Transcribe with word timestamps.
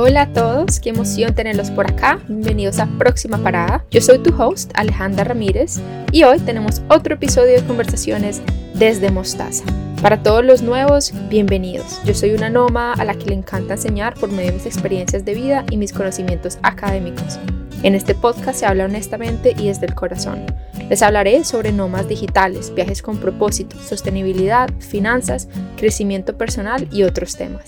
Hola 0.00 0.22
a 0.22 0.32
todos, 0.32 0.78
qué 0.78 0.90
emoción 0.90 1.34
tenerlos 1.34 1.72
por 1.72 1.90
acá. 1.90 2.20
Bienvenidos 2.28 2.78
a 2.78 2.86
Próxima 3.00 3.36
Parada. 3.38 3.84
Yo 3.90 4.00
soy 4.00 4.18
tu 4.20 4.32
host, 4.40 4.70
Alejandra 4.74 5.24
Ramírez, 5.24 5.80
y 6.12 6.22
hoy 6.22 6.38
tenemos 6.38 6.82
otro 6.88 7.16
episodio 7.16 7.54
de 7.54 7.66
conversaciones 7.66 8.40
desde 8.74 9.10
Mostaza. 9.10 9.64
Para 10.00 10.22
todos 10.22 10.44
los 10.44 10.62
nuevos, 10.62 11.12
bienvenidos. 11.28 12.00
Yo 12.04 12.14
soy 12.14 12.30
una 12.30 12.48
noma 12.48 12.92
a 12.92 13.04
la 13.04 13.14
que 13.14 13.26
le 13.26 13.34
encanta 13.34 13.74
enseñar 13.74 14.14
por 14.14 14.30
medio 14.30 14.52
de 14.52 14.58
mis 14.58 14.66
experiencias 14.66 15.24
de 15.24 15.34
vida 15.34 15.64
y 15.68 15.76
mis 15.76 15.92
conocimientos 15.92 16.60
académicos. 16.62 17.40
En 17.82 17.96
este 17.96 18.14
podcast 18.14 18.60
se 18.60 18.66
habla 18.66 18.84
honestamente 18.84 19.52
y 19.58 19.66
desde 19.66 19.86
el 19.86 19.96
corazón. 19.96 20.46
Les 20.88 21.02
hablaré 21.02 21.42
sobre 21.42 21.72
nomas 21.72 22.06
digitales, 22.06 22.72
viajes 22.72 23.02
con 23.02 23.18
propósito, 23.18 23.76
sostenibilidad, 23.80 24.70
finanzas, 24.78 25.48
crecimiento 25.76 26.38
personal 26.38 26.86
y 26.92 27.02
otros 27.02 27.34
temas. 27.34 27.64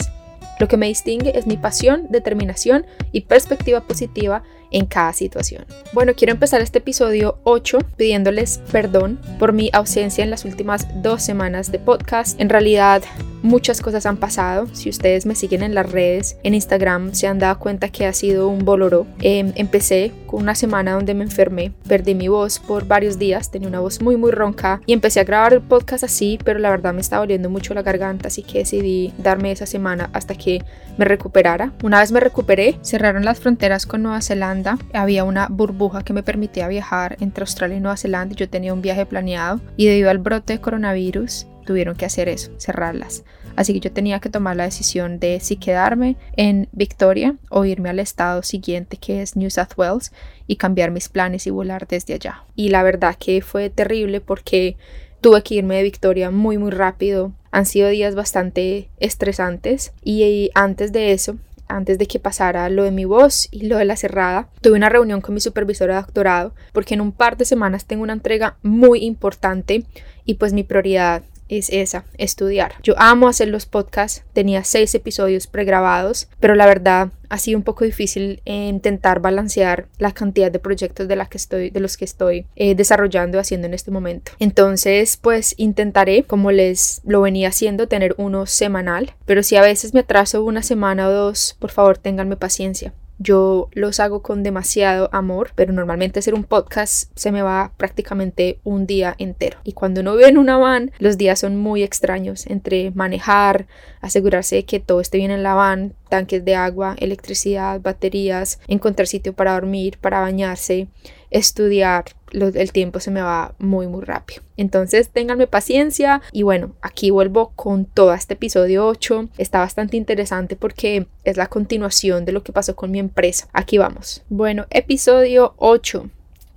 Lo 0.61 0.68
que 0.68 0.77
me 0.77 0.88
distingue 0.88 1.38
es 1.38 1.46
mi 1.46 1.56
pasión, 1.56 2.06
determinación 2.11 2.84
y 3.12 3.22
perspectiva 3.22 3.80
positiva 3.80 4.42
en 4.70 4.87
cada 4.87 5.12
situación. 5.12 5.65
Bueno, 5.92 6.12
quiero 6.15 6.33
empezar 6.33 6.60
este 6.60 6.79
episodio 6.79 7.38
8 7.45 7.79
pidiéndoles 7.97 8.60
perdón 8.70 9.19
por 9.38 9.52
mi 9.52 9.70
ausencia 9.73 10.24
en 10.24 10.30
las 10.30 10.45
últimas 10.45 10.87
dos 11.02 11.23
semanas 11.23 11.73
de 11.73 11.79
podcast. 11.79 12.41
En 12.41 12.48
realidad, 12.48 13.02
muchas 13.43 13.80
cosas 13.80 14.06
han 14.06 14.16
pasado. 14.16 14.66
Si 14.73 14.88
ustedes 14.88 15.27
me 15.27 15.34
siguen 15.34 15.62
en 15.62 15.74
las 15.74 15.91
redes, 15.91 16.37
en 16.43 16.55
Instagram, 16.55 17.15
se 17.15 17.27
han 17.27 17.38
dado 17.38 17.59
cuenta 17.59 17.88
que 17.88 18.06
ha 18.06 18.12
sido 18.12 18.48
un 18.48 18.65
boloro. 18.65 19.06
Em, 19.20 19.52
empecé 19.56 20.12
con 20.27 20.43
una 20.43 20.55
semana 20.55 20.93
donde 20.93 21.15
me 21.15 21.24
enfermé, 21.24 21.73
perdí 21.88 22.15
mi 22.15 22.29
voz 22.29 22.59
por 22.59 22.87
varios 22.87 23.18
días, 23.18 23.51
tenía 23.51 23.68
una 23.68 23.80
voz 23.80 24.01
muy 24.01 24.16
muy 24.16 24.30
ronca 24.30 24.80
y 24.87 24.93
empecé 24.93 25.21
a 25.21 25.24
grabar 25.24 25.52
el 25.52 25.60
podcast 25.60 26.05
así, 26.05 26.38
pero 26.45 26.59
la 26.59 26.71
verdad 26.71 26.95
me 26.95 27.01
estaba 27.01 27.23
doliendo 27.23 27.51
mucho 27.51 27.74
la 27.74 27.82
garganta, 27.82 28.29
así 28.29 28.43
que 28.43 28.59
decidí 28.59 29.12
darme 29.18 29.52
esa 29.52 29.66
semana 29.66 30.10
hasta 30.12 30.34
que 30.34 30.62
me 30.96 31.05
recuperara. 31.05 31.73
Una 31.82 32.01
vez 32.01 32.12
me 32.12 32.21
recuperé, 32.21 32.79
cerraron 32.82 33.24
las 33.24 33.41
fronteras 33.41 33.87
con 33.87 34.02
Nueva 34.02 34.23
Zelanda, 34.23 34.59
había 34.92 35.24
una 35.24 35.48
burbuja 35.48 36.02
que 36.02 36.12
me 36.12 36.23
permitía 36.23 36.68
viajar 36.68 37.16
entre 37.21 37.43
Australia 37.43 37.76
y 37.76 37.80
Nueva 37.80 37.96
Zelanda 37.96 38.35
yo 38.35 38.48
tenía 38.48 38.74
un 38.74 38.82
viaje 38.82 39.07
planeado 39.07 39.60
y 39.76 39.87
debido 39.87 40.10
al 40.10 40.18
brote 40.18 40.54
de 40.54 40.60
coronavirus 40.60 41.46
tuvieron 41.66 41.96
que 41.96 42.04
hacer 42.04 42.29
eso, 42.29 42.51
cerrarlas. 42.59 43.24
Así 43.57 43.73
que 43.73 43.80
yo 43.80 43.93
tenía 43.93 44.20
que 44.20 44.30
tomar 44.30 44.57
la 44.57 44.65
decisión 44.65 45.18
de 45.18 45.40
si 45.40 45.57
quedarme 45.57 46.16
en 46.37 46.68
Victoria 46.73 47.37
o 47.51 47.65
irme 47.65 47.90
al 47.90 47.98
estado 47.98 48.43
siguiente 48.43 48.96
que 48.96 49.23
es 49.23 49.37
New 49.37 49.51
South 49.51 49.76
Wales 49.76 50.12
y 50.46 50.57
cambiar 50.57 50.90
mis 50.90 51.09
planes 51.09 51.46
y 51.46 51.51
volar 51.51 51.87
desde 51.87 52.15
allá. 52.15 52.45
Y 52.57 52.70
la 52.70 52.82
verdad 52.82 53.16
que 53.18 53.42
fue 53.42 53.70
terrible 53.70 54.20
porque 54.20 54.76
tuve 55.20 55.42
que 55.42 55.57
irme 55.57 55.76
de 55.76 55.82
Victoria 55.82 56.30
muy 56.30 56.59
muy 56.59 56.70
rápido. 56.70 57.32
Han 57.51 57.66
sido 57.66 57.88
días 57.88 58.15
bastante 58.15 58.88
estresantes 58.98 59.92
y 60.02 60.51
antes 60.54 60.92
de 60.92 61.13
eso 61.13 61.37
antes 61.71 61.99
de 61.99 62.07
que 62.07 62.18
pasara 62.18 62.68
lo 62.68 62.85
de 62.85 62.90
mi 62.90 63.04
voz 63.04 63.49
y 63.51 63.66
lo 63.66 63.79
de 63.79 63.85
la 63.85 63.96
cerrada, 63.96 64.49
tuve 64.60 64.76
una 64.76 64.88
reunión 64.88 65.21
con 65.21 65.34
mi 65.34 65.41
supervisora 65.41 65.94
de 65.94 66.03
doctorado 66.03 66.54
porque 66.72 66.94
en 66.94 67.00
un 67.00 67.12
par 67.12 67.37
de 67.37 67.44
semanas 67.44 67.87
tengo 67.87 68.03
una 68.03 68.12
entrega 68.12 68.56
muy 68.62 69.04
importante 69.04 69.84
y 70.25 70.34
pues 70.34 70.53
mi 70.53 70.62
prioridad 70.62 71.22
es 71.50 71.69
esa, 71.70 72.04
estudiar. 72.16 72.75
Yo 72.82 72.94
amo 72.98 73.28
hacer 73.28 73.48
los 73.48 73.66
podcasts, 73.66 74.25
tenía 74.32 74.65
seis 74.65 74.94
episodios 74.94 75.47
pregrabados, 75.47 76.28
pero 76.38 76.54
la 76.54 76.66
verdad 76.66 77.10
ha 77.28 77.38
sido 77.38 77.59
un 77.59 77.65
poco 77.65 77.84
difícil 77.84 78.42
intentar 78.44 79.20
balancear 79.20 79.87
la 79.98 80.12
cantidad 80.12 80.50
de 80.50 80.59
proyectos 80.59 81.09
de, 81.09 81.16
los 81.16 81.97
que 81.97 82.04
estoy 82.04 82.47
eh, 82.56 82.75
desarrollando 82.75 83.38
y 83.38 83.41
haciendo 83.41 83.66
en 83.66 83.75
este 83.75 83.91
momento. 83.91 84.32
Entonces, 84.38 85.16
pues 85.16 85.54
intentaré, 85.56 86.25
como 86.25 86.50
les 86.50 87.00
lo 87.04 87.20
venía 87.20 87.48
haciendo, 87.48 87.88
tener 87.88 88.14
uno 88.19 88.47
semanal, 88.47 89.14
pero 89.26 89.42
si 89.42 89.56
a 89.56 89.62
veces 89.62 89.94
me 89.94 90.00
atraso 90.00 90.44
una 90.44 90.62
semana 90.62 91.09
o 91.09 91.12
dos, 91.12 91.56
por 91.59 91.70
favor, 91.70 91.98
ténganme 91.98 92.37
paciencia. 92.37 92.92
Yo 93.22 93.69
los 93.72 94.00
hago 94.00 94.22
con 94.22 94.43
demasiado 94.43 95.10
amor, 95.12 95.50
pero 95.54 95.75
normalmente 95.75 96.21
hacer 96.21 96.32
un 96.32 96.44
podcast 96.44 97.12
se 97.15 97.31
me 97.31 97.43
va 97.43 97.71
prácticamente 97.76 98.60
un 98.65 98.87
día 98.87 99.15
entero. 99.19 99.59
Y 99.62 99.75
cuando 99.75 100.00
uno 100.00 100.16
vive 100.16 100.31
en 100.31 100.38
una 100.38 100.56
van, 100.56 100.91
los 100.98 101.19
días 101.19 101.38
son 101.38 101.58
muy 101.58 101.82
extraños 101.82 102.47
entre 102.47 102.92
manejar, 102.92 103.66
asegurarse 104.00 104.56
de 104.56 104.64
que 104.64 104.81
todo 104.81 105.03
esté 105.03 105.19
bien 105.19 105.31
en 105.31 105.42
la 105.42 105.53
van, 105.53 105.92
tanques 106.08 106.47
de 106.47 106.54
agua, 106.54 106.97
electricidad, 106.98 107.78
baterías, 107.82 108.58
encontrar 108.69 109.06
sitio 109.06 109.34
para 109.34 109.52
dormir, 109.52 109.98
para 109.98 110.20
bañarse, 110.20 110.88
estudiar, 111.30 112.04
el 112.32 112.72
tiempo 112.72 113.00
se 113.00 113.10
me 113.10 113.22
va 113.22 113.54
muy 113.58 113.86
muy 113.86 114.04
rápido. 114.04 114.42
Entonces 114.56 115.08
ténganme 115.08 115.46
paciencia 115.46 116.22
y 116.32 116.42
bueno, 116.42 116.72
aquí 116.82 117.10
vuelvo 117.10 117.52
con 117.56 117.84
todo 117.84 118.12
este 118.12 118.34
episodio 118.34 118.86
8. 118.86 119.28
Está 119.38 119.60
bastante 119.60 119.96
interesante 119.96 120.56
porque 120.56 121.06
es 121.24 121.36
la 121.36 121.46
continuación 121.46 122.24
de 122.24 122.32
lo 122.32 122.42
que 122.42 122.52
pasó 122.52 122.76
con 122.76 122.90
mi 122.90 122.98
empresa. 122.98 123.48
Aquí 123.52 123.78
vamos. 123.78 124.22
Bueno, 124.28 124.66
episodio 124.70 125.54
8. 125.56 126.10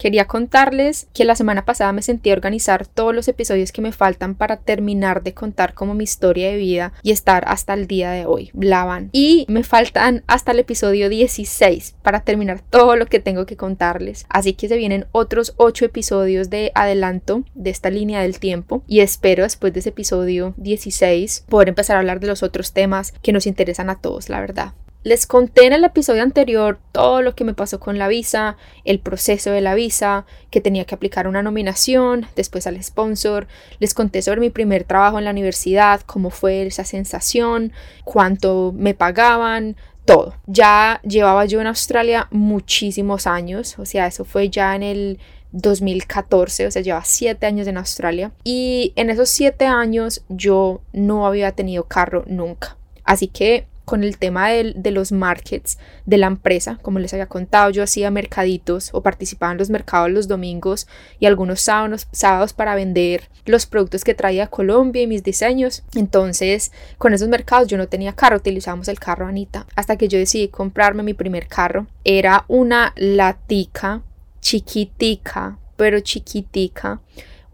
Quería 0.04 0.28
contarles 0.28 1.08
que 1.14 1.24
la 1.24 1.34
semana 1.34 1.64
pasada 1.64 1.94
me 1.94 2.02
sentí 2.02 2.30
a 2.30 2.34
organizar 2.34 2.86
todos 2.86 3.16
los 3.16 3.30
episodios 3.30 3.72
que 3.72 3.82
me 3.82 3.94
faltan 3.94 4.36
para 4.36 4.58
terminar 4.58 5.24
de 5.24 5.34
contar 5.34 5.74
como 5.74 5.94
mi 5.94 6.04
historia 6.04 6.50
de 6.50 6.58
vida 6.58 6.92
y 7.04 7.12
estar 7.12 7.46
hasta 7.48 7.74
el 7.74 7.88
día 7.88 8.12
de 8.12 8.26
hoy. 8.26 8.50
Blaban. 8.52 9.08
Y 9.14 9.46
me 9.48 9.64
faltan 9.64 10.26
hasta 10.28 10.52
el 10.52 10.60
episodio 10.60 11.08
16 11.08 11.96
para 12.02 12.20
terminar 12.20 12.60
todo 12.60 12.98
lo 12.98 13.06
que 13.06 13.22
tengo 13.22 13.46
que 13.46 13.56
contarles. 13.56 14.26
Así 14.28 14.56
que 14.56 14.68
se 14.68 14.76
vienen 14.76 15.06
otros 15.14 15.54
8 15.56 15.86
episodios 15.86 16.50
de 16.50 16.74
adelanto 16.76 17.46
de 17.54 17.70
esta 17.70 17.90
línea 17.90 18.20
del 18.24 18.40
tiempo 18.40 18.84
y 18.86 19.00
espero 19.00 19.44
después 19.44 19.72
de 19.72 19.80
ese 19.80 19.90
episodio 19.92 20.54
16 20.58 21.46
poder 21.48 21.70
empezar 21.70 21.96
a 21.96 22.00
hablar 22.00 22.20
de 22.20 22.28
los 22.28 22.44
otros 22.44 22.74
temas 22.74 23.14
que 23.22 23.32
nos 23.32 23.48
interesan 23.48 23.90
a 23.90 24.02
todos, 24.02 24.28
la 24.28 24.42
verdad. 24.42 24.74
Les 25.04 25.28
conté 25.28 25.66
en 25.66 25.74
el 25.74 25.84
episodio 25.84 26.24
anterior 26.24 26.80
todo 26.94 27.22
lo 27.22 27.36
que 27.36 27.44
me 27.44 27.54
pasó 27.54 27.78
con 27.78 28.00
la 28.00 28.08
visa, 28.08 28.56
el 28.86 29.00
proceso 29.00 29.52
de 29.52 29.60
la 29.60 29.76
visa, 29.76 30.26
que 30.50 30.62
tenía 30.62 30.86
que 30.86 30.96
aplicar 30.96 31.28
una 31.28 31.44
nominación, 31.44 32.26
después 32.38 32.68
al 32.68 32.82
sponsor. 32.82 33.48
Les 33.80 33.94
conté 33.94 34.22
sobre 34.22 34.40
mi 34.40 34.50
primer 34.50 34.86
trabajo 34.86 35.20
en 35.20 35.26
la 35.26 35.32
universidad, 35.32 36.02
cómo 36.06 36.30
fue 36.30 36.66
esa 36.66 36.86
sensación, 36.86 37.74
cuánto 38.06 38.74
me 38.76 38.94
pagaban, 38.94 39.76
todo. 40.06 40.36
Ya 40.48 41.02
llevaba 41.04 41.46
yo 41.46 41.60
en 41.60 41.68
Australia 41.68 42.28
muchísimos 42.32 43.28
años, 43.28 43.78
o 43.80 43.86
sea, 43.86 44.08
eso 44.08 44.24
fue 44.24 44.50
ya 44.50 44.74
en 44.76 44.84
el 44.84 45.20
2014, 45.52 46.68
o 46.68 46.72
sea, 46.72 46.82
lleva 46.82 47.04
siete 47.04 47.46
años 47.46 47.68
en 47.68 47.78
Australia. 47.78 48.32
Y 48.46 48.94
en 48.96 49.10
esos 49.10 49.30
siete 49.30 49.66
años 49.66 50.24
yo 50.30 50.82
no 50.94 51.28
había 51.28 51.52
tenido 51.52 51.84
carro 51.84 52.24
nunca. 52.26 52.78
Así 53.04 53.28
que 53.28 53.68
con 53.86 54.04
el 54.04 54.18
tema 54.18 54.50
de, 54.50 54.92
los 54.92 55.12
markets 55.12 55.78
de 56.06 56.18
la 56.18 56.28
empresa. 56.28 56.80
Como 56.82 57.00
les 57.00 57.14
había 57.14 57.28
contado, 57.28 57.70
yo 57.70 57.84
hacía 57.84 58.12
mercaditos 58.12 58.90
o 58.94 59.02
participaba 59.02 59.52
en 59.52 59.58
los 59.58 59.70
mercados 59.70 60.12
los 60.12 60.28
domingos 60.28 60.88
y 61.20 61.26
algunos 61.26 61.62
sábados, 61.62 62.08
sábados 62.12 62.54
para 62.54 62.76
vender 62.76 63.30
los 63.46 63.66
productos 63.66 64.04
que 64.04 64.14
traía 64.14 64.46
a 64.46 64.48
Colombia 64.48 65.02
y 65.02 65.08
mis 65.08 65.24
diseños. 65.24 65.84
Entonces, 65.96 66.72
con 66.98 67.14
esos 67.14 67.28
mercados 67.28 67.68
yo 67.68 67.78
no 67.78 67.88
tenía 67.88 68.14
carro, 68.14 68.38
utilizábamos 68.38 68.88
el 68.88 69.00
carro 69.00 69.28
Anita. 69.28 69.66
Hasta 69.76 69.98
que 69.98 70.08
yo 70.08 70.18
decidí 70.18 70.48
comprarme 70.48 71.04
mi 71.04 71.14
primer 71.14 71.48
carro. 71.48 71.88
Era 72.04 72.46
una 72.48 72.94
latica 72.96 74.02
chiquitica, 74.40 75.58
pero 75.76 76.00
chiquitica 76.00 77.02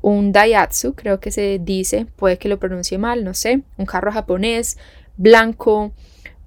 un 0.01 0.31
Daihatsu, 0.31 0.93
creo 0.95 1.19
que 1.19 1.31
se 1.31 1.59
dice, 1.59 2.07
puede 2.15 2.37
que 2.37 2.49
lo 2.49 2.59
pronuncie 2.59 2.97
mal, 2.97 3.23
no 3.23 3.33
sé, 3.33 3.61
un 3.77 3.85
carro 3.85 4.11
japonés, 4.11 4.77
blanco, 5.17 5.91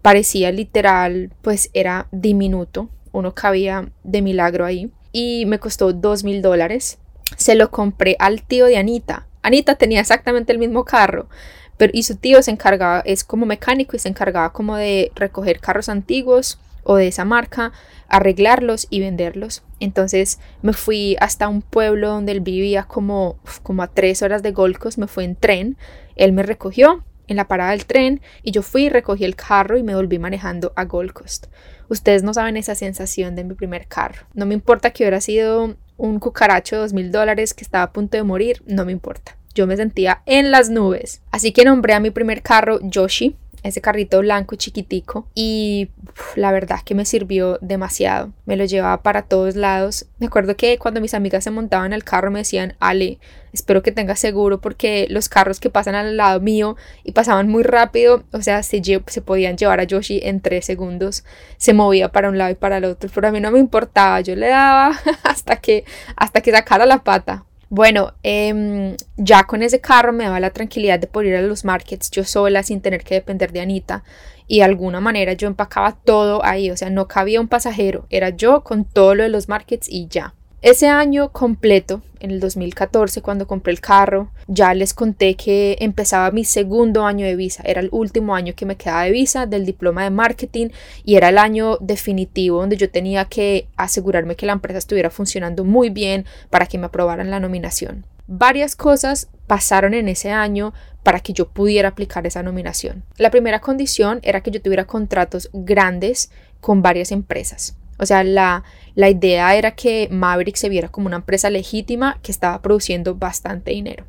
parecía 0.02 0.50
literal, 0.50 1.32
pues 1.40 1.70
era 1.72 2.08
diminuto, 2.10 2.90
uno 3.12 3.34
cabía 3.34 3.90
de 4.02 4.20
milagro 4.20 4.64
ahí 4.64 4.90
y 5.12 5.46
me 5.46 5.58
costó 5.58 5.92
dos 5.92 6.24
mil 6.24 6.42
dólares. 6.42 6.98
Se 7.36 7.54
lo 7.54 7.70
compré 7.70 8.16
al 8.18 8.42
tío 8.42 8.66
de 8.66 8.76
Anita. 8.76 9.26
Anita 9.42 9.76
tenía 9.76 10.00
exactamente 10.00 10.52
el 10.52 10.58
mismo 10.58 10.84
carro, 10.84 11.28
pero 11.76 11.92
y 11.94 12.02
su 12.02 12.16
tío 12.16 12.42
se 12.42 12.50
encargaba, 12.50 13.00
es 13.00 13.24
como 13.24 13.46
mecánico 13.46 13.96
y 13.96 13.98
se 13.98 14.08
encargaba 14.08 14.52
como 14.52 14.76
de 14.76 15.10
recoger 15.14 15.60
carros 15.60 15.88
antiguos 15.88 16.58
o 16.84 16.96
de 16.96 17.08
esa 17.08 17.24
marca, 17.24 17.72
arreglarlos 18.08 18.86
y 18.90 19.00
venderlos. 19.00 19.62
Entonces 19.80 20.38
me 20.62 20.72
fui 20.72 21.16
hasta 21.20 21.48
un 21.48 21.62
pueblo 21.62 22.08
donde 22.08 22.32
él 22.32 22.40
vivía 22.40 22.84
como, 22.84 23.36
como 23.62 23.82
a 23.82 23.88
tres 23.88 24.22
horas 24.22 24.42
de 24.42 24.52
Gold 24.52 24.78
me 24.96 25.06
fue 25.06 25.24
en 25.24 25.36
tren, 25.36 25.76
él 26.16 26.32
me 26.32 26.42
recogió 26.42 27.04
en 27.28 27.36
la 27.36 27.48
parada 27.48 27.70
del 27.70 27.86
tren 27.86 28.20
y 28.42 28.50
yo 28.50 28.62
fui, 28.62 28.88
recogí 28.88 29.24
el 29.24 29.36
carro 29.36 29.78
y 29.78 29.82
me 29.82 29.94
volví 29.94 30.18
manejando 30.18 30.72
a 30.76 30.84
Gold 30.84 31.12
Coast. 31.12 31.46
Ustedes 31.88 32.22
no 32.22 32.32
saben 32.34 32.56
esa 32.56 32.74
sensación 32.74 33.34
de 33.34 33.44
mi 33.44 33.54
primer 33.54 33.86
carro. 33.86 34.26
No 34.34 34.46
me 34.46 34.54
importa 34.54 34.90
que 34.90 35.04
hubiera 35.04 35.20
sido 35.20 35.76
un 35.96 36.18
cucaracho 36.18 36.76
de 36.76 36.82
dos 36.82 36.92
mil 36.92 37.12
dólares 37.12 37.54
que 37.54 37.64
estaba 37.64 37.84
a 37.84 37.92
punto 37.92 38.16
de 38.16 38.22
morir, 38.22 38.62
no 38.66 38.84
me 38.84 38.92
importa. 38.92 39.36
Yo 39.54 39.66
me 39.66 39.76
sentía 39.76 40.22
en 40.26 40.50
las 40.50 40.70
nubes. 40.70 41.20
Así 41.30 41.52
que 41.52 41.64
nombré 41.64 41.94
a 41.94 42.00
mi 42.00 42.10
primer 42.10 42.42
carro 42.42 42.78
Yoshi. 42.82 43.36
Ese 43.62 43.80
carrito 43.80 44.20
blanco 44.20 44.56
chiquitico 44.56 45.26
y 45.34 45.90
la 46.34 46.52
verdad 46.52 46.80
que 46.84 46.94
me 46.94 47.04
sirvió 47.04 47.58
demasiado. 47.60 48.32
Me 48.44 48.56
lo 48.56 48.64
llevaba 48.64 49.02
para 49.02 49.22
todos 49.22 49.56
lados. 49.56 50.06
Me 50.18 50.26
acuerdo 50.26 50.56
que 50.56 50.78
cuando 50.78 51.00
mis 51.00 51.14
amigas 51.14 51.44
se 51.44 51.50
montaban 51.50 51.92
al 51.92 52.04
carro 52.04 52.30
me 52.30 52.40
decían, 52.40 52.74
Ale, 52.80 53.18
espero 53.52 53.82
que 53.82 53.92
tengas 53.92 54.18
seguro 54.18 54.60
porque 54.60 55.06
los 55.10 55.28
carros 55.28 55.60
que 55.60 55.70
pasan 55.70 55.94
al 55.94 56.16
lado 56.16 56.40
mío 56.40 56.76
y 57.04 57.12
pasaban 57.12 57.48
muy 57.48 57.62
rápido, 57.62 58.24
o 58.32 58.42
sea, 58.42 58.62
se, 58.62 58.82
se 58.82 59.22
podían 59.22 59.56
llevar 59.56 59.80
a 59.80 59.84
Yoshi 59.84 60.20
en 60.22 60.40
tres 60.40 60.64
segundos. 60.64 61.24
Se 61.56 61.72
movía 61.72 62.10
para 62.10 62.28
un 62.28 62.38
lado 62.38 62.50
y 62.50 62.56
para 62.56 62.78
el 62.78 62.84
otro, 62.84 63.10
pero 63.14 63.28
a 63.28 63.32
mí 63.32 63.40
no 63.40 63.50
me 63.50 63.58
importaba. 63.58 64.20
Yo 64.20 64.34
le 64.34 64.48
daba 64.48 64.98
hasta 65.22 65.56
que, 65.56 65.84
hasta 66.16 66.40
que 66.40 66.50
sacara 66.50 66.86
la 66.86 67.04
pata. 67.04 67.44
Bueno, 67.74 68.12
em, 68.22 68.98
ya 69.16 69.44
con 69.44 69.62
ese 69.62 69.80
carro 69.80 70.12
me 70.12 70.24
daba 70.24 70.40
la 70.40 70.50
tranquilidad 70.50 70.98
de 70.98 71.06
poder 71.06 71.28
ir 71.28 71.36
a 71.36 71.40
los 71.40 71.64
markets 71.64 72.10
yo 72.10 72.22
sola 72.22 72.62
sin 72.62 72.82
tener 72.82 73.02
que 73.02 73.14
depender 73.14 73.50
de 73.50 73.62
Anita 73.62 74.04
y 74.46 74.58
de 74.58 74.64
alguna 74.64 75.00
manera 75.00 75.32
yo 75.32 75.48
empacaba 75.48 75.96
todo 76.04 76.44
ahí, 76.44 76.70
o 76.70 76.76
sea, 76.76 76.90
no 76.90 77.08
cabía 77.08 77.40
un 77.40 77.48
pasajero, 77.48 78.06
era 78.10 78.28
yo 78.28 78.62
con 78.62 78.84
todo 78.84 79.14
lo 79.14 79.22
de 79.22 79.30
los 79.30 79.48
markets 79.48 79.88
y 79.88 80.06
ya. 80.08 80.34
Ese 80.62 80.86
año 80.86 81.32
completo, 81.32 82.02
en 82.20 82.30
el 82.30 82.38
2014, 82.38 83.20
cuando 83.20 83.48
compré 83.48 83.72
el 83.72 83.80
carro, 83.80 84.30
ya 84.46 84.74
les 84.74 84.94
conté 84.94 85.34
que 85.34 85.76
empezaba 85.80 86.30
mi 86.30 86.44
segundo 86.44 87.04
año 87.04 87.26
de 87.26 87.34
visa. 87.34 87.64
Era 87.66 87.80
el 87.80 87.88
último 87.90 88.36
año 88.36 88.54
que 88.54 88.64
me 88.64 88.76
quedaba 88.76 89.02
de 89.02 89.10
visa 89.10 89.46
del 89.46 89.66
diploma 89.66 90.04
de 90.04 90.10
marketing 90.10 90.68
y 91.04 91.16
era 91.16 91.30
el 91.30 91.38
año 91.38 91.78
definitivo 91.80 92.60
donde 92.60 92.76
yo 92.76 92.88
tenía 92.88 93.24
que 93.24 93.66
asegurarme 93.76 94.36
que 94.36 94.46
la 94.46 94.52
empresa 94.52 94.78
estuviera 94.78 95.10
funcionando 95.10 95.64
muy 95.64 95.90
bien 95.90 96.26
para 96.48 96.66
que 96.66 96.78
me 96.78 96.86
aprobaran 96.86 97.32
la 97.32 97.40
nominación. 97.40 98.06
Varias 98.28 98.76
cosas 98.76 99.30
pasaron 99.48 99.94
en 99.94 100.08
ese 100.08 100.30
año 100.30 100.74
para 101.02 101.18
que 101.18 101.32
yo 101.32 101.48
pudiera 101.48 101.88
aplicar 101.88 102.24
esa 102.24 102.44
nominación. 102.44 103.02
La 103.16 103.32
primera 103.32 103.58
condición 103.58 104.20
era 104.22 104.42
que 104.42 104.52
yo 104.52 104.62
tuviera 104.62 104.84
contratos 104.84 105.50
grandes 105.52 106.30
con 106.60 106.82
varias 106.82 107.10
empresas. 107.10 107.76
O 107.98 108.06
sea, 108.06 108.24
la, 108.24 108.64
la 108.94 109.10
idea 109.10 109.54
era 109.56 109.72
que 109.72 110.08
Maverick 110.10 110.56
se 110.56 110.68
viera 110.68 110.88
como 110.88 111.06
una 111.06 111.16
empresa 111.16 111.50
legítima 111.50 112.18
que 112.22 112.32
estaba 112.32 112.60
produciendo 112.60 113.14
bastante 113.14 113.70
dinero. 113.70 114.04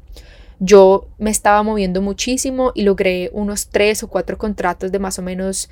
Yo 0.59 1.07
me 1.18 1.30
estaba 1.30 1.63
moviendo 1.63 2.01
muchísimo 2.01 2.71
y 2.75 2.83
logré 2.83 3.30
unos 3.33 3.68
tres 3.68 4.03
o 4.03 4.07
cuatro 4.07 4.38
contratos 4.38 4.91
de 4.91 5.00
más 5.00 5.19
o 5.19 5.21
menos 5.21 5.69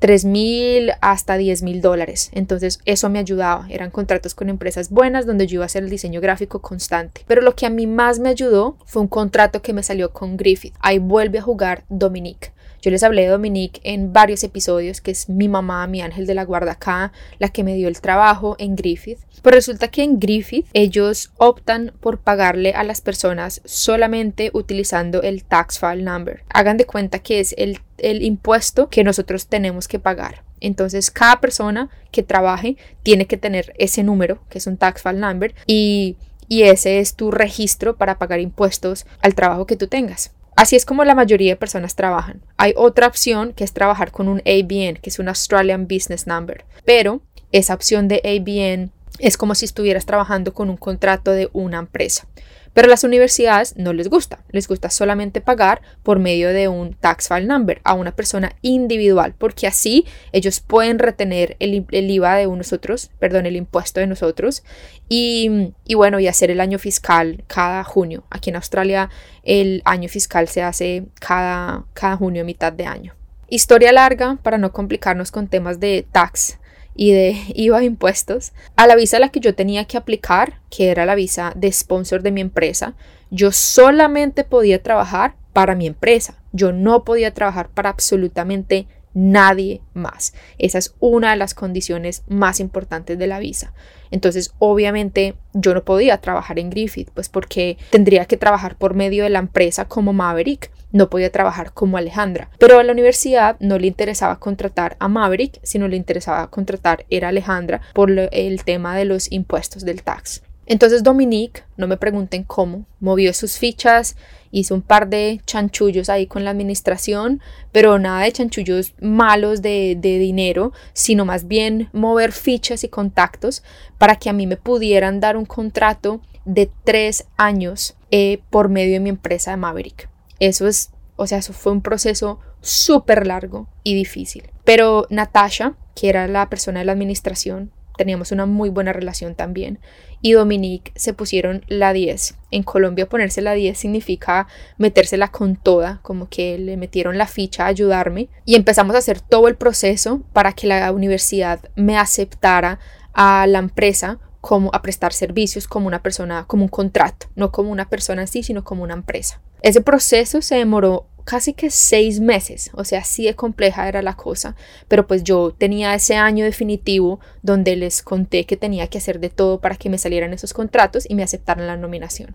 3 0.00 0.24
mil 0.24 0.92
hasta 1.02 1.36
10 1.36 1.62
mil 1.62 1.80
dólares. 1.80 2.30
Entonces 2.32 2.80
eso 2.86 3.08
me 3.10 3.18
ayudaba. 3.18 3.66
Eran 3.70 3.90
contratos 3.90 4.34
con 4.34 4.48
empresas 4.48 4.90
buenas 4.90 5.26
donde 5.26 5.46
yo 5.46 5.56
iba 5.56 5.64
a 5.64 5.66
hacer 5.66 5.84
el 5.84 5.90
diseño 5.90 6.20
gráfico 6.20 6.60
constante. 6.60 7.22
Pero 7.26 7.42
lo 7.42 7.54
que 7.54 7.66
a 7.66 7.70
mí 7.70 7.86
más 7.86 8.18
me 8.18 8.30
ayudó 8.30 8.76
fue 8.86 9.02
un 9.02 9.08
contrato 9.08 9.62
que 9.62 9.74
me 9.74 9.82
salió 9.82 10.10
con 10.12 10.36
Griffith. 10.36 10.74
Ahí 10.80 10.98
vuelve 10.98 11.38
a 11.38 11.42
jugar 11.42 11.84
Dominique. 11.88 12.52
Yo 12.82 12.90
les 12.90 13.02
hablé 13.02 13.22
de 13.22 13.28
Dominique 13.28 13.80
en 13.84 14.12
varios 14.12 14.42
episodios, 14.42 15.00
que 15.00 15.10
es 15.10 15.28
mi 15.28 15.48
mamá, 15.48 15.86
mi 15.86 16.00
ángel 16.00 16.26
de 16.26 16.34
la 16.34 16.44
guarda 16.44 16.72
acá, 16.72 17.12
la 17.38 17.48
que 17.48 17.64
me 17.64 17.74
dio 17.74 17.88
el 17.88 18.00
trabajo 18.00 18.56
en 18.58 18.76
Griffith. 18.76 19.18
Pero 19.42 19.56
resulta 19.56 19.88
que 19.88 20.02
en 20.02 20.18
Griffith 20.18 20.66
ellos 20.72 21.32
optan 21.36 21.92
por 22.00 22.20
pagarle 22.20 22.72
a 22.72 22.84
las 22.84 23.00
personas 23.00 23.60
solamente 23.64 24.50
utilizando 24.52 25.22
el 25.22 25.44
tax 25.44 25.78
file 25.78 26.02
number. 26.02 26.42
Hagan 26.48 26.76
de 26.76 26.86
cuenta 26.86 27.18
que 27.18 27.40
es 27.40 27.54
el, 27.58 27.78
el 27.98 28.22
impuesto 28.22 28.88
que 28.88 29.04
nosotros 29.04 29.46
tenemos 29.46 29.88
que 29.88 29.98
pagar. 29.98 30.42
Entonces, 30.60 31.10
cada 31.10 31.40
persona 31.40 31.88
que 32.10 32.22
trabaje 32.22 32.76
tiene 33.02 33.26
que 33.26 33.36
tener 33.36 33.72
ese 33.78 34.02
número, 34.02 34.40
que 34.48 34.58
es 34.58 34.66
un 34.66 34.76
tax 34.76 35.02
file 35.02 35.18
number, 35.18 35.54
y, 35.66 36.16
y 36.48 36.62
ese 36.62 36.98
es 36.98 37.14
tu 37.14 37.30
registro 37.30 37.96
para 37.96 38.18
pagar 38.18 38.40
impuestos 38.40 39.06
al 39.22 39.34
trabajo 39.34 39.66
que 39.66 39.76
tú 39.76 39.86
tengas. 39.86 40.32
Así 40.60 40.76
es 40.76 40.84
como 40.84 41.04
la 41.04 41.14
mayoría 41.14 41.52
de 41.52 41.56
personas 41.56 41.96
trabajan. 41.96 42.42
Hay 42.58 42.74
otra 42.76 43.06
opción 43.06 43.54
que 43.54 43.64
es 43.64 43.72
trabajar 43.72 44.12
con 44.12 44.28
un 44.28 44.40
ABN, 44.40 44.98
que 45.00 45.08
es 45.08 45.18
un 45.18 45.28
Australian 45.28 45.88
Business 45.88 46.26
Number, 46.26 46.66
pero 46.84 47.22
esa 47.50 47.72
opción 47.72 48.08
de 48.08 48.20
ABN 48.22 48.90
es 49.18 49.36
como 49.36 49.54
si 49.54 49.64
estuvieras 49.64 50.06
trabajando 50.06 50.54
con 50.54 50.70
un 50.70 50.76
contrato 50.76 51.32
de 51.32 51.50
una 51.52 51.78
empresa. 51.78 52.26
Pero 52.72 52.86
a 52.86 52.90
las 52.90 53.02
universidades 53.02 53.76
no 53.76 53.92
les 53.92 54.08
gusta, 54.08 54.44
les 54.52 54.68
gusta 54.68 54.90
solamente 54.90 55.40
pagar 55.40 55.82
por 56.04 56.20
medio 56.20 56.50
de 56.50 56.68
un 56.68 56.94
tax 56.94 57.26
file 57.26 57.46
number 57.46 57.80
a 57.82 57.94
una 57.94 58.14
persona 58.14 58.54
individual, 58.62 59.34
porque 59.36 59.66
así 59.66 60.06
ellos 60.30 60.60
pueden 60.60 61.00
retener 61.00 61.56
el, 61.58 61.84
IVA 61.90 62.36
de 62.36 62.46
nosotros, 62.46 63.10
perdón, 63.18 63.46
el 63.46 63.56
impuesto 63.56 63.98
de 63.98 64.06
nosotros, 64.06 64.62
y, 65.08 65.72
y, 65.84 65.94
bueno, 65.94 66.20
y 66.20 66.28
hacer 66.28 66.52
el 66.52 66.60
año 66.60 66.78
fiscal 66.78 67.42
cada 67.48 67.82
junio. 67.82 68.22
Aquí 68.30 68.50
en 68.50 68.56
Australia 68.56 69.10
el 69.42 69.82
año 69.84 70.08
fiscal 70.08 70.46
se 70.46 70.62
hace 70.62 71.06
cada, 71.18 71.86
cada 71.92 72.16
junio, 72.16 72.44
mitad 72.44 72.72
de 72.72 72.86
año. 72.86 73.14
Historia 73.48 73.90
larga 73.90 74.38
para 74.44 74.58
no 74.58 74.70
complicarnos 74.70 75.32
con 75.32 75.48
temas 75.48 75.80
de 75.80 76.06
tax 76.12 76.60
y 76.94 77.12
de 77.12 77.36
IVA 77.54 77.84
impuestos, 77.84 78.52
a 78.76 78.86
la 78.86 78.96
visa 78.96 79.16
a 79.16 79.20
la 79.20 79.28
que 79.30 79.40
yo 79.40 79.54
tenía 79.54 79.84
que 79.84 79.96
aplicar, 79.96 80.60
que 80.70 80.90
era 80.90 81.06
la 81.06 81.14
visa 81.14 81.52
de 81.56 81.72
sponsor 81.72 82.22
de 82.22 82.32
mi 82.32 82.40
empresa, 82.40 82.94
yo 83.30 83.52
solamente 83.52 84.44
podía 84.44 84.82
trabajar 84.82 85.34
para 85.52 85.74
mi 85.74 85.86
empresa. 85.86 86.34
Yo 86.52 86.72
no 86.72 87.04
podía 87.04 87.32
trabajar 87.32 87.68
para 87.68 87.90
absolutamente 87.90 88.86
nadie 89.14 89.82
más. 89.94 90.34
Esa 90.58 90.78
es 90.78 90.94
una 91.00 91.30
de 91.30 91.36
las 91.36 91.54
condiciones 91.54 92.22
más 92.28 92.60
importantes 92.60 93.18
de 93.18 93.26
la 93.26 93.38
visa. 93.38 93.72
Entonces, 94.10 94.52
obviamente, 94.58 95.34
yo 95.52 95.74
no 95.74 95.84
podía 95.84 96.18
trabajar 96.18 96.58
en 96.58 96.70
Griffith, 96.70 97.10
pues 97.14 97.28
porque 97.28 97.78
tendría 97.90 98.24
que 98.24 98.36
trabajar 98.36 98.76
por 98.76 98.94
medio 98.94 99.24
de 99.24 99.30
la 99.30 99.38
empresa 99.38 99.86
como 99.86 100.12
Maverick, 100.12 100.70
no 100.92 101.08
podía 101.08 101.30
trabajar 101.30 101.72
como 101.72 101.96
Alejandra. 101.96 102.50
Pero 102.58 102.78
a 102.78 102.84
la 102.84 102.92
universidad 102.92 103.56
no 103.60 103.78
le 103.78 103.86
interesaba 103.86 104.38
contratar 104.38 104.96
a 104.98 105.08
Maverick, 105.08 105.60
sino 105.62 105.86
le 105.86 105.96
interesaba 105.96 106.50
contratar 106.50 107.06
era 107.10 107.28
Alejandra 107.28 107.80
por 107.94 108.10
el 108.10 108.64
tema 108.64 108.96
de 108.96 109.04
los 109.04 109.30
impuestos 109.30 109.84
del 109.84 110.02
tax. 110.02 110.42
Entonces 110.70 111.02
Dominique, 111.02 111.64
no 111.76 111.88
me 111.88 111.96
pregunten 111.96 112.44
cómo, 112.44 112.86
movió 113.00 113.34
sus 113.34 113.58
fichas, 113.58 114.14
hizo 114.52 114.72
un 114.72 114.82
par 114.82 115.08
de 115.08 115.40
chanchullos 115.44 116.08
ahí 116.08 116.28
con 116.28 116.44
la 116.44 116.52
administración, 116.52 117.40
pero 117.72 117.98
nada 117.98 118.22
de 118.22 118.30
chanchullos 118.30 118.94
malos 119.00 119.62
de, 119.62 119.98
dinero, 120.00 120.72
sino 120.92 121.24
más 121.24 121.48
bien 121.48 121.88
mover 121.92 122.30
fichas 122.30 122.84
y 122.84 122.88
contactos 122.88 123.64
para 123.98 124.14
que 124.14 124.30
a 124.30 124.32
mí 124.32 124.46
me 124.46 124.56
pudieran 124.56 125.18
dar 125.18 125.36
un 125.36 125.44
contrato 125.44 126.20
de 126.44 126.70
tres 126.84 127.26
años 127.36 127.96
eh, 128.12 128.38
por 128.48 128.68
medio 128.68 128.92
de 128.92 129.00
mi 129.00 129.10
empresa 129.10 129.50
de 129.50 129.56
Maverick. 129.56 130.08
Eso 130.38 130.68
es, 130.68 130.92
o 131.16 131.26
sea, 131.26 131.38
eso 131.38 131.52
fue 131.52 131.72
un 131.72 131.82
proceso 131.82 132.38
súper 132.60 133.26
largo 133.26 133.66
y 133.82 133.96
difícil. 133.96 134.48
Pero 134.62 135.08
Natasha, 135.10 135.74
que 135.96 136.10
era 136.10 136.28
la 136.28 136.48
persona 136.48 136.78
de 136.78 136.84
la 136.84 136.92
administración, 136.92 137.72
teníamos 138.00 138.32
una 138.32 138.46
muy 138.46 138.70
buena 138.70 138.94
relación 138.94 139.34
también. 139.34 139.78
Y 140.22 140.32
Dominique 140.32 140.90
se 140.96 141.12
pusieron 141.12 141.66
la 141.68 141.92
10. 141.92 142.34
En 142.50 142.62
Colombia 142.62 143.06
ponerse 143.06 143.42
la 143.42 143.52
10 143.52 143.76
significa 143.76 144.46
metérsela 144.78 145.28
con 145.28 145.56
toda, 145.56 146.00
como 146.00 146.26
que 146.30 146.56
le 146.56 146.78
metieron 146.78 147.18
la 147.18 147.26
ficha 147.26 147.64
a 147.64 147.66
ayudarme. 147.66 148.30
Y 148.46 148.54
empezamos 148.54 148.94
a 148.94 149.00
hacer 149.00 149.20
todo 149.20 149.48
el 149.48 149.56
proceso 149.56 150.22
para 150.32 150.54
que 150.54 150.66
la 150.66 150.90
universidad 150.92 151.60
me 151.76 151.98
aceptara 151.98 152.78
a 153.12 153.46
la 153.46 153.58
empresa 153.58 154.18
como 154.40 154.70
a 154.72 154.80
prestar 154.80 155.12
servicios 155.12 155.68
como 155.68 155.86
una 155.86 156.02
persona, 156.02 156.46
como 156.46 156.62
un 156.62 156.70
contrato, 156.70 157.26
no 157.34 157.52
como 157.52 157.70
una 157.70 157.90
persona 157.90 158.22
así, 158.22 158.42
sino 158.42 158.64
como 158.64 158.82
una 158.82 158.94
empresa. 158.94 159.42
Ese 159.60 159.82
proceso 159.82 160.40
se 160.40 160.54
demoró 160.54 161.06
casi 161.30 161.52
que 161.52 161.70
seis 161.70 162.18
meses, 162.18 162.72
o 162.74 162.84
sea, 162.84 163.02
así 163.02 163.24
de 163.24 163.36
compleja 163.36 163.86
era 163.86 164.02
la 164.02 164.16
cosa, 164.16 164.56
pero 164.88 165.06
pues 165.06 165.22
yo 165.22 165.54
tenía 165.56 165.94
ese 165.94 166.16
año 166.16 166.44
definitivo 166.44 167.20
donde 167.42 167.76
les 167.76 168.02
conté 168.02 168.46
que 168.46 168.56
tenía 168.56 168.88
que 168.88 168.98
hacer 168.98 169.20
de 169.20 169.30
todo 169.30 169.60
para 169.60 169.76
que 169.76 169.88
me 169.88 169.96
salieran 169.96 170.32
esos 170.32 170.52
contratos 170.52 171.08
y 171.08 171.14
me 171.14 171.22
aceptaran 171.22 171.68
la 171.68 171.76
nominación. 171.76 172.34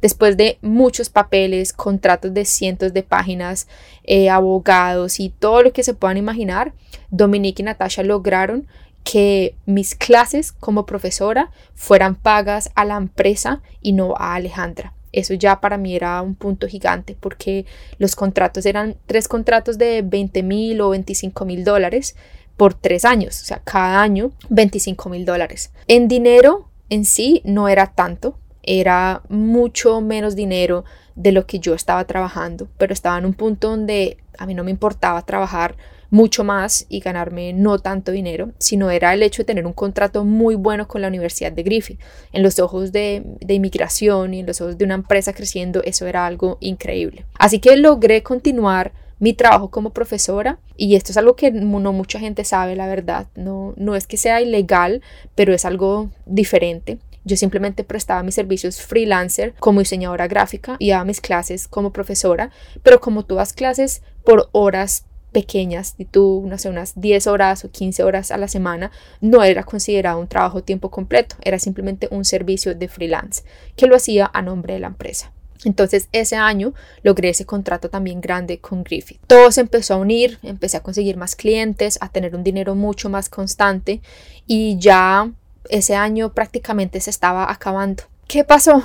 Después 0.00 0.36
de 0.36 0.58
muchos 0.62 1.10
papeles, 1.10 1.72
contratos 1.72 2.32
de 2.32 2.44
cientos 2.44 2.92
de 2.94 3.02
páginas, 3.02 3.66
eh, 4.04 4.30
abogados 4.30 5.18
y 5.18 5.30
todo 5.30 5.64
lo 5.64 5.72
que 5.72 5.82
se 5.82 5.94
puedan 5.94 6.16
imaginar, 6.16 6.72
Dominique 7.10 7.62
y 7.62 7.64
Natasha 7.64 8.04
lograron 8.04 8.68
que 9.02 9.56
mis 9.66 9.96
clases 9.96 10.52
como 10.52 10.86
profesora 10.86 11.50
fueran 11.74 12.14
pagas 12.14 12.70
a 12.76 12.84
la 12.84 12.98
empresa 12.98 13.62
y 13.82 13.94
no 13.94 14.14
a 14.16 14.36
Alejandra. 14.36 14.92
Eso 15.12 15.34
ya 15.34 15.60
para 15.60 15.78
mí 15.78 15.94
era 15.94 16.20
un 16.22 16.34
punto 16.34 16.68
gigante 16.68 17.16
porque 17.18 17.66
los 17.98 18.14
contratos 18.14 18.66
eran 18.66 18.96
tres 19.06 19.28
contratos 19.28 19.78
de 19.78 20.02
20 20.02 20.42
mil 20.42 20.80
o 20.80 20.90
25 20.90 21.44
mil 21.44 21.64
dólares 21.64 22.16
por 22.56 22.74
tres 22.74 23.04
años, 23.04 23.40
o 23.40 23.44
sea, 23.44 23.60
cada 23.64 24.02
año 24.02 24.32
25 24.48 25.08
mil 25.08 25.24
dólares. 25.24 25.72
En 25.86 26.08
dinero 26.08 26.68
en 26.90 27.04
sí 27.04 27.40
no 27.44 27.68
era 27.68 27.86
tanto, 27.86 28.38
era 28.62 29.22
mucho 29.28 30.00
menos 30.00 30.34
dinero 30.34 30.84
de 31.14 31.32
lo 31.32 31.46
que 31.46 31.58
yo 31.58 31.74
estaba 31.74 32.04
trabajando, 32.04 32.68
pero 32.76 32.92
estaba 32.92 33.18
en 33.18 33.26
un 33.26 33.34
punto 33.34 33.70
donde 33.70 34.18
a 34.38 34.46
mí 34.46 34.54
no 34.54 34.64
me 34.64 34.70
importaba 34.70 35.22
trabajar 35.22 35.76
mucho 36.10 36.44
más 36.44 36.86
y 36.88 37.00
ganarme 37.00 37.52
no 37.52 37.78
tanto 37.78 38.12
dinero, 38.12 38.52
sino 38.58 38.90
era 38.90 39.12
el 39.14 39.22
hecho 39.22 39.42
de 39.42 39.46
tener 39.46 39.66
un 39.66 39.72
contrato 39.72 40.24
muy 40.24 40.54
bueno 40.54 40.88
con 40.88 41.02
la 41.02 41.08
Universidad 41.08 41.52
de 41.52 41.62
Griffith. 41.62 42.00
En 42.32 42.42
los 42.42 42.58
ojos 42.58 42.92
de, 42.92 43.22
de 43.40 43.54
inmigración 43.54 44.34
y 44.34 44.40
en 44.40 44.46
los 44.46 44.60
ojos 44.60 44.78
de 44.78 44.84
una 44.84 44.94
empresa 44.94 45.32
creciendo, 45.32 45.82
eso 45.84 46.06
era 46.06 46.26
algo 46.26 46.58
increíble. 46.60 47.26
Así 47.38 47.58
que 47.58 47.76
logré 47.76 48.22
continuar 48.22 48.92
mi 49.18 49.34
trabajo 49.34 49.70
como 49.70 49.90
profesora 49.90 50.58
y 50.76 50.94
esto 50.94 51.12
es 51.12 51.18
algo 51.18 51.36
que 51.36 51.50
no 51.50 51.92
mucha 51.92 52.20
gente 52.20 52.44
sabe, 52.44 52.76
la 52.76 52.86
verdad. 52.86 53.26
No, 53.34 53.74
no 53.76 53.96
es 53.96 54.06
que 54.06 54.16
sea 54.16 54.40
ilegal, 54.40 55.02
pero 55.34 55.52
es 55.52 55.64
algo 55.64 56.10
diferente. 56.26 56.98
Yo 57.24 57.36
simplemente 57.36 57.84
prestaba 57.84 58.22
mis 58.22 58.36
servicios 58.36 58.80
freelancer 58.80 59.54
como 59.58 59.80
diseñadora 59.80 60.28
gráfica 60.28 60.76
y 60.78 60.90
daba 60.90 61.04
mis 61.04 61.20
clases 61.20 61.68
como 61.68 61.92
profesora, 61.92 62.50
pero 62.82 63.00
como 63.00 63.24
todas 63.24 63.52
clases 63.52 64.02
por 64.24 64.48
horas 64.52 65.04
pequeñas, 65.38 65.94
y 65.98 66.04
tú, 66.04 66.42
no 66.46 66.56
unas 66.68 67.00
10 67.00 67.28
horas 67.28 67.64
o 67.64 67.70
15 67.70 68.02
horas 68.02 68.32
a 68.32 68.38
la 68.38 68.48
semana, 68.48 68.90
no 69.20 69.44
era 69.44 69.62
considerado 69.62 70.18
un 70.18 70.26
trabajo 70.26 70.64
tiempo 70.64 70.90
completo, 70.90 71.36
era 71.42 71.60
simplemente 71.60 72.08
un 72.10 72.24
servicio 72.24 72.74
de 72.74 72.88
freelance 72.88 73.44
que 73.76 73.86
lo 73.86 73.94
hacía 73.94 74.28
a 74.34 74.42
nombre 74.42 74.74
de 74.74 74.80
la 74.80 74.88
empresa. 74.88 75.30
Entonces 75.64 76.08
ese 76.10 76.34
año 76.34 76.74
logré 77.04 77.28
ese 77.28 77.46
contrato 77.46 77.88
también 77.88 78.20
grande 78.20 78.58
con 78.58 78.82
Griffith. 78.82 79.20
Todo 79.28 79.52
se 79.52 79.60
empezó 79.60 79.94
a 79.94 79.98
unir, 79.98 80.40
empecé 80.42 80.76
a 80.76 80.82
conseguir 80.82 81.16
más 81.16 81.36
clientes, 81.36 81.98
a 82.00 82.08
tener 82.08 82.34
un 82.34 82.42
dinero 82.42 82.74
mucho 82.74 83.08
más 83.08 83.28
constante 83.28 84.00
y 84.46 84.76
ya 84.78 85.30
ese 85.70 85.94
año 85.94 86.32
prácticamente 86.32 87.00
se 87.00 87.10
estaba 87.10 87.50
acabando. 87.50 88.02
¿Qué 88.26 88.42
pasó? 88.42 88.82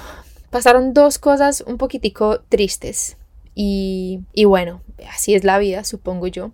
Pasaron 0.52 0.94
dos 0.94 1.18
cosas 1.18 1.64
un 1.66 1.78
poquitico 1.78 2.42
tristes 2.42 3.18
y, 3.56 4.46
bueno, 4.46 4.82
así 5.10 5.36
es 5.36 5.44
la 5.44 5.58
vida, 5.58 5.84
supongo 5.84 6.28
yo. 6.28 6.52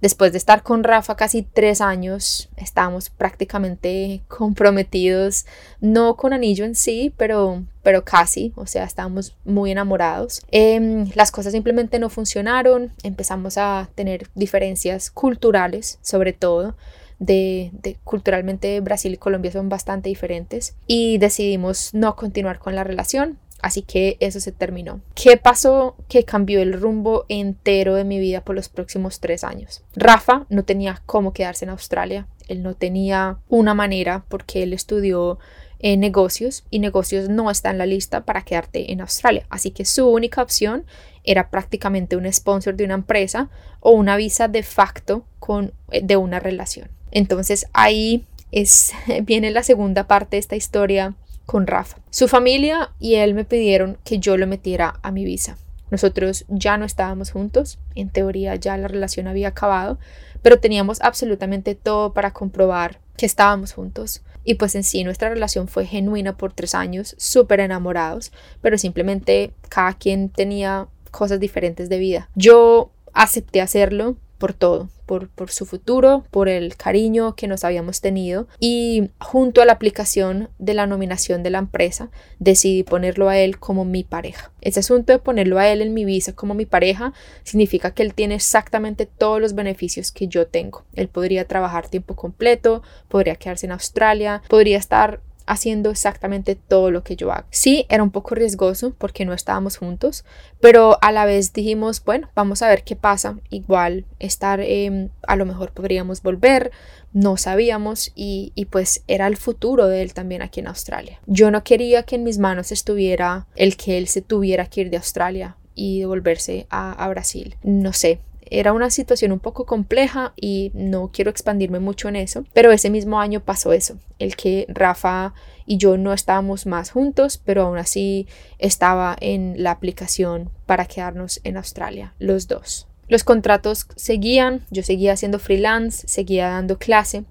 Después 0.00 0.32
de 0.32 0.38
estar 0.38 0.62
con 0.62 0.82
Rafa 0.82 1.14
casi 1.14 1.42
tres 1.42 1.82
años, 1.82 2.48
estábamos 2.56 3.10
prácticamente 3.10 4.22
comprometidos, 4.28 5.44
no 5.80 6.16
con 6.16 6.32
anillo 6.32 6.64
en 6.64 6.74
sí, 6.74 7.12
pero, 7.18 7.64
pero 7.82 8.02
casi, 8.02 8.54
o 8.56 8.66
sea, 8.66 8.84
estábamos 8.84 9.36
muy 9.44 9.72
enamorados. 9.72 10.40
Em, 10.50 11.10
las 11.14 11.30
cosas 11.30 11.52
simplemente 11.52 11.98
no 11.98 12.08
funcionaron, 12.08 12.92
empezamos 13.02 13.58
a 13.58 13.90
tener 13.94 14.28
diferencias 14.34 15.10
culturales, 15.10 15.98
sobre 16.00 16.32
todo. 16.32 16.76
De, 17.18 17.70
culturalmente 18.02 18.80
Brasil 18.80 19.12
y 19.12 19.18
Colombia 19.18 19.52
son 19.52 19.68
bastante 19.68 20.08
diferentes 20.08 20.74
y 20.86 21.18
decidimos 21.18 21.92
no 21.92 22.16
continuar 22.16 22.58
con 22.58 22.74
la 22.74 22.82
relación 22.82 23.38
Así 23.62 23.82
que 23.82 24.16
eso 24.20 24.40
se 24.40 24.52
terminó. 24.52 25.00
¿Qué 25.14 25.36
pasó 25.36 25.96
que 26.08 26.24
cambió 26.24 26.60
el 26.62 26.72
rumbo 26.72 27.24
entero 27.28 27.94
de 27.94 28.04
mi 28.04 28.18
vida 28.18 28.42
por 28.42 28.54
los 28.54 28.68
próximos 28.68 29.20
tres 29.20 29.44
años? 29.44 29.82
Rafa 29.94 30.46
no 30.48 30.64
tenía 30.64 31.02
cómo 31.06 31.32
quedarse 31.32 31.64
en 31.64 31.70
Australia. 31.70 32.26
Él 32.48 32.62
no 32.62 32.74
tenía 32.74 33.38
una 33.48 33.74
manera 33.74 34.24
porque 34.28 34.62
él 34.62 34.72
estudió 34.72 35.38
en 35.80 36.00
negocios 36.00 36.64
y 36.70 36.78
negocios 36.78 37.28
no 37.28 37.50
está 37.50 37.70
en 37.70 37.78
la 37.78 37.86
lista 37.86 38.24
para 38.24 38.42
quedarte 38.42 38.92
en 38.92 39.00
Australia. 39.00 39.46
Así 39.48 39.70
que 39.70 39.84
su 39.84 40.08
única 40.08 40.42
opción 40.42 40.84
era 41.24 41.50
prácticamente 41.50 42.16
un 42.16 42.30
sponsor 42.32 42.74
de 42.74 42.84
una 42.84 42.94
empresa 42.94 43.48
o 43.80 43.92
una 43.92 44.16
visa 44.16 44.48
de 44.48 44.62
facto 44.62 45.24
con, 45.38 45.72
eh, 45.90 46.00
de 46.02 46.16
una 46.16 46.38
relación. 46.38 46.90
Entonces 47.10 47.66
ahí 47.72 48.26
es, 48.52 48.92
viene 49.22 49.50
la 49.50 49.62
segunda 49.62 50.06
parte 50.06 50.36
de 50.36 50.40
esta 50.40 50.56
historia 50.56 51.14
con 51.50 51.66
Rafa. 51.66 51.98
Su 52.10 52.28
familia 52.28 52.92
y 53.00 53.16
él 53.16 53.34
me 53.34 53.44
pidieron 53.44 53.98
que 54.04 54.20
yo 54.20 54.36
lo 54.36 54.46
metiera 54.46 55.00
a 55.02 55.10
mi 55.10 55.24
visa. 55.24 55.58
Nosotros 55.90 56.44
ya 56.46 56.76
no 56.76 56.84
estábamos 56.84 57.32
juntos, 57.32 57.80
en 57.96 58.08
teoría 58.08 58.54
ya 58.54 58.76
la 58.76 58.86
relación 58.86 59.26
había 59.26 59.48
acabado, 59.48 59.98
pero 60.42 60.60
teníamos 60.60 61.00
absolutamente 61.00 61.74
todo 61.74 62.12
para 62.12 62.32
comprobar 62.32 63.00
que 63.16 63.26
estábamos 63.26 63.72
juntos. 63.72 64.22
Y 64.44 64.54
pues 64.54 64.76
en 64.76 64.84
sí 64.84 65.02
nuestra 65.02 65.28
relación 65.28 65.66
fue 65.66 65.86
genuina 65.86 66.36
por 66.36 66.52
tres 66.52 66.76
años, 66.76 67.16
súper 67.18 67.58
enamorados, 67.58 68.30
pero 68.62 68.78
simplemente 68.78 69.52
cada 69.68 69.94
quien 69.94 70.28
tenía 70.28 70.86
cosas 71.10 71.40
diferentes 71.40 71.88
de 71.88 71.98
vida. 71.98 72.30
Yo 72.36 72.92
acepté 73.12 73.60
hacerlo 73.60 74.14
por 74.40 74.54
todo, 74.54 74.88
por, 75.06 75.28
su 75.50 75.66
futuro, 75.66 76.24
por 76.30 76.48
el 76.48 76.76
cariño 76.76 77.36
que 77.36 77.46
nos 77.46 77.62
habíamos 77.62 78.00
tenido 78.00 78.48
y 78.58 79.10
junto 79.20 79.60
a 79.60 79.66
la 79.66 79.72
aplicación 79.72 80.48
de 80.58 80.72
la 80.72 80.86
nominación 80.86 81.42
de 81.42 81.50
la 81.50 81.58
empresa 81.58 82.10
decidí 82.38 82.82
ponerlo 82.82 83.28
a 83.28 83.36
él 83.36 83.58
como 83.58 83.84
mi 83.84 84.02
pareja. 84.02 84.50
Ese 84.62 84.80
asunto 84.80 85.12
de 85.12 85.18
ponerlo 85.18 85.58
a 85.58 85.68
él 85.68 85.82
en 85.82 85.92
mi 85.92 86.06
visa 86.06 86.34
como 86.34 86.54
mi 86.54 86.64
pareja 86.64 87.12
significa 87.44 87.92
que 87.92 88.02
él 88.02 88.14
tiene 88.14 88.36
exactamente 88.36 89.04
todos 89.04 89.40
los 89.40 89.54
beneficios 89.54 90.10
que 90.10 90.26
yo 90.26 90.46
tengo. 90.46 90.84
Él 90.94 91.08
podría 91.08 91.46
trabajar 91.46 91.88
tiempo 91.88 92.16
completo, 92.16 92.82
podría 93.08 93.36
quedarse 93.36 93.66
en 93.66 93.72
Australia, 93.72 94.42
podría 94.48 94.78
estar 94.78 95.20
haciendo 95.50 95.90
exactamente 95.90 96.54
todo 96.54 96.92
lo 96.92 97.02
que 97.02 97.16
yo 97.16 97.32
hago. 97.32 97.48
Sí, 97.50 97.84
era 97.88 98.04
un 98.04 98.12
poco 98.12 98.36
riesgoso 98.36 98.94
porque 98.96 99.24
no 99.24 99.32
estábamos 99.32 99.78
juntos, 99.78 100.24
pero 100.60 100.96
a 101.02 101.10
la 101.10 101.24
vez 101.24 101.52
dijimos, 101.52 102.04
bueno, 102.04 102.30
vamos 102.36 102.62
a 102.62 102.68
ver 102.68 102.84
qué 102.84 102.94
pasa. 102.94 103.36
Igual 103.50 104.06
estar, 104.20 104.60
em, 104.60 105.08
a 105.26 105.34
lo 105.34 105.46
mejor 105.46 105.72
podríamos 105.72 106.22
volver, 106.22 106.70
no 107.12 107.36
sabíamos 107.36 108.12
y, 108.14 108.52
pues 108.70 109.02
era 109.08 109.26
el 109.26 109.36
futuro 109.36 109.88
de 109.88 110.02
él 110.02 110.14
también 110.14 110.40
aquí 110.42 110.60
en 110.60 110.68
Australia. 110.68 111.18
Yo 111.26 111.50
no 111.50 111.64
quería 111.64 112.04
que 112.04 112.14
en 112.14 112.22
mis 112.22 112.38
manos 112.38 112.70
estuviera 112.70 113.48
el 113.56 113.76
que 113.76 113.98
él 113.98 114.06
se 114.06 114.22
tuviera 114.22 114.66
que 114.66 114.82
ir 114.82 114.90
de 114.90 114.98
Australia 114.98 115.56
y 115.74 115.98
devolverse 115.98 116.68
a 116.70 117.08
Brasil. 117.08 117.56
No 117.64 117.92
sé, 117.92 118.20
era 118.50 118.72
una 118.72 118.90
situación 118.90 119.32
un 119.32 119.38
poco 119.38 119.64
compleja 119.64 120.32
y 120.36 120.72
no 120.74 121.10
quiero 121.12 121.30
expandirme 121.30 121.78
mucho 121.78 122.08
en 122.08 122.16
eso, 122.16 122.44
pero 122.52 122.72
ese 122.72 122.90
mismo 122.90 123.20
año 123.20 123.40
pasó 123.40 123.72
eso, 123.72 123.98
el 124.18 124.36
que 124.36 124.66
Rafa 124.68 125.32
y 125.66 125.76
yo 125.76 125.96
no 125.96 126.12
estábamos 126.12 126.66
más 126.66 126.90
juntos, 126.90 127.40
pero 127.44 127.62
aún 127.62 127.78
así 127.78 128.26
estaba 128.58 129.16
en 129.20 129.62
la 129.62 129.70
aplicación 129.70 130.50
para 130.66 130.86
quedarnos 130.86 131.40
en 131.44 131.56
Australia, 131.56 132.14
los 132.18 132.48
dos. 132.48 132.88
Los 133.08 133.24
contratos 133.24 133.86
seguían, 133.96 134.66
yo 134.70 134.82
seguía 134.82 135.12
haciendo 135.12 135.38
freelance, 135.38 136.06
seguía 136.06 136.48
dando 136.48 136.78
clase. 136.78 137.24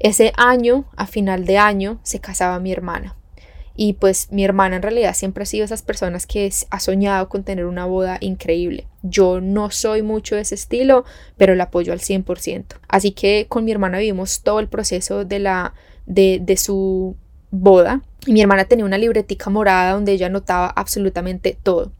Ese 0.00 0.32
año, 0.36 0.84
a 0.96 1.06
final 1.06 1.44
de 1.44 1.58
año, 1.58 2.00
se 2.02 2.18
casaba 2.18 2.58
mi 2.58 2.72
hermana. 2.72 3.14
Y 3.74 3.94
pues 3.94 4.30
mi 4.30 4.44
hermana 4.44 4.76
en 4.76 4.82
realidad 4.82 5.14
siempre 5.14 5.42
ha 5.42 5.46
sido 5.46 5.64
esas 5.64 5.82
personas 5.82 6.26
que 6.26 6.50
ha 6.70 6.80
soñado 6.80 7.28
con 7.28 7.44
tener 7.44 7.66
una 7.66 7.86
boda 7.86 8.18
increíble. 8.20 8.86
Yo 9.02 9.40
no 9.40 9.70
soy 9.70 10.02
mucho 10.02 10.36
de 10.36 10.42
ese 10.42 10.54
estilo, 10.54 11.04
pero 11.36 11.54
la 11.54 11.64
apoyo 11.64 11.92
al 11.92 12.00
100%. 12.00 12.64
Así 12.88 13.12
que 13.12 13.46
con 13.48 13.64
mi 13.64 13.72
hermana 13.72 13.98
vivimos 13.98 14.42
todo 14.42 14.60
el 14.60 14.68
proceso 14.68 15.24
de, 15.24 15.38
la, 15.38 15.74
de, 16.06 16.40
de 16.42 16.56
su 16.56 17.16
boda. 17.50 18.02
Y 18.26 18.32
mi 18.32 18.40
hermana 18.42 18.66
tenía 18.66 18.84
una 18.84 18.98
libretica 18.98 19.50
morada 19.50 19.92
donde 19.94 20.12
ella 20.12 20.26
anotaba 20.26 20.68
absolutamente 20.68 21.56
todo. 21.62 21.92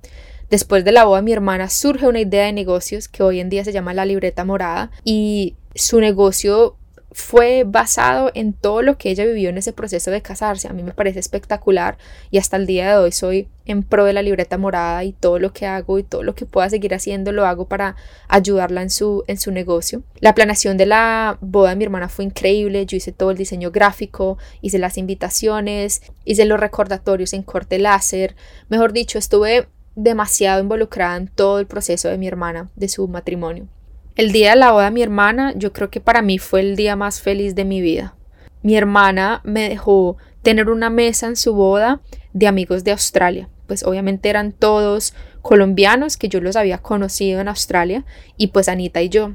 Después 0.51 0.85
de 0.85 0.93
la 0.93 1.05
boda, 1.05 1.23
mi 1.23 1.33
hermana 1.33 1.71
surge 1.71 2.07
una 2.07 2.21
idea 2.21 2.45
de 2.45 2.53
negocios 2.53 3.09
que 3.09 3.23
hoy 3.23 3.41
en 3.41 3.49
día 3.49 3.65
se 3.65 3.73
llama 3.73 3.95
la 3.95 4.05
libreta 4.05 4.45
morada 4.45 4.91
y 5.03 5.57
su 5.75 5.99
negocio 5.99 6.77
fue 7.13 7.65
basado 7.67 8.31
en 8.35 8.53
todo 8.53 8.83
lo 8.83 8.97
que 8.99 9.11
ella 9.11 9.25
vivió 9.25 9.51
en 9.51 9.59
ese 9.59 9.73
proceso 9.73 10.11
de 10.11 10.23
casarse. 10.23 10.69
A 10.69 10.73
mí 10.73 10.83
me 10.83 10.93
parece 10.93 11.19
espectacular 11.19 11.99
y 12.31 12.39
hasta 12.39 12.57
el 12.57 12.67
día 12.67 12.91
de 12.91 12.97
hoy 12.97 13.13
soy 13.13 13.49
en 13.65 13.83
pro 13.83 14.05
de 14.05 14.13
la 14.13 14.23
libreta 14.23 14.59
morada 14.59 15.05
y 15.05 15.13
todo 15.13 15.39
lo 15.39 15.53
que 15.53 15.67
hago 15.67 15.99
y 15.99 16.03
todo 16.03 16.23
lo 16.23 16.35
que 16.35 16.47
pueda 16.47 16.69
seguir 16.69 16.95
haciendo 16.95 17.33
lo 17.33 17.47
hago 17.47 17.67
para 17.67 17.97
ayudarla 18.29 18.83
en 18.83 18.91
su, 18.91 19.25
en 19.27 19.39
su 19.39 19.53
negocio. 19.53 20.03
La 20.21 20.35
planeación 20.35 20.77
de 20.77 20.87
la 20.87 21.39
boda 21.41 21.71
de 21.71 21.77
mi 21.77 21.85
hermana 21.85 22.09
fue 22.09 22.25
increíble. 22.25 22.87
Yo 22.87 22.97
hice 22.97 23.13
todo 23.13 23.31
el 23.31 23.37
diseño 23.37 23.71
gráfico, 23.71 24.39
hice 24.61 24.79
las 24.79 24.99
invitaciones, 24.99 26.03
hice 26.25 26.45
los 26.45 26.59
recordatorios 26.59 27.33
en 27.33 27.43
corte 27.43 27.79
láser. 27.79 28.35
Mejor 28.69 28.93
dicho, 28.93 29.19
estuve 29.19 29.69
demasiado 29.95 30.61
involucrada 30.61 31.17
en 31.17 31.29
todo 31.29 31.59
el 31.59 31.67
proceso 31.67 32.09
de 32.09 32.19
mi 32.19 32.27
hermana, 32.27 32.71
de 32.77 32.89
su 32.89 33.07
matrimonio. 33.09 33.69
El 34.15 34.31
día 34.31 34.51
de 34.51 34.57
la 34.57 34.73
boda 34.73 34.85
de 34.87 34.91
mi 34.91 35.03
hermana, 35.03 35.55
yo 35.57 35.73
creo 35.73 35.89
que 35.89 36.01
para 36.01 36.21
mí 36.21 36.39
fue 36.39 36.61
el 36.61 36.77
día 36.77 36.97
más 36.97 37.23
feliz 37.23 37.55
de 37.55 37.65
mi 37.65 37.81
vida. 37.81 38.15
Mi 38.63 38.77
hermana 38.77 39.41
me 39.43 39.71
dejó 39.71 40.19
tener 40.43 40.69
una 40.69 40.91
mesa 40.91 41.29
en 41.29 41.37
su 41.37 41.55
boda 41.55 42.03
de 42.35 42.47
amigos 42.47 42.85
de 42.85 42.91
Australia. 42.91 43.49
Pues 43.67 43.85
obviamente 43.85 44.29
eran 44.29 44.53
todos 44.53 45.15
colombianos 45.41 46.19
que 46.19 46.29
yo 46.29 46.43
los 46.43 46.57
había 46.57 46.77
conocido 46.77 47.41
en 47.41 47.49
Australia 47.49 48.05
y 48.37 48.49
pues 48.49 48.69
Anita 48.69 49.01
y 49.01 49.09
yo. 49.09 49.33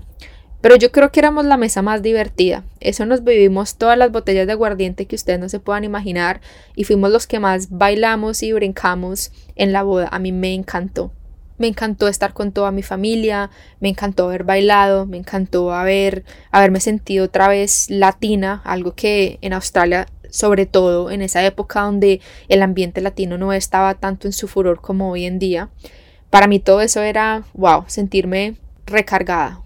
Pero 0.62 0.76
yo 0.76 0.92
creo 0.92 1.12
que 1.12 1.22
éramos 1.22 1.46
la 1.46 1.58
mesa 1.58 1.82
más 1.82 2.04
divertida. 2.04 2.64
Eso 2.80 3.08
nos 3.08 3.24
bebimos 3.24 3.78
todas 3.78 3.98
las 3.98 4.12
botellas 4.12 4.46
de 4.46 4.54
aguardiente 4.54 5.08
que 5.08 5.16
ustedes 5.16 5.40
no 5.40 5.50
se 5.50 5.60
puedan 5.60 5.86
imaginar 5.86 6.40
y 6.76 6.84
fuimos 6.84 7.10
los 7.10 7.26
que 7.26 7.40
más 7.40 7.70
bailamos 7.72 8.44
y 8.44 8.54
brincamos 8.54 9.32
en 9.56 9.74
la 9.74 9.82
boda. 9.82 10.08
A 10.12 10.20
mí 10.20 10.32
me 10.32 10.54
encantó. 10.54 11.12
Me 11.58 11.68
encantó 11.68 12.08
estar 12.08 12.34
con 12.34 12.52
toda 12.52 12.72
mi 12.72 12.84
familia, 12.84 13.50
me 13.80 13.90
encantó 13.90 14.26
haber 14.26 14.44
bailado, 14.44 15.06
me 15.06 15.18
encantó 15.18 15.74
haber, 15.74 16.24
haberme 16.52 16.80
sentido 16.80 17.26
otra 17.26 17.48
vez 17.48 17.90
latina, 17.90 18.62
algo 18.64 18.94
que 18.94 19.40
en 19.42 19.54
Australia, 19.54 20.08
sobre 20.30 20.66
todo 20.66 21.10
en 21.10 21.22
esa 21.22 21.44
época 21.46 21.82
donde 21.82 22.22
el 22.48 22.62
ambiente 22.62 23.02
latino 23.02 23.38
no 23.38 23.54
estaba 23.54 23.96
tanto 23.96 24.28
en 24.28 24.34
su 24.34 24.48
furor 24.48 24.82
como 24.82 25.12
hoy 25.12 25.26
en 25.26 25.40
día, 25.40 25.70
para 26.30 26.48
mí 26.48 26.60
todo 26.60 26.82
eso 26.82 27.02
era, 27.02 27.44
wow, 27.54 27.86
sentirme 27.88 28.58
recargada. 28.86 29.62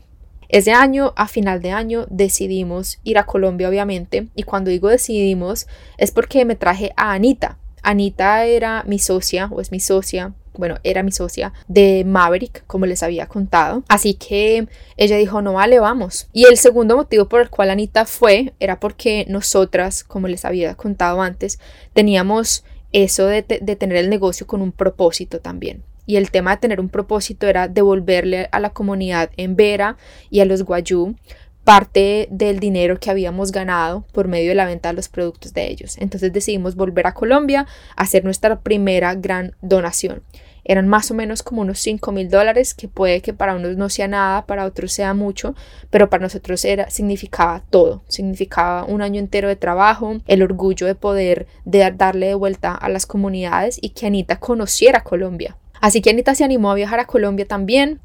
Ese 0.48 0.74
año, 0.74 1.14
a 1.16 1.28
final 1.28 1.62
de 1.62 1.72
año, 1.72 2.06
decidimos 2.10 3.00
ir 3.04 3.18
a 3.18 3.26
Colombia, 3.26 3.70
obviamente, 3.70 4.28
y 4.36 4.44
cuando 4.44 4.70
digo 4.70 4.90
decidimos 4.90 5.66
es 5.98 6.12
porque 6.12 6.44
me 6.44 6.58
traje 6.58 6.92
a 6.98 7.14
Anita. 7.14 7.58
Anita 7.84 8.46
era 8.46 8.84
mi 8.86 9.00
socia, 9.00 9.48
o 9.50 9.62
es 9.62 9.72
mi 9.72 9.80
socia, 9.80 10.34
bueno, 10.54 10.78
era 10.84 11.04
mi 11.04 11.12
socia 11.12 11.54
de 11.68 12.04
Maverick, 12.06 12.64
como 12.68 12.86
les 12.86 13.04
había 13.04 13.28
contado. 13.28 13.84
Así 13.88 14.14
que 14.14 14.68
ella 14.98 15.18
dijo, 15.18 15.42
no 15.42 15.54
vale, 15.54 15.80
vamos. 15.80 16.28
Y 16.34 16.46
el 16.46 16.58
segundo 16.58 16.96
motivo 16.96 17.28
por 17.30 17.42
el 17.42 17.50
cual 17.50 17.70
Anita 17.70 18.06
fue 18.06 18.54
era 18.60 18.80
porque 18.80 19.26
nosotras, 19.30 20.04
como 20.04 20.28
les 20.28 20.46
había 20.46 20.76
contado 20.76 21.22
antes, 21.22 21.60
teníamos 21.94 22.64
eso 22.92 23.26
de, 23.28 23.42
tener 23.44 23.98
el 23.98 24.10
negocio 24.10 24.46
con 24.46 24.62
un 24.62 24.72
propósito 24.72 25.40
también. 25.40 25.84
Y 26.06 26.18
el 26.18 26.32
tema 26.32 26.52
de 26.52 26.62
tener 26.62 26.80
un 26.80 26.90
propósito 26.90 27.48
era 27.48 27.68
devolverle 27.68 28.50
a 28.52 28.60
la 28.60 28.72
comunidad 28.72 29.30
en 29.38 29.56
Vera 29.56 29.98
y 30.30 30.42
a 30.42 30.46
los 30.46 30.64
Guayú 30.64 31.16
parte 31.64 32.28
del 32.32 32.60
dinero 32.60 33.00
que 33.00 33.12
habíamos 33.12 33.52
ganado 33.52 34.06
por 34.12 34.28
medio 34.28 34.50
de 34.50 34.56
la 34.56 34.66
venta 34.66 34.90
de 34.90 34.96
los 34.96 35.10
productos 35.10 35.54
de 35.54 35.68
ellos. 35.68 35.98
Entonces 36.00 36.34
decidimos 36.34 36.76
volver 36.76 37.08
a 37.08 37.14
Colombia 37.14 37.68
a 37.96 38.02
hacer 38.02 38.24
nuestra 38.24 38.60
primera 38.62 39.16
gran 39.16 39.56
donación. 39.62 40.24
Eran 40.64 40.88
más 40.88 41.10
o 41.10 41.14
menos 41.14 41.42
como 41.44 41.62
unos 41.62 41.80
5 41.80 42.12
mil 42.12 42.30
dólares, 42.30 42.74
que 42.74 42.88
puede 42.88 43.22
que 43.22 43.34
para 43.34 43.56
unos 43.56 43.78
no 43.78 43.90
sea 43.90 44.08
nada, 44.08 44.46
para 44.46 44.66
otros 44.66 44.92
sea 44.94 45.14
mucho, 45.14 45.56
pero 45.90 46.10
para 46.10 46.22
nosotros 46.22 46.64
era, 46.66 46.90
significaba 46.90 47.64
todo. 47.70 48.04
Significaba 48.08 48.84
un 48.84 49.02
año 49.02 49.20
entero 49.20 49.48
de 49.48 49.56
trabajo, 49.56 50.18
el 50.28 50.44
orgullo 50.44 50.86
de 50.86 50.96
poder 50.96 51.48
de 51.66 51.92
darle 51.96 52.28
de 52.28 52.36
vuelta 52.36 52.76
a 52.76 52.90
las 52.90 53.06
comunidades 53.06 53.80
y 53.82 53.90
que 53.90 54.06
Anita 54.06 54.40
conociera 54.40 55.04
Colombia. 55.04 55.58
Así 55.80 56.02
que 56.02 56.12
Anita 56.12 56.36
se 56.36 56.44
animó 56.44 56.72
a 56.72 56.76
viajar 56.76 57.00
a 57.00 57.08
Colombia 57.08 57.48
también. 57.48 58.00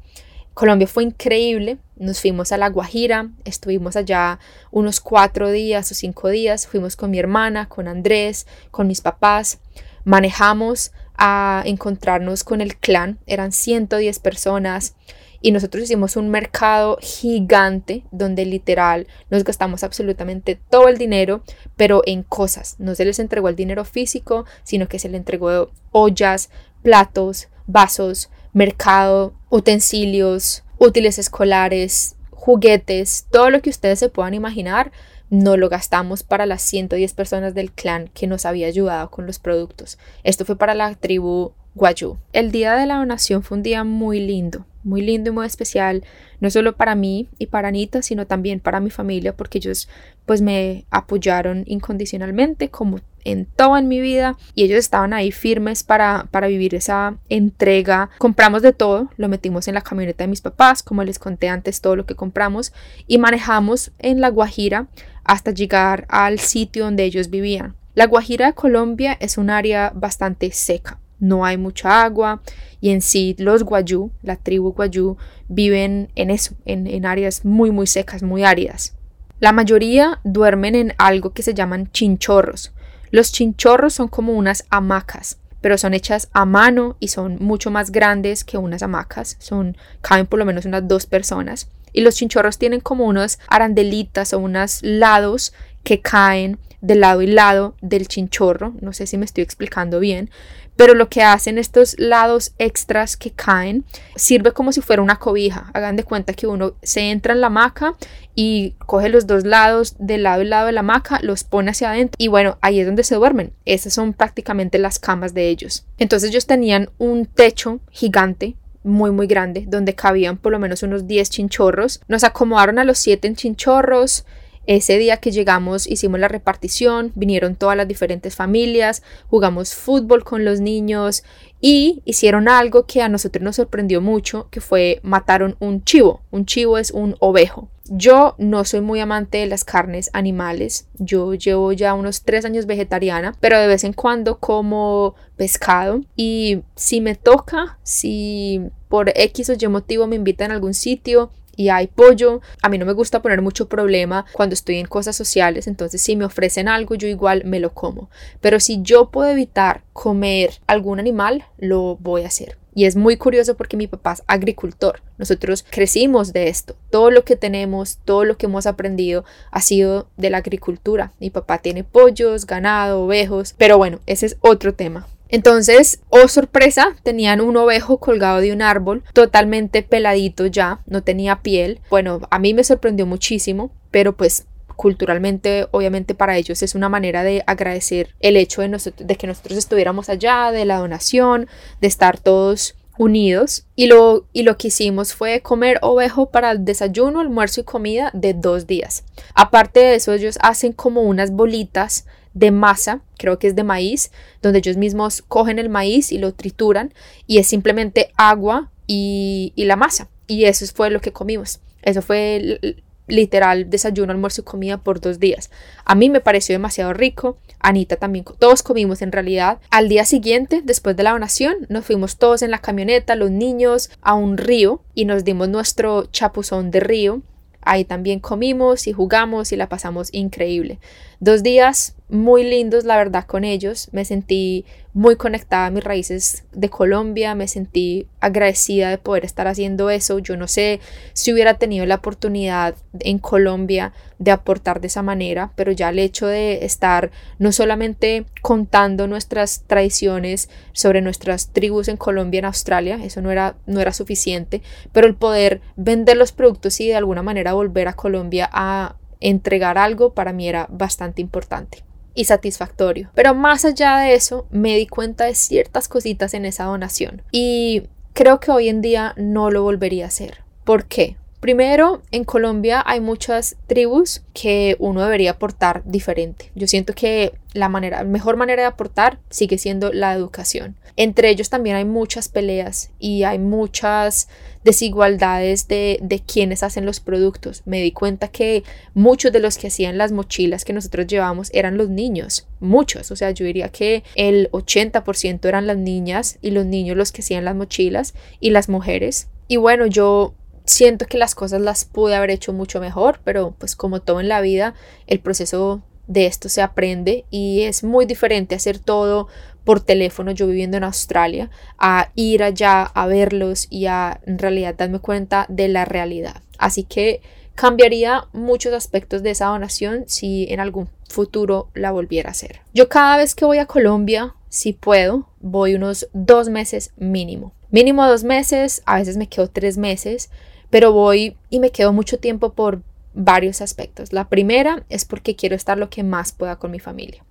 Colombia 0.57 0.87
fue 0.87 1.03
increíble. 1.03 1.77
Nos 1.97 2.19
fuimos 2.19 2.51
a 2.51 2.57
La 2.57 2.69
Guajira, 2.69 3.29
estuvimos 3.45 3.95
allá 3.95 4.39
unos 4.71 4.99
cuatro 4.99 5.51
días 5.51 5.91
o 5.91 5.93
cinco 5.93 6.29
días. 6.29 6.65
Fuimos 6.65 6.95
con 6.95 7.11
mi 7.11 7.19
hermana, 7.19 7.69
con 7.69 7.87
Andrés, 7.87 8.47
con 8.71 8.87
mis 8.87 9.01
papás. 9.01 9.59
Manejamos 10.03 10.93
a 11.15 11.61
encontrarnos 11.63 12.43
con 12.43 12.61
el 12.61 12.75
clan. 12.75 13.19
Eran 13.27 13.51
110 13.51 14.17
personas 14.17 14.95
y 15.41 15.51
nosotros 15.51 15.83
hicimos 15.83 16.15
un 16.15 16.29
mercado 16.29 16.97
gigante 17.01 18.03
donde 18.09 18.43
literal 18.43 19.05
nos 19.29 19.43
gastamos 19.43 19.83
absolutamente 19.83 20.59
todo 20.71 20.87
el 20.87 20.97
dinero, 20.97 21.43
pero 21.75 22.01
en 22.07 22.23
cosas. 22.23 22.77
No 22.79 22.95
se 22.95 23.05
les 23.05 23.19
entregó 23.19 23.49
el 23.49 23.55
dinero 23.55 23.85
físico, 23.85 24.45
sino 24.63 24.87
que 24.87 24.97
se 24.97 25.09
le 25.09 25.17
entregó 25.17 25.69
ollas, 25.91 26.49
platos, 26.81 27.47
vasos, 27.67 28.31
mercado, 28.57 29.35
utensilios, 29.51 30.63
útiles 30.79 31.19
escolares, 31.19 32.15
juguetes, 32.31 33.27
todo 33.29 33.51
lo 33.51 33.61
que 33.61 33.69
ustedes 33.69 33.99
se 33.99 34.09
puedan 34.09 34.33
imaginar, 34.33 34.91
no 35.29 35.57
lo 35.57 35.69
gastamos 35.69 36.23
para 36.23 36.47
las 36.47 36.63
110 36.63 37.13
personas 37.13 37.53
del 37.53 37.71
clan 37.71 38.09
que 38.15 38.25
nos 38.25 38.47
había 38.47 38.65
ayudado 38.65 39.11
con 39.11 39.27
los 39.27 39.37
productos. 39.37 39.99
Esto 40.23 40.43
fue 40.43 40.57
para 40.57 40.73
la 40.73 40.95
tribu 40.95 41.51
Guayú. 41.75 42.17
El 42.33 42.51
día 42.51 42.73
de 42.73 42.87
la 42.87 42.95
donación 42.95 43.43
fue 43.43 43.57
un 43.57 43.63
día 43.63 43.83
muy 43.83 44.19
lindo, 44.19 44.65
muy 44.83 45.03
lindo 45.03 45.29
y 45.29 45.33
muy 45.33 45.45
especial, 45.45 46.03
no 46.39 46.49
solo 46.49 46.75
para 46.75 46.95
mí 46.95 47.29
y 47.37 47.45
para 47.47 47.67
Anita, 47.67 48.01
sino 48.01 48.25
también 48.25 48.59
para 48.59 48.79
mi 48.79 48.89
familia, 48.89 49.37
porque 49.37 49.59
ellos 49.59 49.87
pues 50.25 50.41
me 50.41 50.85
apoyaron 50.89 51.63
incondicionalmente 51.67 52.69
como 52.69 53.01
en 53.31 53.45
todo 53.45 53.77
en 53.77 53.87
mi 53.87 53.99
vida 53.99 54.37
y 54.55 54.63
ellos 54.63 54.79
estaban 54.79 55.13
ahí 55.13 55.31
firmes 55.31 55.83
para, 55.83 56.27
para 56.31 56.47
vivir 56.47 56.75
esa 56.75 57.17
entrega. 57.29 58.09
Compramos 58.17 58.61
de 58.61 58.73
todo, 58.73 59.09
lo 59.17 59.29
metimos 59.29 59.67
en 59.67 59.75
la 59.75 59.81
camioneta 59.81 60.23
de 60.23 60.29
mis 60.29 60.41
papás, 60.41 60.83
como 60.83 61.03
les 61.03 61.19
conté 61.19 61.49
antes, 61.49 61.81
todo 61.81 61.95
lo 61.95 62.05
que 62.05 62.15
compramos 62.15 62.73
y 63.07 63.17
manejamos 63.17 63.91
en 63.99 64.21
La 64.21 64.29
Guajira 64.29 64.87
hasta 65.23 65.51
llegar 65.51 66.05
al 66.09 66.39
sitio 66.39 66.85
donde 66.85 67.03
ellos 67.03 67.29
vivían. 67.29 67.75
La 67.95 68.05
Guajira 68.05 68.47
de 68.47 68.53
Colombia 68.53 69.17
es 69.19 69.37
un 69.37 69.49
área 69.49 69.91
bastante 69.93 70.51
seca 70.51 70.99
no 71.19 71.45
hay 71.45 71.57
mucha 71.57 72.03
agua 72.03 72.41
y 72.79 72.91
en 72.91 73.01
sí 73.01 73.35
los 73.39 73.63
guayú, 73.63 74.11
la 74.21 74.35
tribu 74.35 74.73
guayú, 74.73 75.17
viven 75.47 76.09
en 76.15 76.29
eso, 76.29 76.55
en, 76.65 77.05
áreas 77.05 77.43
muy 77.43 77.71
muy 77.71 77.87
secas, 77.87 78.23
muy 78.23 78.43
áridas. 78.43 78.95
La 79.39 79.51
mayoría 79.51 80.19
duermen 80.23 80.75
en 80.75 80.93
algo 80.97 81.31
que 81.31 81.43
se 81.43 81.53
llaman 81.53 81.91
chinchorros. 81.91 82.73
Los 83.11 83.31
chinchorros 83.31 83.93
son 83.93 84.07
como 84.07 84.33
unas 84.33 84.65
hamacas, 84.69 85.37
pero 85.61 85.77
son 85.77 85.93
hechas 85.93 86.29
a 86.33 86.45
mano 86.45 86.97
y 86.99 87.09
son 87.09 87.37
mucho 87.39 87.71
más 87.71 87.91
grandes 87.91 88.43
que 88.43 88.57
unas 88.57 88.83
hamacas, 88.83 89.37
son 89.39 89.77
caben 90.01 90.27
por 90.27 90.39
lo 90.39 90.45
menos 90.45 90.65
unas 90.65 90.87
dos 90.87 91.05
personas. 91.05 91.69
Y 91.93 92.01
los 92.01 92.15
chinchorros 92.15 92.57
tienen 92.57 92.79
como 92.79 93.05
unos 93.05 93.39
arandelitas 93.47 94.33
o 94.33 94.39
unos 94.39 94.79
lados 94.81 95.53
que 95.83 96.01
caen 96.01 96.59
de 96.81 96.95
lado 96.95 97.21
y 97.21 97.27
lado 97.27 97.75
del 97.81 98.07
chinchorro, 98.07 98.73
no 98.81 98.93
sé 98.93 99.07
si 99.07 99.17
me 99.17 99.25
estoy 99.25 99.43
explicando 99.43 99.99
bien, 99.99 100.29
pero 100.75 100.93
lo 100.93 101.09
que 101.09 101.23
hacen 101.23 101.57
estos 101.57 101.95
lados 101.97 102.53
extras 102.59 103.17
que 103.17 103.31
caen 103.31 103.83
sirve 104.15 104.51
como 104.51 104.71
si 104.71 104.81
fuera 104.81 105.01
una 105.01 105.17
cobija. 105.17 105.71
Hagan 105.73 105.95
de 105.95 106.03
cuenta 106.03 106.33
que 106.33 106.45
uno 106.45 106.75
se 106.83 107.09
entra 107.09 107.33
en 107.33 107.41
la 107.41 107.47
hamaca 107.47 107.95
y 108.35 108.75
coge 108.85 109.09
los 109.09 109.25
dos 109.25 109.43
lados 109.43 109.95
del 109.97 110.23
lado 110.23 110.43
y 110.43 110.45
lado 110.45 110.67
de 110.67 110.73
la 110.73 110.81
hamaca, 110.81 111.19
los 111.23 111.43
pone 111.43 111.71
hacia 111.71 111.89
adentro 111.89 112.15
y 112.19 112.27
bueno, 112.27 112.59
ahí 112.61 112.79
es 112.79 112.85
donde 112.85 113.03
se 113.03 113.15
duermen. 113.15 113.53
Esas 113.65 113.93
son 113.93 114.13
prácticamente 114.13 114.77
las 114.77 114.99
camas 114.99 115.33
de 115.33 115.49
ellos. 115.49 115.85
Entonces 115.97 116.29
ellos 116.29 116.45
tenían 116.45 116.91
un 116.99 117.25
techo 117.25 117.79
gigante 117.89 118.55
muy 118.87 119.11
muy 119.11 119.27
grande 119.27 119.65
donde 119.67 119.93
cabían 119.93 120.37
por 120.37 120.51
lo 120.51 120.59
menos 120.59 120.83
unos 120.83 121.07
10 121.07 121.29
chinchorros. 121.29 122.01
Nos 122.07 122.23
acomodaron 122.23 122.79
a 122.79 122.83
los 122.83 122.97
7 122.97 123.27
en 123.27 123.35
chinchorros 123.35 124.25
ese 124.67 124.97
día 124.97 125.17
que 125.17 125.31
llegamos 125.31 125.87
hicimos 125.87 126.19
la 126.19 126.27
repartición, 126.27 127.13
vinieron 127.15 127.55
todas 127.55 127.77
las 127.77 127.87
diferentes 127.87 128.35
familias, 128.35 129.01
jugamos 129.29 129.73
fútbol 129.73 130.25
con 130.25 130.43
los 130.43 130.59
niños 130.59 131.23
y 131.59 132.01
hicieron 132.05 132.47
algo 132.47 132.85
que 132.85 133.01
a 133.01 133.09
nosotros 133.09 133.43
nos 133.43 133.55
sorprendió 133.55 134.01
mucho, 134.01 134.47
que 134.51 134.61
fue 134.61 134.99
mataron 135.03 135.55
un 135.59 135.83
chivo. 135.83 136.21
Un 136.31 136.45
chivo 136.45 136.77
es 136.77 136.91
un 136.91 137.15
ovejo. 137.19 137.69
Yo 137.89 138.35
no 138.37 138.65
soy 138.65 138.81
muy 138.81 138.99
amante 138.99 139.37
de 139.37 139.47
las 139.47 139.63
carnes 139.63 140.09
animales. 140.13 140.87
Yo 140.99 141.33
llevo 141.33 141.71
ya 141.71 141.93
unos 141.93 142.23
tres 142.23 142.43
años 142.43 142.65
vegetariana, 142.65 143.35
pero 143.39 143.59
de 143.59 143.67
vez 143.67 143.83
en 143.83 143.93
cuando 143.93 144.39
como 144.39 145.15
pescado. 145.37 146.01
Y 146.15 146.63
si 146.75 146.99
me 147.01 147.15
toca, 147.15 147.79
si 147.83 148.61
por 148.89 149.11
X 149.15 149.49
o 149.49 149.53
Y 149.57 149.67
motivo 149.67 150.05
me 150.05 150.17
invitan 150.17 150.51
a 150.51 150.55
algún 150.55 150.73
sitio 150.73 151.31
y 151.57 151.67
hay 151.67 151.87
pollo. 151.87 152.39
A 152.61 152.69
mí 152.69 152.77
no 152.77 152.85
me 152.85 152.93
gusta 152.93 153.21
poner 153.21 153.41
mucho 153.41 153.67
problema 153.67 154.25
cuando 154.31 154.53
estoy 154.53 154.77
en 154.77 154.85
cosas 154.85 155.17
sociales, 155.17 155.67
entonces 155.67 156.01
si 156.01 156.15
me 156.15 156.23
ofrecen 156.23 156.69
algo 156.69 156.95
yo 156.95 157.09
igual 157.09 157.43
me 157.43 157.59
lo 157.59 157.73
como. 157.73 158.09
Pero 158.39 158.61
si 158.61 158.81
yo 158.81 159.09
puedo 159.09 159.29
evitar 159.29 159.83
comer 159.91 160.53
algún 160.67 160.99
animal, 160.99 161.43
lo 161.57 161.97
voy 161.97 162.23
a 162.23 162.27
hacer. 162.27 162.57
Y 162.77 162.85
es 162.85 162.95
muy 162.95 163.17
curioso 163.17 163.57
porque 163.57 163.75
mi 163.75 163.87
papá 163.87 164.13
es 164.13 164.23
agricultor. 164.27 165.01
Nosotros 165.17 165.65
crecimos 165.67 166.31
de 166.31 166.47
esto. 166.47 166.75
Todo 166.91 167.09
lo 167.09 167.25
que 167.25 167.35
tenemos, 167.35 167.97
todo 168.05 168.23
lo 168.23 168.37
que 168.37 168.45
hemos 168.45 168.67
aprendido 168.67 169.25
ha 169.49 169.61
sido 169.61 170.09
de 170.15 170.29
la 170.29 170.37
agricultura. 170.37 171.11
Mi 171.19 171.31
papá 171.31 171.57
tiene 171.57 171.83
pollos, 171.83 172.45
ganado, 172.45 173.01
ovejos. 173.01 173.55
Pero 173.57 173.79
bueno, 173.79 173.99
ese 174.05 174.27
es 174.27 174.37
otro 174.41 174.75
tema. 174.75 175.07
Entonces, 175.29 175.99
oh 176.09 176.27
sorpresa, 176.27 176.95
tenían 177.03 177.41
un 177.41 177.57
ovejo 177.57 177.97
colgado 177.97 178.41
de 178.41 178.53
un 178.53 178.61
árbol, 178.61 179.03
totalmente 179.13 179.83
peladito 179.83 180.45
ya, 180.45 180.81
no 180.85 181.03
tenía 181.03 181.41
piel. 181.41 181.79
Bueno, 181.89 182.21
a 182.29 182.39
mí 182.39 182.53
me 182.53 182.63
sorprendió 182.63 183.05
muchísimo, 183.05 183.71
pero 183.91 184.15
pues 184.15 184.45
culturalmente, 184.77 185.67
obviamente 185.71 186.15
para 186.15 186.37
ellos 186.37 186.61
es 186.61 186.75
una 186.75 186.87
manera 186.87 187.23
de 187.23 187.43
agradecer 187.47 188.09
el 188.21 188.37
hecho 188.37 188.61
de, 188.61 189.15
que 189.17 189.27
nosotros 189.27 189.57
estuviéramos 189.57 190.07
allá, 190.07 190.51
de 190.51 190.65
la 190.65 190.77
donación, 190.77 191.47
de 191.81 191.87
estar 191.87 192.19
todos 192.19 192.75
unidos 192.97 193.65
y 193.75 193.87
lo, 193.87 194.25
y 194.33 194.43
lo 194.43 194.57
que 194.57 194.69
hicimos 194.69 195.13
fue 195.13 195.41
comer 195.41 195.79
ovejo 195.81 196.29
para 196.29 196.51
el 196.51 196.63
desayuno, 196.63 197.19
almuerzo 197.19 197.61
y 197.61 197.63
comida 197.63 198.11
de 198.13 198.33
dos 198.33 198.67
días. 198.67 199.03
Aparte 199.33 199.79
de 199.79 199.95
eso, 199.95 200.13
ellos 200.13 200.37
hacen 200.41 200.73
como 200.73 201.01
unas 201.01 201.31
bolitas 201.31 202.05
de 202.37 202.51
masa, 202.51 203.01
creo 203.17 203.39
que 203.39 203.47
es 203.47 203.55
de 203.55 203.63
maíz, 203.63 204.11
donde 204.41 204.59
ellos 204.59 204.77
mismos 204.77 205.21
cogen 205.21 205.59
el 205.59 205.69
maíz 205.69 206.11
y 206.11 206.17
lo 206.17 206.33
trituran 206.33 206.93
y 207.25 207.39
es 207.39 207.47
simplemente 207.47 208.11
agua 208.15 208.71
y, 208.85 209.53
la 209.57 209.75
masa. 209.75 210.09
Y 210.27 210.45
eso 210.45 210.65
fue 210.73 210.89
lo 210.89 211.01
que 211.01 211.11
comimos. 211.11 211.59
Eso 211.81 212.01
fue 212.01 212.59
literal 213.07 213.69
desayuno, 213.69 214.11
almuerzo 214.11 214.41
y 214.41 214.43
comida 214.43 214.77
por 214.77 214.99
dos 214.99 215.19
días. 215.19 215.49
A 215.85 215.95
mí 215.95 216.09
me 216.09 216.19
pareció 216.19 216.53
demasiado 216.53 216.93
rico. 216.93 217.37
Anita 217.59 217.95
también, 217.95 218.25
todos 218.37 218.61
comimos 218.61 219.01
en 219.01 219.11
realidad. 219.11 219.59
Al 219.71 219.89
día 219.89 220.05
siguiente, 220.05 220.61
después 220.63 220.95
de 220.95 221.03
la 221.03 221.11
donación, 221.11 221.65
nos 221.69 221.85
fuimos 221.85 222.17
todos 222.17 222.41
en 222.41 222.51
la 222.51 222.59
camioneta, 222.59 223.15
los 223.15 223.31
niños, 223.31 223.89
a 224.01 224.13
un 224.13 224.37
río 224.37 224.83
y 224.93 225.05
nos 225.05 225.23
dimos 225.23 225.49
nuestro 225.49 226.05
chapuzón 226.05 226.69
de 226.69 226.81
río 226.81 227.23
Ahí 227.67 227.83
también 227.83 228.21
comimos 228.21 228.87
y 228.87 228.93
jugamos 228.93 229.51
y 229.51 229.57
la 229.57 229.67
pasamos 229.67 230.07
increíble. 230.13 230.79
Dos 231.19 231.43
días 231.43 231.95
muy 232.09 232.43
lindos, 232.43 232.85
la 232.85 232.95
verdad, 232.95 233.25
con 233.25 233.43
ellos. 233.43 233.89
Me 233.91 234.05
sentí 234.05 234.65
muy 234.93 235.17
conectada 235.17 235.67
a 235.67 235.71
mis 235.71 235.83
raíces 235.83 236.45
de 236.53 236.69
Colombia, 236.69 237.35
me 237.35 237.47
sentí 237.47 238.07
agradecida 238.21 238.89
de 238.89 238.97
poder 238.97 239.25
estar 239.25 239.47
haciendo 239.47 239.89
eso. 239.89 240.19
Yo 240.19 240.37
no 240.37 240.47
sé 240.47 240.79
si 241.13 241.33
hubiera 241.33 241.55
tenido 241.55 241.85
la 241.85 241.95
oportunidad 241.95 242.75
en 243.01 243.19
Colombia 243.19 243.93
de 244.19 244.31
aportar 244.31 244.79
de 244.79 244.87
esa 244.87 245.03
manera, 245.03 245.51
pero 245.55 245.71
ya 245.71 245.89
el 245.89 245.99
hecho 245.99 246.27
de 246.27 246.65
estar 246.65 247.11
no 247.39 247.51
solamente 247.51 248.25
contando 248.41 249.07
nuestras 249.07 249.63
tradiciones 249.67 250.49
sobre 250.71 251.01
nuestras 251.01 251.49
tribus 251.49 251.89
en 251.89 251.97
Colombia, 251.97 252.39
en 252.39 252.45
Australia, 252.45 252.99
eso 253.03 253.21
no 253.21 253.31
era, 253.31 253.57
no 253.65 253.81
era 253.81 253.91
suficiente, 253.91 254.61
pero 254.93 255.07
el 255.07 255.15
poder 255.15 255.61
vender 255.75 256.17
los 256.17 256.31
productos 256.31 256.79
y 256.79 256.87
de 256.87 256.95
alguna 256.95 257.21
manera 257.21 257.53
volver 257.53 257.89
a 257.89 257.93
Colombia 257.93 258.49
a 258.51 258.95
entregar 259.19 259.77
algo 259.77 260.13
para 260.13 260.31
mí 260.31 260.47
era 260.47 260.67
bastante 260.69 261.21
importante 261.21 261.86
y 262.17 262.25
satisfactorio. 262.25 263.11
Pero 263.13 263.35
más 263.35 263.63
allá 263.63 263.97
de 263.97 264.15
eso, 264.15 264.47
me 264.49 264.75
di 264.75 264.87
cuenta 264.87 265.25
de 265.25 265.35
ciertas 265.35 265.87
cositas 265.87 266.33
en 266.33 266.45
esa 266.45 266.65
donación 266.65 267.21
y 267.31 267.83
creo 268.13 268.39
que 268.39 268.51
hoy 268.51 268.67
en 268.67 268.81
día 268.81 269.13
no 269.17 269.51
lo 269.51 269.61
volvería 269.61 270.05
a 270.05 270.07
hacer. 270.07 270.39
¿Por 270.63 270.85
qué? 270.85 271.15
Primero, 271.39 272.01
en 272.11 272.23
Colombia 272.23 272.83
hay 272.85 272.99
muchas 272.99 273.57
tribus 273.67 274.23
que 274.33 274.75
uno 274.79 275.03
debería 275.03 275.31
aportar 275.31 275.83
diferente. 275.85 276.51
Yo 276.55 276.67
siento 276.67 276.93
que 276.93 277.33
la 277.53 277.69
manera, 277.69 278.03
mejor 278.03 278.37
manera 278.37 278.63
de 278.63 278.67
aportar 278.67 279.19
sigue 279.29 279.59
siendo 279.59 279.93
la 279.93 280.13
educación. 280.13 280.75
Entre 280.95 281.29
ellos 281.29 281.51
también 281.51 281.75
hay 281.75 281.85
muchas 281.85 282.27
peleas 282.27 282.89
y 282.97 283.21
hay 283.21 283.37
muchas 283.37 284.29
desigualdades 284.63 285.67
de, 285.67 285.99
de 286.01 286.19
quienes 286.21 286.63
hacen 286.63 286.87
los 286.87 286.99
productos. 286.99 287.61
Me 287.65 287.83
di 287.83 287.91
cuenta 287.91 288.29
que 288.29 288.63
muchos 288.95 289.31
de 289.31 289.39
los 289.39 289.59
que 289.59 289.67
hacían 289.67 289.99
las 289.99 290.11
mochilas 290.11 290.65
que 290.65 290.73
nosotros 290.73 291.05
llevamos 291.05 291.51
eran 291.53 291.77
los 291.77 291.89
niños, 291.89 292.47
muchos, 292.59 293.11
o 293.11 293.15
sea, 293.15 293.29
yo 293.29 293.45
diría 293.45 293.69
que 293.69 294.03
el 294.15 294.49
80% 294.51 295.47
eran 295.47 295.67
las 295.67 295.77
niñas 295.77 296.39
y 296.41 296.49
los 296.49 296.65
niños 296.65 296.97
los 296.97 297.11
que 297.11 297.21
hacían 297.21 297.45
las 297.45 297.55
mochilas 297.55 298.15
y 298.39 298.49
las 298.49 298.67
mujeres. 298.67 299.27
Y 299.47 299.57
bueno, 299.57 299.85
yo 299.85 300.33
siento 300.67 301.05
que 301.05 301.17
las 301.17 301.33
cosas 301.33 301.61
las 301.61 301.85
pude 301.85 302.15
haber 302.15 302.29
hecho 302.29 302.53
mucho 302.53 302.79
mejor, 302.79 303.19
pero 303.23 303.55
pues 303.57 303.75
como 303.75 304.01
todo 304.01 304.19
en 304.19 304.27
la 304.27 304.41
vida, 304.41 304.75
el 305.07 305.19
proceso 305.19 305.81
de 306.05 306.25
esto 306.25 306.49
se 306.49 306.61
aprende 306.61 307.25
y 307.29 307.63
es 307.63 307.83
muy 307.83 308.05
diferente 308.05 308.55
hacer 308.55 308.79
todo 308.79 309.27
por 309.63 309.81
teléfono, 309.81 310.31
yo 310.31 310.47
viviendo 310.47 310.77
en 310.77 310.83
Australia, 310.83 311.49
a 311.77 312.11
ir 312.15 312.43
allá 312.43 312.83
a 312.83 313.07
verlos 313.07 313.67
y 313.69 313.87
a 313.87 314.21
en 314.25 314.37
realidad 314.39 314.75
darme 314.77 314.99
cuenta 314.99 315.45
de 315.49 315.67
la 315.67 315.83
realidad. 315.83 316.41
Así 316.57 316.83
que 316.83 317.21
cambiaría 317.55 318.27
muchos 318.31 318.73
aspectos 318.73 319.23
de 319.23 319.31
esa 319.31 319.47
donación 319.47 320.05
si 320.07 320.47
en 320.49 320.59
algún 320.59 320.89
futuro 321.09 321.69
la 321.73 321.91
volviera 321.91 322.29
a 322.29 322.31
hacer. 322.31 322.61
Yo 322.73 322.87
cada 322.87 323.17
vez 323.17 323.35
que 323.35 323.45
voy 323.45 323.57
a 323.57 323.65
Colombia, 323.65 324.35
si 324.47 324.73
puedo, 324.73 325.29
voy 325.41 325.75
unos 325.75 326.07
dos 326.13 326.49
meses 326.49 326.91
mínimo. 326.95 327.53
Mínimo 327.69 328.07
dos 328.07 328.23
meses, 328.23 328.81
a 328.85 328.99
veces 328.99 329.17
me 329.17 329.27
quedo 329.27 329.49
tres 329.49 329.77
meses, 329.77 330.29
pero 330.69 330.91
voy 330.91 331.37
y 331.49 331.59
me 331.59 331.71
quedo 331.71 331.93
mucho 331.93 332.19
tiempo 332.19 332.53
por 332.53 332.81
varios 333.13 333.61
aspectos. 333.61 334.13
La 334.13 334.29
primera 334.29 334.83
es 334.89 335.05
porque 335.05 335.35
quiero 335.35 335.55
estar 335.55 335.77
lo 335.77 335.89
que 335.89 336.03
más 336.03 336.31
pueda 336.31 336.57
con 336.57 336.71
mi 336.71 336.79
familia. 336.79 337.23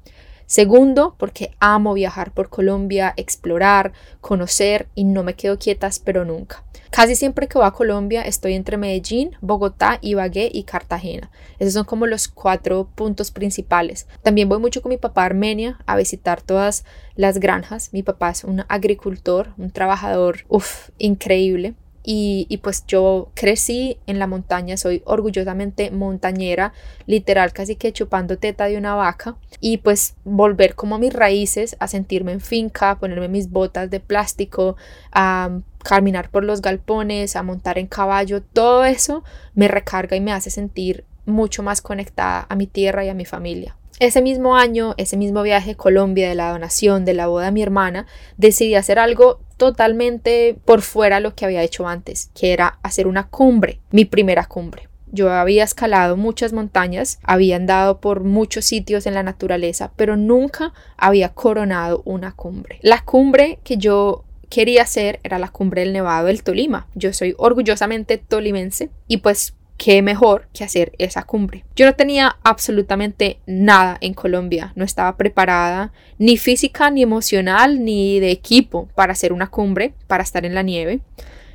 Segundo, 0.46 1.16
porque 1.18 1.50
amo 1.58 1.92
viajar 1.94 2.32
por 2.32 2.48
Colombia, 2.48 3.14
explorar, 3.16 3.92
conocer 4.20 4.86
y 4.94 5.02
no 5.02 5.24
me 5.24 5.34
quedo 5.34 5.58
quietas, 5.58 5.98
pero 5.98 6.24
nunca. 6.24 6.62
Casi 6.90 7.16
siempre 7.16 7.48
que 7.48 7.58
voy 7.58 7.66
a 7.66 7.72
Colombia 7.72 8.22
estoy 8.22 8.54
entre 8.54 8.76
Medellín, 8.76 9.36
Bogotá, 9.40 9.98
Ibagué 10.02 10.48
y 10.52 10.62
Cartagena. 10.62 11.30
Esos 11.58 11.74
son 11.74 11.84
como 11.84 12.06
los 12.06 12.28
cuatro 12.28 12.88
puntos 12.94 13.32
principales. 13.32 14.06
También 14.22 14.48
voy 14.48 14.60
mucho 14.60 14.82
con 14.82 14.90
mi 14.90 14.98
papá 14.98 15.22
a 15.22 15.26
Armenia 15.26 15.78
a 15.84 15.96
visitar 15.96 16.40
todas 16.40 16.84
las 17.16 17.40
granjas. 17.40 17.92
Mi 17.92 18.04
papá 18.04 18.30
es 18.30 18.44
un 18.44 18.64
agricultor, 18.68 19.52
un 19.58 19.72
trabajador, 19.72 20.44
uff, 20.48 20.90
increíble. 20.98 21.74
Y, 22.08 22.60
pues 22.62 22.84
yo 22.86 23.32
crecí 23.34 23.98
en 24.06 24.20
la 24.20 24.28
montaña, 24.28 24.76
soy 24.76 25.02
orgullosamente 25.04 25.90
montañera, 25.90 26.72
literal 27.06 27.52
casi 27.52 27.74
que 27.74 27.92
chupando 27.92 28.38
teta 28.38 28.66
de 28.66 28.78
una 28.78 28.94
vaca 28.94 29.34
y 29.60 29.78
pues 29.78 30.14
volver 30.24 30.76
como 30.76 30.94
a 30.94 30.98
mis 31.00 31.12
raíces, 31.12 31.76
a 31.80 31.88
sentirme 31.88 32.30
en 32.30 32.40
finca, 32.40 32.96
ponerme 33.00 33.26
mis 33.26 33.50
botas 33.50 33.90
de 33.90 33.98
plástico, 33.98 34.76
a 35.10 35.58
caminar 35.82 36.30
por 36.30 36.44
los 36.44 36.62
galpones, 36.62 37.34
a 37.34 37.42
montar 37.42 37.76
en 37.76 37.88
caballo, 37.88 38.40
todo 38.40 38.84
eso 38.84 39.24
me 39.54 39.66
recarga 39.66 40.16
y 40.16 40.20
me 40.20 40.32
hace 40.32 40.50
sentir 40.50 41.04
mucho 41.24 41.64
más 41.64 41.82
conectada 41.82 42.46
a 42.48 42.54
mi 42.54 42.68
tierra 42.68 43.04
y 43.04 43.08
a 43.08 43.14
mi 43.14 43.24
familia. 43.24 43.76
Ese 43.98 44.20
mismo 44.20 44.56
año, 44.56 44.94
ese 44.98 45.16
mismo 45.16 45.42
viaje 45.42 45.72
a 45.72 45.76
Colombia 45.76 46.28
de 46.28 46.34
la 46.34 46.50
donación 46.50 47.04
de 47.04 47.14
la 47.14 47.28
boda 47.28 47.46
de 47.46 47.52
mi 47.52 47.62
hermana, 47.62 48.06
decidí 48.36 48.74
hacer 48.74 48.98
algo 48.98 49.40
totalmente 49.56 50.56
por 50.64 50.82
fuera 50.82 51.20
lo 51.20 51.34
que 51.34 51.44
había 51.44 51.62
hecho 51.62 51.88
antes, 51.88 52.30
que 52.34 52.52
era 52.52 52.78
hacer 52.82 53.06
una 53.06 53.28
cumbre, 53.28 53.80
mi 53.90 54.04
primera 54.04 54.46
cumbre. 54.46 54.88
Yo 55.12 55.32
había 55.32 55.64
escalado 55.64 56.16
muchas 56.16 56.52
montañas, 56.52 57.20
había 57.22 57.56
andado 57.56 58.00
por 58.00 58.22
muchos 58.24 58.64
sitios 58.64 59.06
en 59.06 59.14
la 59.14 59.22
naturaleza, 59.22 59.92
pero 59.96 60.16
nunca 60.16 60.72
había 60.96 61.30
coronado 61.30 62.02
una 62.04 62.32
cumbre. 62.32 62.78
La 62.82 63.02
cumbre 63.02 63.58
que 63.64 63.76
yo 63.78 64.24
quería 64.48 64.82
hacer 64.82 65.20
era 65.22 65.38
la 65.38 65.48
cumbre 65.48 65.82
del 65.82 65.92
Nevado 65.92 66.26
del 66.26 66.42
Tolima. 66.42 66.86
Yo 66.94 67.12
soy 67.12 67.34
orgullosamente 67.38 68.18
tolimense 68.18 68.90
y 69.08 69.18
pues 69.18 69.54
qué 69.76 70.02
mejor 70.02 70.48
que 70.52 70.64
hacer 70.64 70.92
esa 70.98 71.22
cumbre. 71.24 71.64
Yo 71.74 71.86
no 71.86 71.94
tenía 71.94 72.36
absolutamente 72.42 73.40
nada 73.46 73.98
en 74.00 74.14
Colombia, 74.14 74.72
no 74.74 74.84
estaba 74.84 75.16
preparada 75.16 75.92
ni 76.18 76.36
física, 76.36 76.90
ni 76.90 77.02
emocional, 77.02 77.84
ni 77.84 78.20
de 78.20 78.30
equipo 78.30 78.88
para 78.94 79.12
hacer 79.12 79.32
una 79.32 79.48
cumbre, 79.48 79.94
para 80.06 80.22
estar 80.22 80.44
en 80.44 80.54
la 80.54 80.62
nieve. 80.62 81.00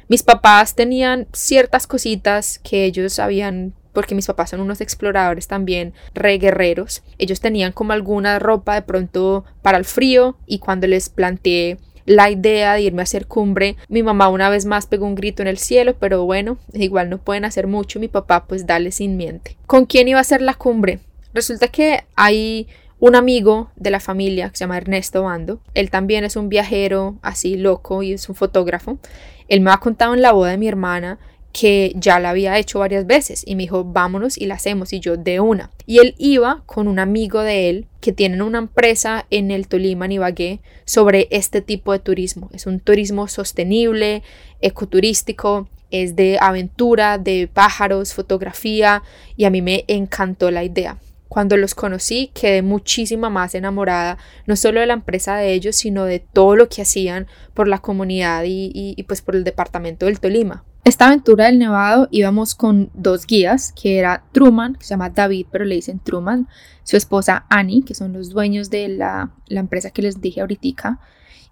Mis 0.07 0.23
papás 0.23 0.75
tenían 0.75 1.27
ciertas 1.31 1.87
cositas 1.87 2.59
que 2.59 2.85
ellos 2.85 3.17
habían 3.19 3.73
porque 3.93 4.15
mis 4.15 4.27
papás 4.27 4.51
son 4.51 4.61
unos 4.61 4.81
exploradores 4.81 5.47
también 5.47 5.93
re 6.13 6.37
guerreros. 6.37 7.03
Ellos 7.17 7.41
tenían 7.41 7.71
como 7.73 7.93
alguna 7.93 8.39
ropa 8.39 8.75
de 8.75 8.81
pronto 8.81 9.43
para 9.61 9.77
el 9.77 9.85
frío 9.85 10.37
y 10.45 10.59
cuando 10.59 10.87
les 10.87 11.09
planteé 11.09 11.77
la 12.11 12.29
idea 12.29 12.73
de 12.73 12.81
irme 12.81 13.01
a 13.01 13.03
hacer 13.03 13.25
cumbre. 13.25 13.77
Mi 13.87 14.03
mamá 14.03 14.27
una 14.29 14.49
vez 14.49 14.65
más 14.65 14.85
pegó 14.85 15.05
un 15.05 15.15
grito 15.15 15.41
en 15.41 15.47
el 15.47 15.57
cielo, 15.57 15.95
pero 15.99 16.25
bueno, 16.25 16.57
igual 16.73 17.09
no 17.09 17.17
pueden 17.17 17.45
hacer 17.45 17.67
mucho. 17.67 17.99
Mi 17.99 18.07
papá 18.07 18.45
pues 18.45 18.65
dale 18.65 18.91
sin 18.91 19.17
miente. 19.17 19.57
¿Con 19.65 19.85
quién 19.85 20.07
iba 20.07 20.19
a 20.19 20.23
ser 20.23 20.41
la 20.41 20.53
cumbre? 20.53 20.99
Resulta 21.33 21.69
que 21.69 22.03
hay 22.15 22.67
un 22.99 23.15
amigo 23.15 23.71
de 23.77 23.91
la 23.91 23.99
familia 23.99 24.49
que 24.49 24.57
se 24.57 24.63
llama 24.65 24.77
Ernesto 24.77 25.23
Bando. 25.23 25.61
Él 25.73 25.89
también 25.89 26.23
es 26.23 26.35
un 26.35 26.49
viajero 26.49 27.15
así 27.21 27.55
loco 27.55 28.03
y 28.03 28.13
es 28.13 28.27
un 28.29 28.35
fotógrafo. 28.35 28.99
Él 29.47 29.61
me 29.61 29.71
ha 29.71 29.77
contado 29.77 30.13
en 30.13 30.21
la 30.21 30.33
boda 30.33 30.51
de 30.51 30.57
mi 30.57 30.67
hermana 30.67 31.17
que 31.51 31.93
ya 31.95 32.19
la 32.19 32.29
había 32.29 32.57
hecho 32.57 32.79
varias 32.79 33.05
veces 33.05 33.43
y 33.45 33.55
me 33.55 33.63
dijo 33.63 33.83
vámonos 33.83 34.37
y 34.37 34.45
la 34.45 34.55
hacemos 34.55 34.93
y 34.93 34.99
yo 34.99 35.17
de 35.17 35.39
una. 35.39 35.71
Y 35.85 35.99
él 35.99 36.15
iba 36.17 36.63
con 36.65 36.87
un 36.87 36.99
amigo 36.99 37.41
de 37.41 37.69
él 37.69 37.87
que 37.99 38.13
tienen 38.13 38.41
una 38.41 38.59
empresa 38.59 39.25
en 39.29 39.51
el 39.51 39.67
Tolima, 39.67 40.05
en 40.05 40.13
Ibagué, 40.13 40.61
sobre 40.85 41.27
este 41.31 41.61
tipo 41.61 41.91
de 41.91 41.99
turismo. 41.99 42.49
Es 42.53 42.65
un 42.65 42.79
turismo 42.79 43.27
sostenible, 43.27 44.23
ecoturístico, 44.61 45.67
es 45.91 46.15
de 46.15 46.37
aventura, 46.39 47.17
de 47.17 47.49
pájaros, 47.51 48.13
fotografía 48.13 49.03
y 49.35 49.43
a 49.45 49.49
mí 49.49 49.61
me 49.61 49.83
encantó 49.87 50.51
la 50.51 50.63
idea. 50.63 50.97
Cuando 51.27 51.55
los 51.55 51.75
conocí 51.75 52.31
quedé 52.33 52.61
muchísima 52.61 53.29
más 53.29 53.55
enamorada, 53.55 54.17
no 54.47 54.55
solo 54.55 54.79
de 54.81 54.85
la 54.85 54.93
empresa 54.93 55.37
de 55.37 55.53
ellos, 55.53 55.75
sino 55.75 56.05
de 56.05 56.19
todo 56.19 56.55
lo 56.55 56.67
que 56.67 56.81
hacían 56.81 57.27
por 57.53 57.67
la 57.67 57.79
comunidad 57.79 58.43
y, 58.45 58.71
y 58.73 59.03
pues 59.03 59.21
por 59.21 59.35
el 59.35 59.43
departamento 59.43 60.07
del 60.07 60.19
Tolima. 60.19 60.65
Esta 60.83 61.07
aventura 61.07 61.45
del 61.45 61.59
Nevado 61.59 62.07
íbamos 62.09 62.55
con 62.55 62.89
dos 62.95 63.27
guías, 63.27 63.71
que 63.71 63.99
era 63.99 64.23
Truman, 64.31 64.73
que 64.73 64.83
se 64.83 64.89
llama 64.89 65.11
David, 65.11 65.45
pero 65.51 65.63
le 65.63 65.75
dicen 65.75 65.99
Truman, 65.99 66.47
su 66.83 66.97
esposa 66.97 67.45
Annie, 67.49 67.83
que 67.83 67.93
son 67.93 68.13
los 68.13 68.31
dueños 68.31 68.71
de 68.71 68.87
la, 68.89 69.31
la 69.45 69.59
empresa 69.59 69.91
que 69.91 70.01
les 70.01 70.21
dije 70.21 70.41
ahorita. 70.41 70.99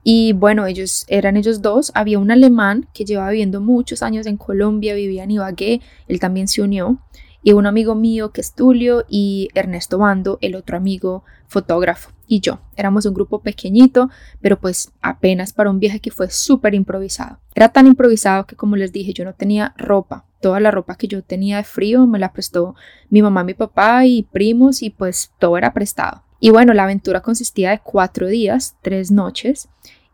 Y 0.04 0.34
bueno, 0.34 0.66
ellos 0.66 1.06
eran 1.10 1.38
ellos 1.38 1.62
dos. 1.62 1.92
Había 1.94 2.18
un 2.18 2.32
alemán 2.32 2.88
que 2.92 3.06
llevaba 3.06 3.30
viviendo 3.30 3.62
muchos 3.62 4.02
años 4.02 4.26
en 4.26 4.38
Colombia, 4.38 4.96
vivía 4.96 5.26
en 5.26 5.32
Ibagué, 5.32 5.82
él 6.08 6.20
también 6.20 6.48
se 6.48 6.64
unió 6.64 7.00
y 7.44 7.54
un 7.54 7.66
amigo 7.66 7.96
mío 7.96 8.32
que 8.32 8.42
es 8.42 8.54
Tulio 8.54 9.06
y 9.08 9.50
Ernesto 9.56 9.98
Bando, 9.98 10.38
el 10.42 10.56
otro 10.56 10.78
amigo 10.78 11.24
fotógrafo 11.48 12.12
y 12.28 12.42
yo. 12.42 12.60
Éramos 12.76 13.06
un 13.06 13.14
grupo 13.14 13.42
pequeñito, 13.42 14.10
pero 14.42 14.60
pues 14.60 14.92
apenas 15.02 15.54
para 15.54 15.70
un 15.70 15.80
viaje 15.80 16.00
que 16.00 16.12
fue 16.12 16.30
súper 16.30 16.76
improvisado. 16.76 17.40
Era 17.56 17.70
tan 17.70 17.88
improvisado 17.88 18.46
que 18.46 18.56
como 18.56 18.76
les 18.76 18.92
dije, 18.92 19.14
yo 19.14 19.26
no 19.26 19.34
tenía 19.34 19.74
ropa. 19.78 20.26
Toda 20.42 20.60
la 20.60 20.72
ropa 20.72 20.96
que 20.96 21.08
yo 21.08 21.24
tenía 21.24 21.58
de 21.58 21.64
frío 21.64 22.08
me 22.08 22.20
la 22.20 22.32
prestó 22.32 22.76
mi 23.10 23.22
mamá, 23.22 23.44
mi 23.44 23.54
papá 23.54 24.06
y 24.06 24.24
primos 24.24 24.82
y 24.82 24.90
pues 24.90 25.32
todo 25.40 25.58
era 25.58 25.74
prestado. 25.74 26.24
Y 26.40 26.52
bueno, 26.52 26.74
la 26.74 26.84
aventura 26.84 27.22
consistía 27.22 27.72
de 27.72 27.80
cuatro 27.80 28.28
días, 28.28 28.78
tres 28.82 29.12
noches 29.12 29.68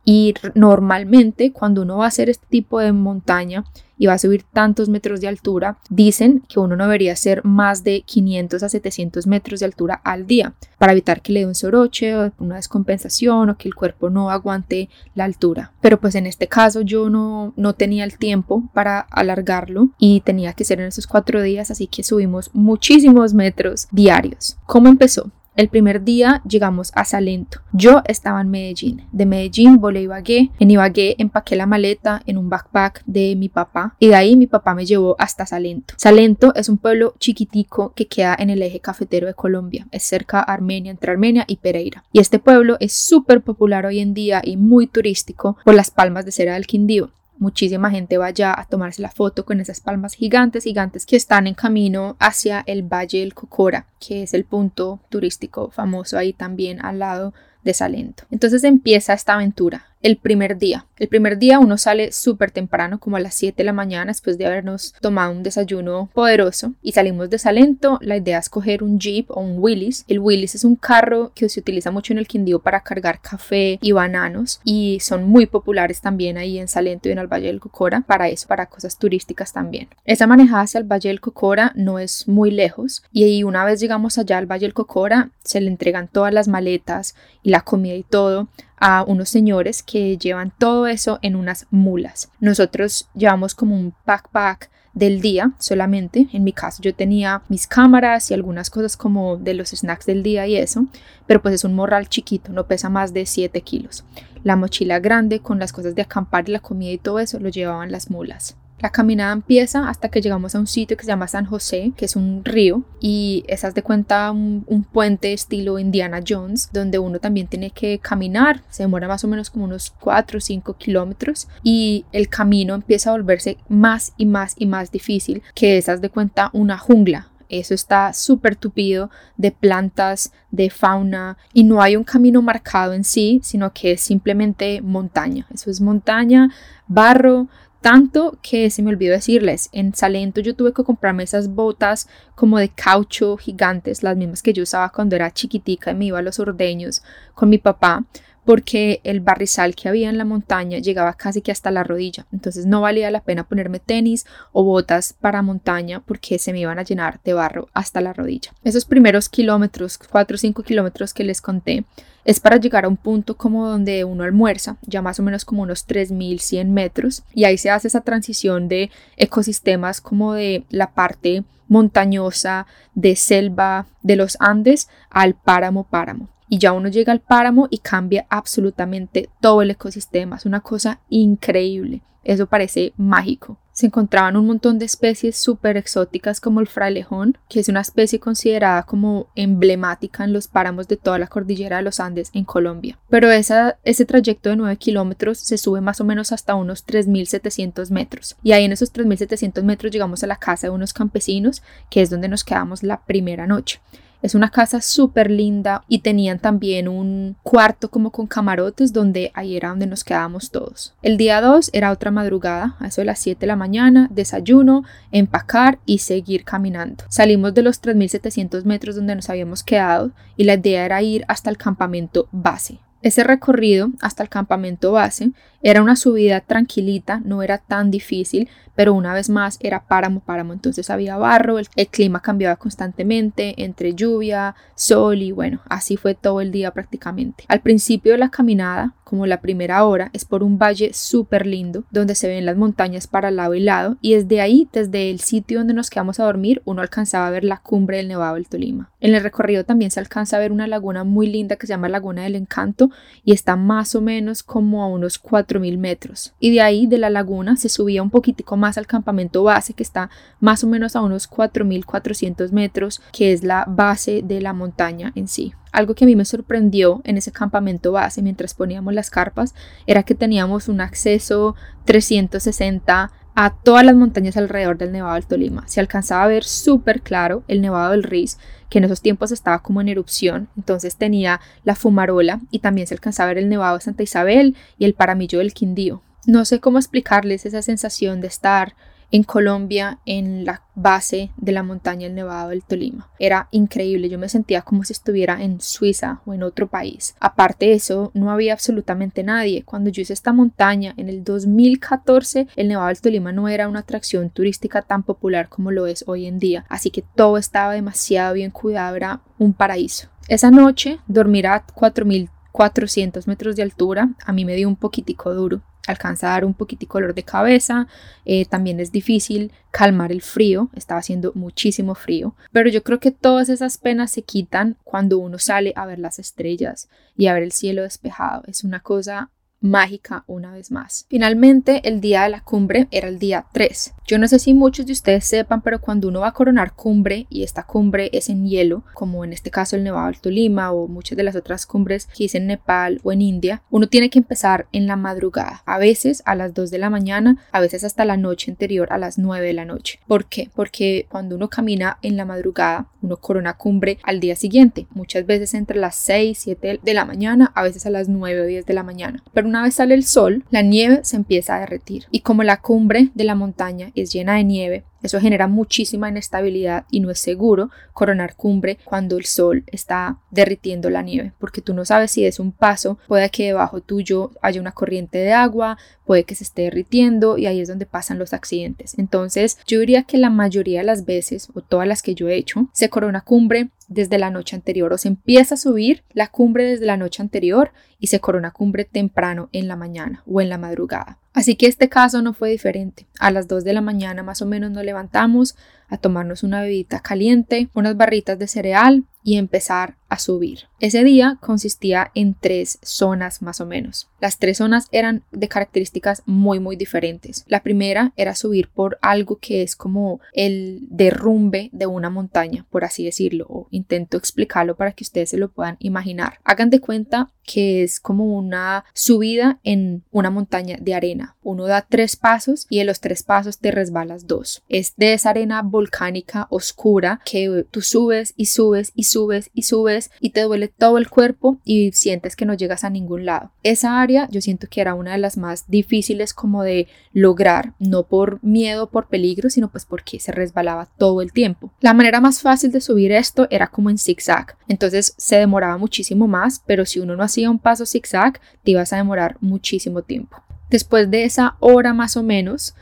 Y 0.05 0.35
normalmente 0.53 1.51
cuando 1.51 1.81
uno 1.81 1.97
va 1.97 2.05
a 2.05 2.09
hacer 2.09 2.29
este 2.29 2.45
tipo 2.47 2.79
de 2.79 2.91
montaña 2.91 3.65
y 3.97 4.05
va 4.05 4.13
a 4.13 4.19
subir 4.19 4.43
tantos 4.43 4.87
metros 4.87 5.19
de 5.19 5.27
altura, 5.27 5.79
dicen 5.89 6.43
que 6.47 6.59
uno 6.59 6.75
no 6.75 6.83
debería 6.83 7.13
hacer 7.13 7.43
más 7.43 7.83
de 7.83 8.01
500 8.01 8.61
a 8.61 8.69
700 8.69 9.25
metros 9.25 9.61
de 9.61 9.65
altura 9.65 9.95
al 10.03 10.27
día 10.27 10.53
para 10.77 10.91
evitar 10.91 11.21
que 11.21 11.33
le 11.33 11.39
dé 11.41 11.45
un 11.47 11.55
soroche 11.55 12.15
o 12.15 12.31
una 12.37 12.57
descompensación 12.57 13.49
o 13.49 13.57
que 13.57 13.67
el 13.67 13.73
cuerpo 13.73 14.09
no 14.09 14.29
aguante 14.29 14.89
la 15.15 15.23
altura. 15.23 15.71
Pero 15.81 15.99
pues 15.99 16.13
en 16.15 16.27
este 16.27 16.47
caso 16.47 16.81
yo 16.81 17.09
no, 17.09 17.53
no 17.55 17.73
tenía 17.73 18.03
el 18.03 18.17
tiempo 18.17 18.69
para 18.73 18.99
alargarlo 18.99 19.89
y 19.97 20.21
tenía 20.21 20.53
que 20.53 20.65
ser 20.65 20.81
en 20.81 20.87
esos 20.87 21.07
cuatro 21.07 21.41
días, 21.41 21.71
así 21.71 21.87
que 21.87 22.03
subimos 22.03 22.51
muchísimos 22.53 23.33
metros 23.33 23.87
diarios. 23.91 24.57
¿Cómo 24.65 24.87
empezó? 24.89 25.31
El 25.55 25.69
primer 25.69 26.03
día 26.03 26.41
llegamos 26.45 26.91
a 26.95 27.05
Salento. 27.05 27.59
Yo 27.71 28.01
estaba 28.07 28.41
en 28.41 28.49
Medellín. 28.49 29.03
De 29.13 29.25
Medellín 29.25 29.77
volé 29.77 29.99
a 29.99 30.03
Ibagué. 30.03 30.51
En 30.59 30.69
Ibagué 30.69 31.15
empaqué 31.17 31.55
la 31.55 31.65
maleta 31.65 32.21
en 32.25 32.37
un 32.37 32.49
backpack 32.49 33.03
de 33.05 33.37
mi 33.37 33.47
papá 33.47 33.95
y 33.97 34.09
de 34.09 34.15
ahí 34.15 34.35
mi 34.35 34.47
papá 34.47 34.75
me 34.75 34.85
llevó 34.85 35.15
hasta 35.17 35.45
Salento. 35.45 35.93
Salento 35.95 36.53
es 36.55 36.67
un 36.67 36.77
pueblo 36.77 37.13
chiquitico 37.19 37.93
que 37.95 38.07
queda 38.07 38.35
en 38.37 38.49
el 38.49 38.61
eje 38.63 38.81
cafetero 38.81 39.27
de 39.27 39.33
Colombia. 39.33 39.87
Es 39.91 40.03
cerca 40.03 40.39
a 40.39 40.53
Armenia, 40.53 40.91
entre 40.91 41.13
Armenia 41.13 41.45
y 41.47 41.55
Pereira. 41.55 42.03
Y 42.11 42.19
este 42.19 42.37
pueblo 42.37 42.75
es 42.81 42.91
súper 42.91 43.41
popular 43.41 43.85
hoy 43.85 44.01
en 44.01 44.13
día 44.13 44.41
y 44.43 44.57
muy 44.57 44.87
turístico 44.87 45.57
por 45.63 45.73
las 45.73 45.89
palmas 45.89 46.25
de 46.25 46.33
cera 46.33 46.55
del 46.55 46.67
Quindío 46.67 47.11
muchísima 47.37 47.91
gente 47.91 48.17
vaya 48.17 48.57
a 48.57 48.65
tomarse 48.65 49.01
la 49.01 49.11
foto 49.11 49.45
con 49.45 49.59
esas 49.59 49.81
palmas 49.81 50.13
gigantes, 50.13 50.63
gigantes 50.63 51.05
que 51.05 51.15
están 51.15 51.47
en 51.47 51.53
camino 51.53 52.15
hacia 52.19 52.63
el 52.65 52.83
Valle 52.83 53.19
del 53.19 53.33
Cocora, 53.33 53.85
que 53.99 54.23
es 54.23 54.33
el 54.33 54.45
punto 54.45 54.99
turístico 55.09 55.69
famoso 55.71 56.17
ahí 56.17 56.33
también 56.33 56.83
al 56.83 56.99
lado 56.99 57.33
de 57.63 57.73
Salento. 57.73 58.23
Entonces 58.31 58.63
empieza 58.63 59.13
esta 59.13 59.33
aventura 59.33 59.87
el 60.05 60.17
primer 60.17 60.59
día. 60.59 60.85
El 60.99 61.07
primer 61.07 61.39
día 61.39 61.57
uno 61.57 61.79
sale 61.79 62.11
súper 62.11 62.51
temprano, 62.51 62.99
como 62.99 63.17
a 63.17 63.19
las 63.19 63.33
7 63.33 63.57
de 63.57 63.63
la 63.63 63.73
mañana, 63.73 64.11
después 64.11 64.37
de 64.37 64.45
habernos 64.45 64.93
tomado 65.01 65.31
un 65.31 65.41
desayuno 65.41 66.11
poderoso 66.13 66.73
y 66.83 66.91
salimos 66.91 67.31
de 67.31 67.39
Salento. 67.39 67.97
La 68.01 68.15
idea 68.15 68.37
es 68.37 68.47
coger 68.47 68.83
un 68.83 68.99
Jeep 68.99 69.31
o 69.31 69.41
un 69.41 69.57
Willys. 69.57 70.05
El 70.07 70.19
Willys 70.19 70.53
es 70.53 70.63
un 70.63 70.75
carro 70.75 71.31
que 71.33 71.49
se 71.49 71.59
utiliza 71.59 71.89
mucho 71.89 72.13
en 72.13 72.19
el 72.19 72.27
Quindío 72.27 72.59
para 72.59 72.81
cargar 72.81 73.19
café 73.19 73.79
y 73.81 73.93
bananos 73.93 74.61
y 74.63 74.99
son 75.01 75.27
muy 75.27 75.47
populares 75.47 76.01
también 76.01 76.37
ahí 76.37 76.59
en 76.59 76.67
Salento 76.67 77.09
y 77.09 77.13
en 77.13 77.17
el 77.17 77.27
Valle 77.27 77.47
del 77.47 77.59
Cocora 77.59 78.01
para 78.01 78.29
eso, 78.29 78.47
para 78.47 78.67
cosas 78.67 78.99
turísticas 78.99 79.53
también. 79.53 79.87
Esa 80.05 80.27
manejada 80.27 80.61
hacia 80.61 80.77
el 80.77 80.83
Valle 80.83 81.09
del 81.09 81.19
Cocora 81.19 81.71
no 81.75 81.97
es 81.97 82.27
muy 82.27 82.51
lejos 82.51 83.03
y 83.11 83.41
una 83.41 83.65
vez 83.65 83.79
llegamos 83.79 84.19
allá 84.19 84.37
al 84.37 84.45
Valle 84.45 84.67
del 84.67 84.75
Cocora 84.75 85.31
se 85.43 85.61
le 85.61 85.67
entregan 85.67 86.07
todas 86.07 86.31
las 86.31 86.47
maletas 86.47 87.15
y 87.41 87.49
la 87.49 87.61
comida 87.61 87.95
y 87.95 88.03
todo 88.03 88.49
a 88.77 89.03
unos 89.03 89.29
señores 89.29 89.83
que 89.83 90.17
llevan 90.17 90.51
todo 90.57 90.87
eso 90.87 91.19
en 91.21 91.35
unas 91.35 91.67
mulas. 91.71 92.29
Nosotros 92.39 93.07
llevamos 93.13 93.55
como 93.55 93.75
un 93.75 93.93
backpack 94.05 94.69
del 94.95 95.21
día 95.21 95.51
solamente. 95.59 96.27
En 96.33 96.43
mi 96.43 96.53
caso 96.53 96.81
yo 96.81 96.95
tenía 96.95 97.43
mis 97.49 97.67
cámaras 97.67 98.31
y 98.31 98.33
algunas 98.33 98.69
cosas 98.71 98.97
como 98.97 99.37
de 99.37 99.53
los 99.53 99.69
snacks 99.69 100.05
del 100.05 100.23
día 100.23 100.47
y 100.47 100.55
eso, 100.55 100.87
pero 101.27 101.41
pues 101.41 101.53
es 101.53 101.63
un 101.63 101.75
morral 101.75 102.09
chiquito, 102.09 102.51
no 102.51 102.65
pesa 102.65 102.89
más 102.89 103.13
de 103.13 103.25
7 103.25 103.61
kilos. 103.61 104.03
La 104.43 104.55
mochila 104.55 104.99
grande 104.99 105.39
con 105.39 105.59
las 105.59 105.73
cosas 105.73 105.95
de 105.95 106.01
acampar 106.01 106.49
y 106.49 106.53
la 106.53 106.59
comida 106.59 106.91
y 106.91 106.97
todo 106.97 107.19
eso 107.19 107.39
lo 107.39 107.49
llevaban 107.49 107.91
las 107.91 108.09
mulas. 108.09 108.55
La 108.79 108.89
caminada 108.89 109.31
empieza 109.31 109.87
hasta 109.87 110.09
que 110.09 110.21
llegamos 110.21 110.53
a 110.53 110.59
un 110.59 110.67
sitio 110.67 110.97
que 110.97 111.03
se 111.03 111.11
llama 111.11 111.27
San 111.27 111.45
José, 111.45 111.93
que 111.95 112.05
es 112.05 112.15
un 112.15 112.43
río, 112.43 112.83
y 112.99 113.45
esas 113.47 113.73
de 113.73 113.83
cuenta 113.83 114.31
un, 114.31 114.85
puente 114.91 115.33
estilo 115.33 115.79
Indiana 115.79 116.19
Jones, 116.25 116.69
donde 116.73 116.99
uno 116.99 117.19
también 117.19 117.47
tiene 117.47 117.71
que 117.71 117.99
caminar, 117.99 118.63
se 118.69 118.83
demora 118.83 119.07
más 119.07 119.23
o 119.23 119.27
menos 119.27 119.49
como 119.49 119.65
unos 119.65 119.91
4 119.99 120.37
o 120.37 120.41
5 120.41 120.73
kilómetros, 120.77 121.47
y 121.63 122.05
el 122.11 122.27
camino 122.27 122.75
empieza 122.75 123.09
a 123.09 123.13
volverse 123.13 123.57
más 123.69 124.13
y 124.17 124.25
más 124.25 124.55
y 124.57 124.65
más 124.65 124.91
difícil, 124.91 125.41
que 125.53 125.77
esas 125.77 126.01
de 126.01 126.09
cuenta 126.09 126.49
una 126.53 126.77
jungla, 126.77 127.29
eso 127.49 127.73
está 127.73 128.13
súper 128.13 128.55
tupido 128.55 129.09
de 129.37 129.51
plantas, 129.51 130.31
de 130.51 130.69
fauna 130.69 131.37
y 131.53 131.63
no 131.63 131.81
hay 131.81 131.95
un 131.95 132.03
camino 132.03 132.41
marcado 132.41 132.93
en 132.93 133.03
sí, 133.03 133.39
sino 133.43 133.71
que 133.73 133.93
es 133.93 134.01
simplemente 134.01 134.81
montaña. 134.81 135.45
Eso 135.53 135.69
es 135.69 135.81
montaña, 135.81 136.49
barro, 136.87 137.47
tanto 137.85 138.39
que 138.41 138.71
se 138.71 138.81
me 138.81 138.89
olvidó 138.89 139.11
decirles, 139.11 139.69
en 139.71 139.93
Salento 139.93 140.41
yo 140.41 140.55
tuve 140.55 140.73
que 140.73 140.83
comprarme 140.83 141.21
esas 141.21 141.49
botas 141.49 142.07
como 142.33 142.57
de 142.57 142.69
caucho 142.69 143.37
gigantes, 143.37 144.01
las 144.01 144.17
mismas 144.17 144.41
que 144.41 144.53
yo 144.53 144.63
usaba 144.63 144.89
cuando 144.89 145.15
era 145.15 145.29
chiquitica 145.29 145.91
y 145.91 145.93
me 145.93 146.05
iba 146.05 146.17
a 146.17 146.23
los 146.23 146.39
ordeños 146.39 147.03
con 147.35 147.47
mi 147.47 147.59
papá, 147.59 148.03
porque 148.45 149.01
el 149.03 149.19
barrizal 149.19 149.75
que 149.75 149.89
había 149.89 150.09
en 150.09 150.17
la 150.17 150.25
montaña 150.25 150.77
llegaba 150.77 151.13
casi 151.13 151.41
que 151.41 151.51
hasta 151.51 151.71
la 151.71 151.83
rodilla, 151.83 152.27
entonces 152.31 152.65
no 152.65 152.81
valía 152.81 153.11
la 153.11 153.23
pena 153.23 153.47
ponerme 153.47 153.79
tenis 153.79 154.25
o 154.53 154.63
botas 154.63 155.13
para 155.19 155.41
montaña 155.41 156.01
porque 156.05 156.39
se 156.39 156.53
me 156.53 156.59
iban 156.59 156.79
a 156.79 156.83
llenar 156.83 157.19
de 157.23 157.33
barro 157.33 157.67
hasta 157.73 158.01
la 158.01 158.13
rodilla. 158.13 158.53
Esos 158.63 158.85
primeros 158.85 159.29
kilómetros, 159.29 159.97
4 159.97 160.35
o 160.35 160.37
5 160.37 160.63
kilómetros 160.63 161.13
que 161.13 161.23
les 161.23 161.41
conté, 161.41 161.85
es 162.23 162.39
para 162.39 162.57
llegar 162.57 162.85
a 162.85 162.87
un 162.87 162.97
punto 162.97 163.35
como 163.37 163.67
donde 163.67 164.03
uno 164.03 164.23
almuerza, 164.23 164.77
ya 164.81 165.01
más 165.01 165.19
o 165.19 165.23
menos 165.23 165.45
como 165.45 165.63
unos 165.63 165.85
3100 165.85 166.73
metros, 166.73 167.23
y 167.33 167.43
ahí 167.43 167.57
se 167.57 167.69
hace 167.69 167.87
esa 167.87 168.01
transición 168.01 168.67
de 168.67 168.89
ecosistemas 169.17 170.01
como 170.01 170.33
de 170.33 170.65
la 170.69 170.93
parte 170.93 171.43
montañosa, 171.67 172.67
de 172.93 173.15
selva, 173.15 173.87
de 174.01 174.15
los 174.15 174.37
Andes 174.39 174.89
al 175.09 175.35
páramo 175.35 175.85
páramo. 175.85 176.29
Y 176.47 176.59
ya 176.59 176.73
uno 176.73 176.89
llega 176.89 177.11
al 177.11 177.21
páramo 177.21 177.67
y 177.69 177.79
cambia 177.79 178.25
absolutamente 178.29 179.29
todo 179.41 179.61
el 179.61 179.71
ecosistema. 179.71 180.35
Es 180.35 180.45
una 180.45 180.61
cosa 180.61 180.99
increíble. 181.09 182.01
Eso 182.23 182.47
parece 182.47 182.93
mágico 182.97 183.57
se 183.75 183.87
encontraban 183.87 184.37
un 184.37 184.47
montón 184.47 184.79
de 184.79 184.85
especies 184.85 185.35
súper 185.35 185.75
exóticas 185.75 186.39
como 186.39 186.61
el 186.61 186.67
frailejón, 186.67 187.37
que 187.49 187.59
es 187.59 187.67
una 187.67 187.81
especie 187.81 188.21
considerada 188.21 188.83
como 188.83 189.27
emblemática 189.35 190.23
en 190.23 190.31
los 190.31 190.47
páramos 190.47 190.87
de 190.87 190.95
toda 190.95 191.19
la 191.19 191.27
cordillera 191.27 191.75
de 191.75 191.83
los 191.83 191.99
Andes 191.99 192.29
en 192.33 192.45
Colombia. 192.45 192.97
Pero 193.09 193.29
ese 193.29 194.05
trayecto 194.05 194.49
de 194.49 194.55
9 194.55 194.77
kilómetros 194.77 195.39
se 195.39 195.57
sube 195.57 195.81
más 195.81 195.99
o 195.99 196.05
menos 196.05 196.31
hasta 196.31 196.55
unos 196.55 196.87
3.700 196.87 197.91
metros. 197.91 198.37
Y 198.43 198.53
ahí 198.53 198.63
en 198.63 198.71
esos 198.71 198.93
3.700 198.93 199.61
metros 199.63 199.91
llegamos 199.91 200.23
a 200.23 200.27
la 200.27 200.37
casa 200.37 200.67
de 200.67 200.71
unos 200.71 200.93
campesinos, 200.93 201.61
que 201.89 202.01
es 202.01 202.09
donde 202.09 202.29
nos 202.29 202.45
quedamos 202.45 202.81
la 202.81 203.03
primera 203.03 203.45
noche. 203.45 203.81
Es 204.21 204.35
una 204.35 204.49
casa 204.49 204.81
súper 204.81 205.29
linda 205.29 205.83
y 205.87 205.99
tenían 205.99 206.39
también 206.39 206.87
un 206.87 207.35
cuarto 207.43 207.89
como 207.89 208.11
con 208.11 208.27
camarotes 208.27 208.93
donde 208.93 209.31
ahí 209.33 209.55
era 209.55 209.69
donde 209.69 209.87
nos 209.87 210.03
quedábamos 210.03 210.51
todos. 210.51 210.93
El 211.01 211.17
día 211.17 211.41
2 211.41 211.69
era 211.73 211.91
otra 211.91 212.11
madrugada, 212.11 212.75
a 212.79 212.87
eso 212.87 213.01
de 213.01 213.05
las 213.05 213.19
7 213.19 213.39
de 213.39 213.47
la 213.47 213.55
mañana, 213.55 214.07
desayuno, 214.11 214.83
empacar 215.11 215.79
y 215.85 215.99
seguir 215.99 216.43
caminando. 216.43 217.03
Salimos 217.09 217.53
de 217.53 217.61
los 217.61 217.81
3.700 217.81 218.63
metros 218.63 218.95
donde 218.95 219.15
nos 219.15 219.29
habíamos 219.29 219.63
quedado 219.63 220.11
y 220.37 220.45
la 220.45 220.55
idea 220.55 220.85
era 220.85 221.01
ir 221.01 221.25
hasta 221.27 221.49
el 221.49 221.57
campamento 221.57 222.27
base. 222.31 222.79
Ese 223.05 223.23
recorrido 223.23 223.91
hasta 224.01 224.23
el 224.23 224.29
campamento 224.29 224.93
base 224.93 225.29
era 225.61 225.83
una 225.83 225.95
subida 225.95 226.41
tranquilita, 226.41 227.21
no 227.23 227.43
era 227.43 227.59
tan 227.59 227.91
difícil, 227.91 228.49
pero 228.75 228.93
una 228.93 229.13
vez 229.13 229.29
más 229.29 229.57
era 229.61 229.87
páramo, 229.87 230.19
páramo, 230.19 230.53
entonces 230.53 230.89
había 230.89 231.17
barro, 231.17 231.57
el, 231.59 231.67
clima 231.89 232.19
cambiaba 232.19 232.55
constantemente 232.55 233.63
entre 233.63 233.95
lluvia, 233.95 234.55
sol 234.75 235.21
y 235.21 235.31
bueno, 235.31 235.61
así 235.69 235.97
fue 235.97 236.13
todo 236.13 236.41
el 236.41 236.51
día 236.51 236.71
prácticamente. 236.71 237.45
Al 237.47 237.61
principio 237.61 238.11
de 238.11 238.17
la 238.17 238.29
caminada, 238.29 238.93
como 239.03 239.25
la 239.27 239.39
primera 239.39 239.85
hora, 239.85 240.09
es 240.13 240.25
por 240.25 240.43
un 240.43 240.57
valle 240.57 240.91
súper 240.93 241.45
lindo 241.45 241.83
donde 241.91 242.15
se 242.15 242.27
ven 242.27 242.45
las 242.45 242.57
montañas 242.57 243.07
para 243.07 243.31
lado 243.31 243.53
y 243.53 243.59
lado 243.59 243.97
y 244.01 244.15
desde 244.15 244.41
ahí, 244.41 244.67
desde 244.73 245.09
el 245.09 245.19
sitio 245.19 245.59
donde 245.59 245.73
nos 245.73 245.89
quedamos 245.89 246.19
a 246.19 246.25
dormir, 246.25 246.61
uno 246.65 246.81
alcanzaba 246.81 247.27
a 247.27 247.31
ver 247.31 247.43
la 247.43 247.57
cumbre 247.57 247.97
del 247.97 248.07
Nevado 248.07 248.35
del 248.35 248.47
Tolima. 248.47 248.91
En 248.99 249.15
el 249.15 249.23
recorrido 249.23 249.63
también 249.63 249.91
se 249.91 249.99
alcanza 249.99 250.37
a 250.37 250.39
ver 250.39 250.51
una 250.51 250.67
laguna 250.67 251.03
muy 251.03 251.27
linda 251.27 251.55
que 251.55 251.67
se 251.67 251.73
llama 251.73 251.89
Laguna 251.89 252.23
del 252.23 252.35
Encanto 252.35 252.89
y 253.23 253.33
está 253.33 253.55
más 253.55 253.95
o 253.95 254.01
menos 254.01 254.43
como 254.43 254.83
a 254.83 254.87
unos 254.87 255.21
4.000 255.21 255.77
metros. 255.77 256.33
Y 256.39 256.51
de 256.51 256.61
ahí, 256.61 256.87
de 256.87 256.97
la 256.97 257.09
laguna, 257.09 257.57
se 257.57 257.69
subía 257.69 258.03
un 258.03 258.11
poquitico 258.11 258.55
más 258.57 258.77
al 258.77 258.87
campamento 258.87 259.43
base 259.43 259.73
que 259.73 259.83
está 259.83 260.09
más 260.39 260.63
o 260.63 260.67
menos 260.67 260.95
a 260.95 261.01
unos 261.01 261.29
4.400 261.29 262.51
metros, 262.51 263.01
que 263.11 263.33
es 263.33 263.43
la 263.43 263.65
base 263.67 264.21
de 264.23 264.41
la 264.41 264.53
montaña 264.53 265.11
en 265.15 265.27
sí. 265.27 265.53
Algo 265.71 265.93
que 265.93 266.05
a 266.05 266.07
mí 266.07 266.15
me 266.15 266.23
sorprendió 266.23 267.01
en 267.03 267.17
ese 267.17 267.31
campamento 267.31 267.91
base 267.91 268.21
mientras 268.21 268.53
poníamos 268.53 268.93
las 268.93 269.09
carpas 269.09 269.53
era 269.87 270.03
que 270.03 270.15
teníamos 270.15 270.69
un 270.69 270.79
acceso 270.79 271.55
360 271.83 273.11
a 273.35 273.53
todas 273.53 273.85
las 273.85 273.95
montañas 273.95 274.37
alrededor 274.37 274.77
del 274.77 274.93
Nevado 274.93 275.15
del 275.15 275.25
Tolima. 275.25 275.67
Se 275.67 275.81
alcanzaba 275.81 276.23
a 276.23 276.27
ver 276.27 276.45
súper 276.45 277.01
claro 277.01 277.43
el 277.49 277.61
Nevado 277.61 277.91
del 277.91 278.03
Riz, 278.03 278.37
que 278.69 278.77
en 278.77 278.85
esos 278.85 279.01
tiempos 279.01 279.31
estaba 279.31 279.61
como 279.61 279.81
en 279.81 279.89
erupción, 279.89 280.47
entonces 280.55 280.95
tenía 280.95 281.41
la 281.65 281.75
fumarola 281.75 282.39
y 282.49 282.59
también 282.59 282.87
se 282.87 282.93
alcanzaba 282.93 283.29
a 283.29 283.33
ver 283.33 283.43
el 283.43 283.49
Nevado 283.49 283.77
de 283.77 283.83
Santa 283.83 284.03
Isabel 284.03 284.55
y 284.77 284.85
el 284.85 284.93
Paramillo 284.93 285.39
del 285.39 285.53
Quindío. 285.53 286.01
No 286.25 286.45
sé 286.45 286.59
cómo 286.59 286.79
explicarles 286.79 287.45
esa 287.45 287.61
sensación 287.61 288.21
de 288.21 288.27
estar 288.27 288.73
en 289.11 289.23
Colombia, 289.23 289.99
en 290.05 290.45
la 290.45 290.61
base 290.75 291.31
de 291.37 291.51
la 291.51 291.63
montaña 291.63 292.07
el 292.07 292.15
Nevado 292.15 292.49
del 292.49 292.63
Tolima. 292.63 293.09
Era 293.19 293.47
increíble, 293.51 294.09
yo 294.09 294.19
me 294.19 294.29
sentía 294.29 294.61
como 294.61 294.83
si 294.83 294.93
estuviera 294.93 295.41
en 295.41 295.61
Suiza 295.61 296.21
o 296.25 296.33
en 296.33 296.43
otro 296.43 296.67
país. 296.67 297.15
Aparte 297.19 297.67
de 297.67 297.73
eso, 297.73 298.11
no 298.13 298.31
había 298.31 298.53
absolutamente 298.53 299.23
nadie. 299.23 299.63
Cuando 299.63 299.89
yo 299.89 300.01
hice 300.01 300.13
esta 300.13 300.33
montaña 300.33 300.93
en 300.97 301.09
el 301.09 301.23
2014, 301.23 302.47
el 302.55 302.67
Nevado 302.67 302.87
del 302.87 303.01
Tolima 303.01 303.31
no 303.31 303.47
era 303.47 303.67
una 303.67 303.79
atracción 303.79 304.29
turística 304.29 304.81
tan 304.81 305.03
popular 305.03 305.49
como 305.49 305.71
lo 305.71 305.87
es 305.87 306.03
hoy 306.07 306.25
en 306.25 306.39
día, 306.39 306.65
así 306.69 306.91
que 306.91 307.03
todo 307.15 307.37
estaba 307.37 307.73
demasiado 307.73 308.33
bien 308.33 308.51
cuidado, 308.51 308.95
era 308.95 309.21
un 309.37 309.53
paraíso. 309.53 310.09
Esa 310.27 310.51
noche 310.51 310.99
dormir 311.07 311.47
a 311.47 311.65
4.400 311.67 313.27
metros 313.27 313.55
de 313.55 313.63
altura 313.63 314.09
a 314.25 314.33
mí 314.33 314.43
me 314.43 314.55
dio 314.55 314.67
un 314.67 314.75
poquitico 314.75 315.33
duro 315.33 315.61
alcanza 315.87 316.27
a 316.27 316.31
dar 316.31 316.45
un 316.45 316.53
poquitico 316.53 316.97
dolor 316.97 317.13
de 317.13 317.23
cabeza, 317.23 317.87
eh, 318.25 318.45
también 318.45 318.79
es 318.79 318.91
difícil 318.91 319.51
calmar 319.71 320.11
el 320.11 320.21
frío, 320.21 320.69
estaba 320.75 320.99
haciendo 320.99 321.31
muchísimo 321.35 321.95
frío, 321.95 322.35
pero 322.51 322.69
yo 322.69 322.83
creo 322.83 322.99
que 322.99 323.11
todas 323.11 323.49
esas 323.49 323.77
penas 323.77 324.11
se 324.11 324.21
quitan 324.21 324.77
cuando 324.83 325.17
uno 325.17 325.37
sale 325.37 325.73
a 325.75 325.85
ver 325.85 325.99
las 325.99 326.19
estrellas 326.19 326.89
y 327.17 327.27
a 327.27 327.33
ver 327.33 327.43
el 327.43 327.51
cielo 327.51 327.83
despejado, 327.83 328.43
es 328.47 328.63
una 328.63 328.79
cosa 328.79 329.29
mágica 329.65 330.23
una 330.27 330.51
vez 330.51 330.71
más. 330.71 331.05
Finalmente, 331.09 331.81
el 331.87 332.01
día 332.01 332.23
de 332.23 332.29
la 332.29 332.41
cumbre 332.41 332.87
era 332.91 333.07
el 333.07 333.19
día 333.19 333.45
3. 333.51 333.93
Yo 334.07 334.19
no 334.19 334.27
sé 334.27 334.39
si 334.39 334.53
muchos 334.53 334.85
de 334.85 334.93
ustedes 334.93 335.25
sepan, 335.25 335.61
pero 335.61 335.81
cuando 335.81 336.07
uno 336.07 336.21
va 336.21 336.27
a 336.27 336.33
coronar 336.33 336.73
cumbre 336.73 337.25
y 337.29 337.43
esta 337.43 337.63
cumbre 337.63 338.09
es 338.13 338.29
en 338.29 338.45
hielo, 338.45 338.83
como 338.93 339.25
en 339.25 339.33
este 339.33 339.49
caso 339.49 339.75
el 339.75 339.83
Nevado 339.83 340.07
del 340.07 340.21
Tolima 340.21 340.71
o 340.71 340.87
muchas 340.87 341.17
de 341.17 341.23
las 341.23 341.35
otras 341.35 341.65
cumbres 341.65 342.07
que 342.15 342.25
hice 342.25 342.37
en 342.37 342.47
Nepal 342.47 342.99
o 343.03 343.11
en 343.11 343.21
India, 343.21 343.63
uno 343.71 343.87
tiene 343.87 344.09
que 344.09 344.19
empezar 344.19 344.67
en 344.71 344.85
la 344.85 344.95
madrugada, 344.95 345.63
a 345.65 345.79
veces 345.79 346.21
a 346.25 346.35
las 346.35 346.53
2 346.53 346.69
de 346.69 346.77
la 346.77 346.89
mañana, 346.89 347.37
a 347.51 347.59
veces 347.59 347.83
hasta 347.83 348.05
la 348.05 348.17
noche 348.17 348.51
anterior 348.51 348.87
a 348.91 348.97
las 348.97 349.17
9 349.17 349.45
de 349.45 349.53
la 349.53 349.65
noche. 349.65 349.99
¿Por 350.07 350.25
qué? 350.25 350.51
Porque 350.55 351.07
cuando 351.09 351.35
uno 351.35 351.49
camina 351.49 351.97
en 352.03 352.15
la 352.15 352.25
madrugada, 352.25 352.87
uno 353.01 353.17
corona 353.17 353.57
cumbre 353.57 353.97
al 354.03 354.19
día 354.19 354.35
siguiente, 354.35 354.87
muchas 354.91 355.25
veces 355.25 355.53
entre 355.53 355.79
las 355.79 355.95
6, 355.95 356.37
7 356.37 356.79
de 356.83 356.93
la 356.93 357.05
mañana, 357.05 357.51
a 357.55 357.63
veces 357.63 357.85
a 357.85 357.89
las 357.89 358.07
9 358.07 358.41
o 358.41 358.45
10 358.45 358.65
de 358.65 358.73
la 358.73 358.83
mañana. 358.83 359.23
Pero 359.33 359.47
una 359.55 359.63
vez 359.63 359.75
sale 359.75 359.93
el 359.93 360.03
sol, 360.03 360.43
la 360.51 360.61
nieve 360.61 360.99
se 361.03 361.15
empieza 361.15 361.55
a 361.55 361.59
derretir. 361.61 362.07
Y 362.11 362.19
como 362.19 362.43
la 362.43 362.59
cumbre 362.59 363.11
de 363.13 363.23
la 363.23 363.35
montaña 363.35 363.91
es 363.95 364.11
llena 364.11 364.35
de 364.35 364.43
nieve, 364.43 364.83
eso 365.05 365.19
genera 365.19 365.47
muchísima 365.47 366.09
inestabilidad 366.09 366.85
y 366.91 366.99
no 366.99 367.11
es 367.11 367.19
seguro 367.19 367.69
coronar 367.93 368.35
cumbre 368.35 368.77
cuando 368.83 369.17
el 369.17 369.25
sol 369.25 369.63
está 369.67 370.17
derritiendo 370.31 370.89
la 370.89 371.01
nieve, 371.01 371.33
porque 371.39 371.61
tú 371.61 371.73
no 371.73 371.85
sabes 371.85 372.11
si 372.11 372.25
es 372.25 372.39
un 372.39 372.51
paso, 372.51 372.97
puede 373.07 373.29
que 373.29 373.47
debajo 373.47 373.81
tuyo 373.81 374.31
haya 374.41 374.61
una 374.61 374.71
corriente 374.71 375.17
de 375.17 375.33
agua, 375.33 375.77
puede 376.05 376.23
que 376.23 376.35
se 376.35 376.43
esté 376.43 376.63
derritiendo 376.63 377.37
y 377.37 377.45
ahí 377.45 377.61
es 377.61 377.67
donde 377.67 377.85
pasan 377.85 378.19
los 378.19 378.33
accidentes. 378.33 378.97
Entonces, 378.97 379.57
yo 379.65 379.79
diría 379.79 380.03
que 380.03 380.17
la 380.17 380.29
mayoría 380.29 380.79
de 380.79 380.85
las 380.85 381.05
veces, 381.05 381.49
o 381.53 381.61
todas 381.61 381.87
las 381.87 382.01
que 382.01 382.15
yo 382.15 382.27
he 382.27 382.35
hecho, 382.35 382.69
se 382.73 382.89
corona 382.89 383.21
cumbre 383.21 383.69
desde 383.87 384.17
la 384.17 384.29
noche 384.29 384.55
anterior 384.55 384.93
o 384.93 384.97
se 384.97 385.07
empieza 385.07 385.55
a 385.55 385.57
subir 385.57 386.03
la 386.13 386.27
cumbre 386.27 386.65
desde 386.65 386.85
la 386.85 386.97
noche 386.97 387.21
anterior 387.21 387.71
y 387.99 388.07
se 388.07 388.19
corona 388.19 388.51
cumbre 388.51 388.85
temprano 388.85 389.49
en 389.51 389.67
la 389.67 389.75
mañana 389.75 390.23
o 390.25 390.41
en 390.41 390.49
la 390.49 390.57
madrugada. 390.57 391.19
Así 391.35 391.57
que 391.57 391.67
este 391.67 391.89
caso 391.89 392.21
no 392.21 392.33
fue 392.33 392.49
diferente. 392.49 393.05
A 393.19 393.29
las 393.29 393.49
2 393.49 393.65
de 393.65 393.73
la 393.73 393.81
mañana 393.81 394.23
más 394.23 394.41
o 394.41 394.45
menos 394.45 394.71
nos 394.71 394.85
levantamos 394.85 395.55
a 395.87 395.97
tomarnos 395.97 396.43
una 396.43 396.61
bebida 396.61 396.99
caliente, 397.01 397.69
unas 397.73 397.97
barritas 397.97 398.39
de 398.39 398.47
cereal 398.47 399.05
y 399.25 399.37
empezar 399.37 399.97
a 400.07 400.19
subir. 400.19 400.59
Ese 400.79 401.03
día 401.03 401.39
consistía 401.41 402.11
en 402.13 402.35
tres 402.39 402.77
zonas 402.83 403.41
más 403.41 403.59
o 403.59 403.65
menos. 403.65 404.07
Las 404.21 404.37
tres 404.37 404.57
zonas 404.57 404.87
eran 404.91 405.23
de 405.31 405.47
características 405.47 406.21
muy 406.27 406.59
muy 406.59 406.75
diferentes. 406.75 407.43
La 407.47 407.63
primera 407.63 408.13
era 408.17 408.35
subir 408.35 408.69
por 408.69 408.99
algo 409.01 409.37
que 409.37 409.63
es 409.63 409.75
como 409.75 410.19
el 410.31 410.85
derrumbe 410.91 411.69
de 411.73 411.87
una 411.87 412.11
montaña, 412.11 412.67
por 412.69 412.83
así 412.83 413.03
decirlo, 413.03 413.47
o 413.49 413.67
intento 413.71 414.17
explicarlo 414.17 414.75
para 414.75 414.91
que 414.91 415.03
ustedes 415.03 415.31
se 415.31 415.37
lo 415.37 415.49
puedan 415.49 415.77
imaginar. 415.79 416.39
Hagan 416.43 416.69
de 416.69 416.79
cuenta 416.79 417.31
que 417.43 417.83
es 417.83 417.99
como 417.99 418.37
una 418.37 418.85
subida 418.93 419.59
en 419.63 420.03
una 420.11 420.29
montaña 420.29 420.77
de 420.79 420.93
arena. 420.93 421.35
Uno 421.41 421.65
da 421.65 421.85
tres 421.87 422.15
pasos 422.15 422.67
y 422.69 422.79
en 422.79 422.87
los 422.87 422.99
tres 422.99 423.23
pasos 423.23 423.59
te 423.59 423.71
resbalas 423.71 424.27
dos. 424.27 424.63
Es 424.69 424.93
de 424.97 425.13
esa 425.13 425.31
arena 425.31 425.61
volcánica 425.75 426.47
oscura 426.49 427.21
que 427.25 427.65
tú 427.69 427.81
subes 427.81 428.33
y 428.37 428.45
subes 428.45 428.91
y 428.95 429.03
subes 429.03 429.51
y 429.53 429.63
subes 429.63 430.09
y 430.19 430.29
te 430.31 430.41
duele 430.41 430.69
todo 430.69 430.97
el 430.97 431.09
cuerpo 431.09 431.59
y 431.63 431.91
sientes 431.91 432.35
que 432.35 432.45
no 432.45 432.53
llegas 432.53 432.83
a 432.83 432.89
ningún 432.89 433.25
lado. 433.25 433.51
Esa 433.61 434.01
área 434.01 434.27
yo 434.31 434.41
siento 434.41 434.67
que 434.69 434.81
era 434.81 434.93
una 434.93 435.11
de 435.11 435.17
las 435.17 435.37
más 435.37 435.69
difíciles 435.69 436.33
como 436.33 436.63
de 436.63 436.87
lograr, 437.13 437.73
no 437.79 438.07
por 438.07 438.43
miedo, 438.43 438.89
por 438.89 439.07
peligro, 439.07 439.49
sino 439.49 439.69
pues 439.69 439.85
porque 439.85 440.19
se 440.19 440.31
resbalaba 440.31 440.87
todo 440.97 441.21
el 441.21 441.33
tiempo. 441.33 441.73
La 441.81 441.93
manera 441.93 442.21
más 442.21 442.41
fácil 442.41 442.71
de 442.71 442.81
subir 442.81 443.11
esto 443.11 443.47
era 443.49 443.67
como 443.67 443.89
en 443.89 443.97
zigzag, 443.97 444.57
entonces 444.67 445.13
se 445.17 445.37
demoraba 445.37 445.77
muchísimo 445.77 446.27
más, 446.27 446.61
pero 446.65 446.85
si 446.85 446.99
uno 446.99 447.15
no 447.15 447.23
hacía 447.23 447.51
un 447.51 447.59
paso 447.59 447.85
zigzag, 447.85 448.39
te 448.63 448.71
ibas 448.71 448.93
a 448.93 448.97
demorar 448.97 449.37
muchísimo 449.41 450.01
tiempo. 450.01 450.41
Después 450.69 451.11
de 451.11 451.25
esa 451.25 451.57
hora 451.59 451.93
más 451.93 452.17
o 452.17 452.23
menos, 452.23 452.75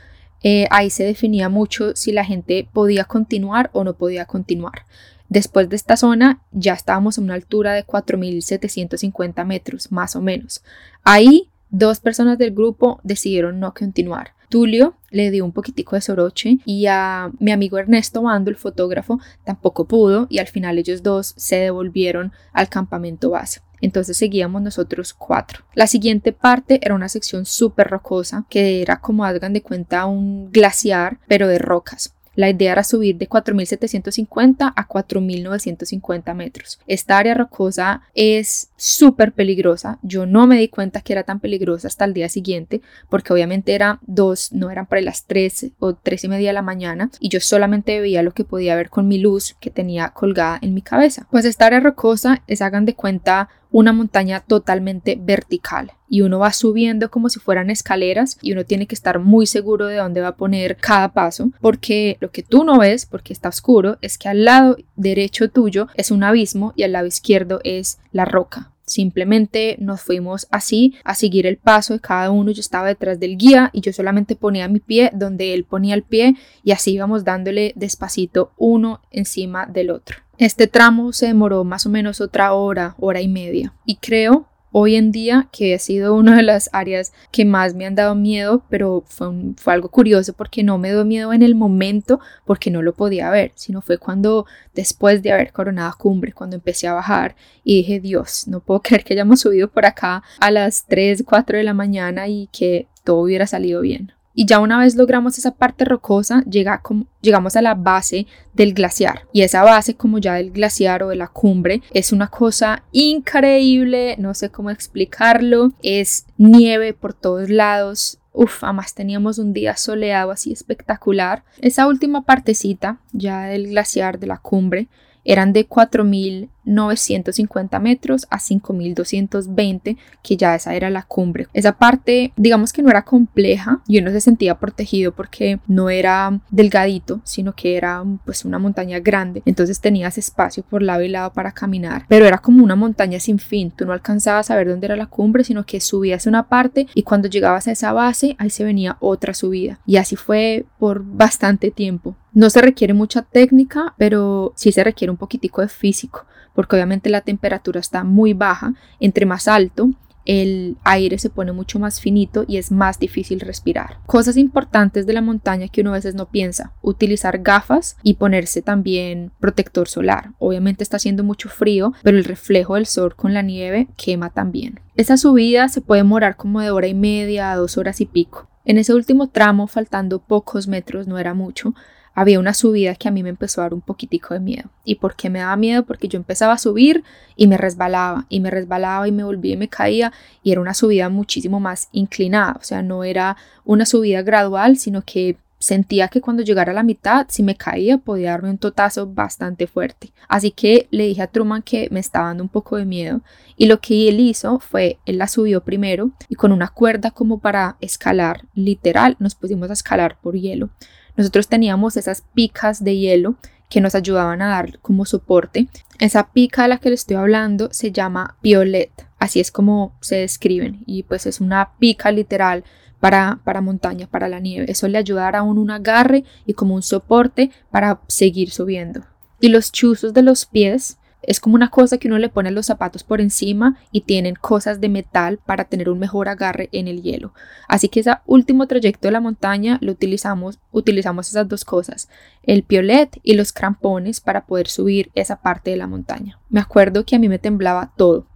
eh, 0.44 0.66
ahí 0.70 0.90
se 0.90 1.04
definía 1.04 1.48
mucho 1.48 1.96
si 1.96 2.12
la 2.12 2.24
gente 2.24 2.68
podía 2.70 3.04
continuar 3.04 3.70
o 3.72 3.82
no 3.82 3.94
podía 3.94 4.26
continuar. 4.26 4.84
Después 5.30 5.70
de 5.70 5.76
esta 5.76 5.96
zona 5.96 6.42
ya 6.52 6.74
estábamos 6.74 7.16
a 7.16 7.22
una 7.22 7.32
altura 7.32 7.72
de 7.72 7.84
4.750 7.84 9.44
metros, 9.46 9.90
más 9.90 10.14
o 10.14 10.20
menos. 10.20 10.62
Ahí 11.02 11.50
dos 11.70 11.98
personas 11.98 12.36
del 12.36 12.52
grupo 12.52 13.00
decidieron 13.02 13.58
no 13.58 13.72
continuar. 13.72 14.34
Tulio 14.50 14.94
le 15.10 15.30
dio 15.30 15.46
un 15.46 15.52
poquitico 15.52 15.96
de 15.96 16.02
soroche 16.02 16.58
y 16.66 16.86
a 16.86 17.30
mi 17.40 17.50
amigo 17.50 17.78
Ernesto 17.78 18.22
Bando, 18.22 18.50
el 18.50 18.56
fotógrafo, 18.56 19.18
tampoco 19.44 19.86
pudo 19.86 20.26
y 20.28 20.38
al 20.38 20.46
final 20.46 20.78
ellos 20.78 21.02
dos 21.02 21.32
se 21.38 21.56
devolvieron 21.56 22.32
al 22.52 22.68
campamento 22.68 23.30
base. 23.30 23.62
Entonces 23.84 24.16
seguíamos 24.16 24.62
nosotros 24.62 25.12
cuatro. 25.12 25.64
La 25.74 25.86
siguiente 25.86 26.32
parte 26.32 26.80
era 26.82 26.94
una 26.94 27.10
sección 27.10 27.44
súper 27.44 27.88
rocosa 27.88 28.46
que 28.48 28.80
era 28.80 29.00
como 29.00 29.24
hagan 29.24 29.52
de 29.52 29.62
cuenta 29.62 30.06
un 30.06 30.50
glaciar, 30.50 31.18
pero 31.28 31.48
de 31.48 31.58
rocas. 31.58 32.14
La 32.36 32.50
idea 32.50 32.72
era 32.72 32.84
subir 32.84 33.16
de 33.16 33.28
4.750 33.28 34.72
a 34.74 34.88
4.950 34.88 36.34
metros. 36.34 36.80
Esta 36.86 37.18
área 37.18 37.34
rocosa 37.34 38.02
es 38.14 38.70
súper 38.76 39.32
peligrosa. 39.32 39.98
Yo 40.02 40.26
no 40.26 40.46
me 40.46 40.58
di 40.58 40.68
cuenta 40.68 41.00
que 41.00 41.12
era 41.12 41.22
tan 41.22 41.40
peligrosa 41.40 41.88
hasta 41.88 42.04
el 42.04 42.12
día 42.12 42.28
siguiente, 42.28 42.80
porque 43.08 43.32
obviamente 43.32 43.74
eran 43.74 43.98
dos, 44.02 44.52
no 44.52 44.70
eran 44.70 44.86
para 44.86 45.02
las 45.02 45.26
3 45.26 45.72
o 45.78 45.94
3 45.94 46.24
y 46.24 46.28
media 46.28 46.48
de 46.48 46.54
la 46.54 46.62
mañana, 46.62 47.10
y 47.20 47.28
yo 47.28 47.40
solamente 47.40 48.00
veía 48.00 48.22
lo 48.22 48.32
que 48.32 48.44
podía 48.44 48.74
ver 48.74 48.90
con 48.90 49.06
mi 49.06 49.18
luz 49.18 49.54
que 49.60 49.70
tenía 49.70 50.08
colgada 50.08 50.58
en 50.60 50.74
mi 50.74 50.82
cabeza. 50.82 51.26
Pues 51.30 51.44
esta 51.44 51.66
área 51.66 51.80
rocosa 51.80 52.42
es, 52.46 52.62
hagan 52.62 52.84
de 52.84 52.94
cuenta, 52.94 53.48
una 53.74 53.92
montaña 53.92 54.38
totalmente 54.38 55.18
vertical 55.20 55.90
y 56.08 56.20
uno 56.20 56.38
va 56.38 56.52
subiendo 56.52 57.10
como 57.10 57.28
si 57.28 57.40
fueran 57.40 57.70
escaleras 57.70 58.38
y 58.40 58.52
uno 58.52 58.62
tiene 58.62 58.86
que 58.86 58.94
estar 58.94 59.18
muy 59.18 59.48
seguro 59.48 59.88
de 59.88 59.96
dónde 59.96 60.20
va 60.20 60.28
a 60.28 60.36
poner 60.36 60.76
cada 60.76 61.12
paso 61.12 61.50
porque 61.60 62.16
lo 62.20 62.30
que 62.30 62.44
tú 62.44 62.62
no 62.62 62.78
ves 62.78 63.04
porque 63.04 63.32
está 63.32 63.48
oscuro 63.48 63.98
es 64.00 64.16
que 64.16 64.28
al 64.28 64.44
lado 64.44 64.76
derecho 64.94 65.50
tuyo 65.50 65.88
es 65.96 66.12
un 66.12 66.22
abismo 66.22 66.72
y 66.76 66.84
al 66.84 66.92
lado 66.92 67.08
izquierdo 67.08 67.58
es 67.64 67.98
la 68.12 68.24
roca. 68.24 68.70
Simplemente 68.86 69.74
nos 69.80 70.02
fuimos 70.02 70.46
así 70.52 70.94
a 71.02 71.16
seguir 71.16 71.44
el 71.44 71.56
paso 71.56 71.94
de 71.94 72.00
cada 72.00 72.30
uno. 72.30 72.52
Yo 72.52 72.60
estaba 72.60 72.86
detrás 72.86 73.18
del 73.18 73.36
guía 73.36 73.70
y 73.72 73.80
yo 73.80 73.92
solamente 73.92 74.36
ponía 74.36 74.68
mi 74.68 74.78
pie 74.78 75.10
donde 75.12 75.52
él 75.52 75.64
ponía 75.64 75.96
el 75.96 76.04
pie 76.04 76.36
y 76.62 76.70
así 76.70 76.92
íbamos 76.92 77.24
dándole 77.24 77.72
despacito 77.74 78.52
uno 78.56 79.00
encima 79.10 79.66
del 79.66 79.90
otro. 79.90 80.23
Este 80.38 80.66
tramo 80.66 81.12
se 81.12 81.26
demoró 81.26 81.64
más 81.64 81.86
o 81.86 81.90
menos 81.90 82.20
otra 82.20 82.52
hora, 82.54 82.96
hora 82.98 83.20
y 83.20 83.28
media. 83.28 83.72
Y 83.84 83.96
creo 83.96 84.48
hoy 84.76 84.96
en 84.96 85.12
día 85.12 85.48
que 85.52 85.72
ha 85.72 85.78
sido 85.78 86.16
una 86.16 86.36
de 86.36 86.42
las 86.42 86.68
áreas 86.72 87.12
que 87.30 87.44
más 87.44 87.74
me 87.74 87.86
han 87.86 87.94
dado 87.94 88.16
miedo, 88.16 88.64
pero 88.68 89.04
fue, 89.06 89.28
algo 89.66 89.88
curioso 89.88 90.32
porque 90.32 90.64
no 90.64 90.78
me 90.78 90.90
dio 90.90 91.04
miedo 91.04 91.32
en 91.32 91.44
el 91.44 91.54
momento 91.54 92.18
porque 92.44 92.72
no 92.72 92.82
lo 92.82 92.92
podía 92.92 93.30
ver, 93.30 93.52
sino 93.54 93.80
fue 93.82 93.98
cuando 93.98 94.46
después 94.74 95.22
de 95.22 95.30
haber 95.30 95.52
coronado 95.52 95.94
cumbre, 95.96 96.32
cuando 96.32 96.56
empecé 96.56 96.88
a 96.88 96.94
bajar 96.94 97.36
y 97.62 97.76
dije, 97.76 98.00
Dios, 98.00 98.48
no 98.48 98.58
puedo 98.58 98.80
creer 98.82 99.04
que 99.04 99.12
hayamos 99.12 99.40
subido 99.40 99.68
por 99.70 99.86
acá 99.86 100.24
a 100.40 100.50
las 100.50 100.86
3, 100.86 101.22
4 101.24 101.58
de 101.58 101.64
la 101.64 101.74
mañana 101.74 102.26
y 102.26 102.48
que 102.48 102.88
todo 103.04 103.18
hubiera 103.18 103.46
salido 103.46 103.80
bien. 103.80 104.12
Y 104.34 104.46
ya 104.46 104.60
una 104.60 104.78
vez 104.78 104.96
logramos 104.96 105.38
esa 105.38 105.52
parte 105.52 105.84
rocosa, 105.84 106.42
llega 106.44 106.82
como, 106.82 107.06
llegamos 107.20 107.56
a 107.56 107.62
la 107.62 107.74
base 107.74 108.26
del 108.52 108.74
glaciar. 108.74 109.22
Y 109.32 109.42
esa 109.42 109.62
base, 109.62 109.94
como 109.94 110.18
ya 110.18 110.34
del 110.34 110.50
glaciar 110.50 111.02
o 111.02 111.08
de 111.08 111.16
la 111.16 111.28
cumbre, 111.28 111.82
es 111.92 112.12
una 112.12 112.28
cosa 112.28 112.82
increíble, 112.92 114.16
no 114.18 114.34
sé 114.34 114.50
cómo 114.50 114.70
explicarlo. 114.70 115.72
Es 115.82 116.26
nieve 116.36 116.94
por 116.94 117.14
todos 117.14 117.48
lados, 117.48 118.18
Uf, 118.36 118.64
además 118.64 118.94
teníamos 118.94 119.38
un 119.38 119.52
día 119.52 119.76
soleado 119.76 120.32
así 120.32 120.52
espectacular. 120.52 121.44
Esa 121.60 121.86
última 121.86 122.22
partecita 122.22 122.98
ya 123.12 123.44
del 123.44 123.68
glaciar 123.68 124.18
de 124.18 124.26
la 124.26 124.38
cumbre 124.38 124.88
eran 125.24 125.52
de 125.52 125.68
4.000 125.68 126.48
950 126.64 127.78
metros 127.78 128.26
a 128.30 128.38
5220, 128.38 129.96
que 130.22 130.36
ya 130.36 130.54
esa 130.54 130.74
era 130.74 130.90
la 130.90 131.02
cumbre. 131.02 131.46
Esa 131.52 131.72
parte, 131.72 132.32
digamos 132.36 132.72
que 132.72 132.82
no 132.82 132.90
era 132.90 133.04
compleja 133.04 133.80
y 133.86 133.98
uno 133.98 134.10
se 134.10 134.20
sentía 134.20 134.58
protegido 134.58 135.12
porque 135.12 135.60
no 135.66 135.90
era 135.90 136.40
delgadito, 136.50 137.20
sino 137.24 137.54
que 137.54 137.76
era 137.76 138.02
pues 138.24 138.44
una 138.44 138.58
montaña 138.58 139.00
grande. 139.00 139.42
Entonces 139.46 139.80
tenías 139.80 140.18
espacio 140.18 140.62
por 140.62 140.82
lado 140.82 141.02
y 141.02 141.08
lado 141.08 141.32
para 141.32 141.52
caminar, 141.52 142.06
pero 142.08 142.26
era 142.26 142.38
como 142.38 142.64
una 142.64 142.76
montaña 142.76 143.20
sin 143.20 143.38
fin. 143.38 143.70
Tú 143.70 143.84
no 143.86 143.92
alcanzabas 143.92 144.50
a 144.50 144.56
ver 144.56 144.68
dónde 144.68 144.86
era 144.86 144.96
la 144.96 145.06
cumbre, 145.06 145.44
sino 145.44 145.64
que 145.64 145.80
subías 145.80 146.26
una 146.26 146.48
parte 146.48 146.86
y 146.94 147.02
cuando 147.02 147.28
llegabas 147.28 147.68
a 147.68 147.72
esa 147.72 147.92
base, 147.92 148.36
ahí 148.38 148.50
se 148.50 148.64
venía 148.64 148.96
otra 149.00 149.34
subida. 149.34 149.80
Y 149.86 149.96
así 149.96 150.16
fue 150.16 150.66
por 150.78 151.04
bastante 151.04 151.70
tiempo. 151.70 152.16
No 152.32 152.50
se 152.50 152.60
requiere 152.60 152.94
mucha 152.94 153.22
técnica, 153.22 153.94
pero 153.96 154.52
sí 154.56 154.72
se 154.72 154.82
requiere 154.82 155.10
un 155.10 155.16
poquitico 155.16 155.60
de 155.62 155.68
físico, 155.68 156.26
porque 156.54 156.76
obviamente 156.76 157.10
la 157.10 157.20
temperatura 157.20 157.80
está 157.80 158.04
muy 158.04 158.32
baja. 158.32 158.74
Entre 159.00 159.26
más 159.26 159.48
alto, 159.48 159.90
el 160.24 160.76
aire 160.84 161.18
se 161.18 161.30
pone 161.30 161.52
mucho 161.52 161.78
más 161.78 162.00
finito 162.00 162.44
y 162.48 162.56
es 162.56 162.70
más 162.70 162.98
difícil 162.98 163.40
respirar. 163.40 163.98
Cosas 164.06 164.36
importantes 164.36 165.06
de 165.06 165.12
la 165.12 165.20
montaña 165.20 165.68
que 165.68 165.82
uno 165.82 165.90
a 165.90 165.94
veces 165.94 166.14
no 166.14 166.30
piensa, 166.30 166.72
utilizar 166.82 167.42
gafas 167.42 167.96
y 168.02 168.14
ponerse 168.14 168.62
también 168.62 169.32
protector 169.40 169.88
solar. 169.88 170.30
Obviamente 170.38 170.82
está 170.82 170.96
haciendo 170.96 171.24
mucho 171.24 171.48
frío, 171.48 171.92
pero 172.02 172.16
el 172.16 172.24
reflejo 172.24 172.74
del 172.74 172.86
sol 172.86 173.14
con 173.14 173.34
la 173.34 173.42
nieve 173.42 173.88
quema 173.96 174.30
también. 174.30 174.80
Esa 174.96 175.16
subida 175.16 175.68
se 175.68 175.80
puede 175.80 176.00
demorar 176.00 176.36
como 176.36 176.60
de 176.60 176.70
hora 176.70 176.86
y 176.86 176.94
media 176.94 177.52
a 177.52 177.56
dos 177.56 177.76
horas 177.76 178.00
y 178.00 178.06
pico. 178.06 178.48
En 178.64 178.78
ese 178.78 178.94
último 178.94 179.28
tramo, 179.28 179.66
faltando 179.66 180.20
pocos 180.20 180.68
metros, 180.68 181.06
no 181.06 181.18
era 181.18 181.34
mucho, 181.34 181.74
había 182.14 182.38
una 182.38 182.54
subida 182.54 182.94
que 182.94 183.08
a 183.08 183.10
mí 183.10 183.22
me 183.22 183.28
empezó 183.28 183.60
a 183.60 183.64
dar 183.64 183.74
un 183.74 183.80
poquitico 183.80 184.34
de 184.34 184.40
miedo. 184.40 184.70
¿Y 184.84 184.96
por 184.96 185.16
qué 185.16 185.30
me 185.30 185.40
daba 185.40 185.56
miedo? 185.56 185.84
Porque 185.84 186.08
yo 186.08 186.16
empezaba 186.16 186.54
a 186.54 186.58
subir 186.58 187.02
y 187.36 187.46
me 187.46 187.56
resbalaba 187.56 188.26
y 188.28 188.40
me 188.40 188.50
resbalaba 188.50 189.08
y 189.08 189.12
me 189.12 189.24
volvía 189.24 189.54
y 189.54 189.56
me 189.56 189.68
caía 189.68 190.12
y 190.42 190.52
era 190.52 190.60
una 190.60 190.74
subida 190.74 191.08
muchísimo 191.08 191.60
más 191.60 191.88
inclinada, 191.92 192.56
o 192.60 192.62
sea, 192.62 192.82
no 192.82 193.04
era 193.04 193.36
una 193.64 193.86
subida 193.86 194.22
gradual, 194.22 194.76
sino 194.76 195.02
que 195.02 195.36
sentía 195.64 196.08
que 196.08 196.20
cuando 196.20 196.42
llegara 196.42 196.72
a 196.72 196.74
la 196.74 196.82
mitad, 196.82 197.26
si 197.30 197.42
me 197.42 197.56
caía, 197.56 197.96
podía 197.96 198.32
darme 198.32 198.50
un 198.50 198.58
totazo 198.58 199.06
bastante 199.06 199.66
fuerte. 199.66 200.12
Así 200.28 200.50
que 200.50 200.88
le 200.90 201.06
dije 201.06 201.22
a 201.22 201.26
Truman 201.26 201.62
que 201.62 201.88
me 201.90 202.00
estaba 202.00 202.28
dando 202.28 202.42
un 202.42 202.50
poco 202.50 202.76
de 202.76 202.84
miedo 202.84 203.22
y 203.56 203.64
lo 203.64 203.80
que 203.80 204.10
él 204.10 204.20
hizo 204.20 204.58
fue, 204.58 204.98
él 205.06 205.16
la 205.16 205.26
subió 205.26 205.64
primero 205.64 206.10
y 206.28 206.34
con 206.34 206.52
una 206.52 206.68
cuerda 206.68 207.12
como 207.12 207.38
para 207.38 207.78
escalar, 207.80 208.46
literal, 208.54 209.16
nos 209.18 209.34
pusimos 209.34 209.70
a 209.70 209.72
escalar 209.72 210.18
por 210.20 210.34
hielo. 210.34 210.68
Nosotros 211.16 211.48
teníamos 211.48 211.96
esas 211.96 212.24
picas 212.34 212.84
de 212.84 212.98
hielo 212.98 213.36
que 213.70 213.80
nos 213.80 213.94
ayudaban 213.94 214.42
a 214.42 214.48
dar 214.48 214.78
como 214.80 215.06
soporte. 215.06 215.68
Esa 215.98 216.30
pica 216.30 216.64
a 216.64 216.68
la 216.68 216.76
que 216.76 216.90
le 216.90 216.96
estoy 216.96 217.16
hablando 217.16 217.70
se 217.72 217.90
llama 217.90 218.36
piolet, 218.42 218.90
así 219.18 219.40
es 219.40 219.50
como 219.50 219.94
se 220.02 220.16
describen 220.16 220.82
y 220.84 221.04
pues 221.04 221.24
es 221.24 221.40
una 221.40 221.70
pica 221.78 222.12
literal 222.12 222.64
para, 223.04 223.38
para 223.44 223.60
montaña, 223.60 224.06
para 224.06 224.30
la 224.30 224.40
nieve. 224.40 224.64
Eso 224.66 224.88
le 224.88 224.96
ayudará 224.96 225.40
a 225.40 225.42
uno 225.42 225.60
un 225.60 225.70
agarre 225.70 226.24
y 226.46 226.54
como 226.54 226.74
un 226.74 226.82
soporte 226.82 227.50
para 227.70 228.00
seguir 228.06 228.50
subiendo. 228.50 229.02
Y 229.40 229.48
los 229.48 229.72
chuzos 229.72 230.14
de 230.14 230.22
los 230.22 230.46
pies 230.46 230.96
es 231.20 231.38
como 231.38 231.54
una 231.54 231.68
cosa 231.68 231.98
que 231.98 232.08
uno 232.08 232.16
le 232.16 232.30
pone 232.30 232.50
los 232.50 232.64
zapatos 232.64 233.04
por 233.04 233.20
encima 233.20 233.76
y 233.92 234.00
tienen 234.00 234.36
cosas 234.36 234.80
de 234.80 234.88
metal 234.88 235.38
para 235.44 235.66
tener 235.66 235.90
un 235.90 235.98
mejor 235.98 236.30
agarre 236.30 236.70
en 236.72 236.88
el 236.88 237.02
hielo. 237.02 237.34
Así 237.68 237.90
que 237.90 238.00
ese 238.00 238.12
último 238.24 238.66
trayecto 238.68 239.08
de 239.08 239.12
la 239.12 239.20
montaña 239.20 239.76
lo 239.82 239.92
utilizamos, 239.92 240.58
utilizamos 240.72 241.28
esas 241.28 241.46
dos 241.46 241.66
cosas, 241.66 242.08
el 242.42 242.62
piolet 242.62 243.20
y 243.22 243.34
los 243.34 243.52
crampones 243.52 244.22
para 244.22 244.46
poder 244.46 244.68
subir 244.68 245.10
esa 245.14 245.42
parte 245.42 245.70
de 245.70 245.76
la 245.76 245.86
montaña. 245.86 246.40
Me 246.48 246.60
acuerdo 246.60 247.04
que 247.04 247.16
a 247.16 247.18
mí 247.18 247.28
me 247.28 247.38
temblaba 247.38 247.92
todo. 247.98 248.28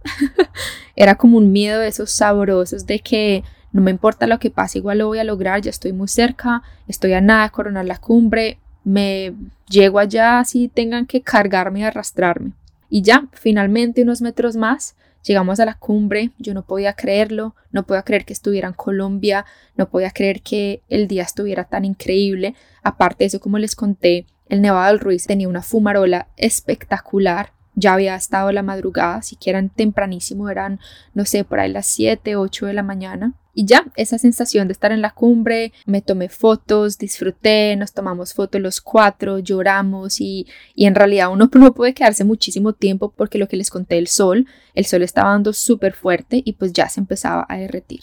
Era 0.95 1.15
como 1.15 1.39
un 1.39 1.51
miedo 1.51 1.79
de 1.79 1.87
esos 1.87 2.11
sabrosos 2.11 2.85
de 2.85 2.99
que 2.99 3.43
no 3.71 3.81
me 3.81 3.91
importa 3.91 4.27
lo 4.27 4.39
que 4.39 4.49
pase, 4.49 4.79
igual 4.79 4.99
lo 4.99 5.07
voy 5.07 5.19
a 5.19 5.23
lograr, 5.23 5.61
ya 5.61 5.69
estoy 5.69 5.93
muy 5.93 6.07
cerca, 6.07 6.63
estoy 6.87 7.13
a 7.13 7.21
nada 7.21 7.43
de 7.43 7.51
coronar 7.51 7.85
la 7.85 7.97
cumbre, 7.97 8.59
me 8.83 9.33
llego 9.69 9.99
allá 9.99 10.43
si 10.45 10.67
tengan 10.67 11.05
que 11.05 11.21
cargarme 11.21 11.81
y 11.81 11.83
arrastrarme. 11.83 12.53
Y 12.89 13.03
ya, 13.03 13.27
finalmente 13.33 14.01
unos 14.01 14.21
metros 14.21 14.55
más, 14.55 14.95
llegamos 15.23 15.59
a 15.59 15.65
la 15.65 15.75
cumbre, 15.75 16.31
yo 16.39 16.53
no 16.53 16.63
podía 16.63 16.93
creerlo, 16.93 17.55
no 17.71 17.83
podía 17.83 18.03
creer 18.03 18.25
que 18.25 18.33
estuviera 18.33 18.67
en 18.67 18.73
Colombia, 18.73 19.45
no 19.75 19.89
podía 19.89 20.11
creer 20.11 20.41
que 20.41 20.81
el 20.89 21.07
día 21.07 21.23
estuviera 21.23 21.65
tan 21.65 21.85
increíble. 21.85 22.55
Aparte 22.81 23.23
de 23.23 23.27
eso, 23.27 23.39
como 23.39 23.59
les 23.59 23.75
conté, 23.75 24.25
el 24.47 24.61
Nevado 24.61 24.87
del 24.87 24.99
Ruiz 24.99 25.27
tenía 25.27 25.47
una 25.47 25.61
fumarola 25.61 26.27
espectacular. 26.35 27.53
Ya 27.79 27.93
había 27.93 28.15
estado 28.15 28.51
la 28.51 28.63
madrugada, 28.63 29.21
siquiera 29.21 29.65
tempranísimo, 29.67 30.49
eran, 30.49 30.79
no 31.13 31.25
sé, 31.25 31.43
por 31.43 31.59
ahí 31.59 31.71
las 31.71 31.87
7, 31.87 32.35
8 32.35 32.65
de 32.65 32.73
la 32.73 32.83
mañana. 32.83 33.33
Y 33.53 33.65
ya, 33.65 33.85
esa 33.95 34.17
sensación 34.17 34.67
de 34.67 34.71
estar 34.71 34.91
en 34.91 35.01
la 35.01 35.11
cumbre, 35.11 35.73
me 35.85 36.01
tomé 36.01 36.29
fotos, 36.29 36.97
disfruté, 36.97 37.75
nos 37.75 37.91
tomamos 37.91 38.33
fotos 38.33 38.61
los 38.61 38.79
cuatro, 38.79 39.39
lloramos 39.39 40.21
y, 40.21 40.47
y 40.75 40.85
en 40.85 40.95
realidad 40.95 41.31
uno 41.31 41.49
no 41.55 41.73
puede 41.73 41.93
quedarse 41.93 42.23
muchísimo 42.23 42.73
tiempo 42.73 43.11
porque 43.15 43.37
lo 43.37 43.47
que 43.47 43.57
les 43.57 43.69
conté, 43.69 43.97
el 43.97 44.07
sol, 44.07 44.47
el 44.75 44.85
sol 44.85 45.01
estaba 45.01 45.31
dando 45.31 45.51
súper 45.51 45.93
fuerte 45.93 46.41
y 46.45 46.53
pues 46.53 46.71
ya 46.73 46.87
se 46.87 47.01
empezaba 47.01 47.45
a 47.49 47.57
derretir. 47.57 48.01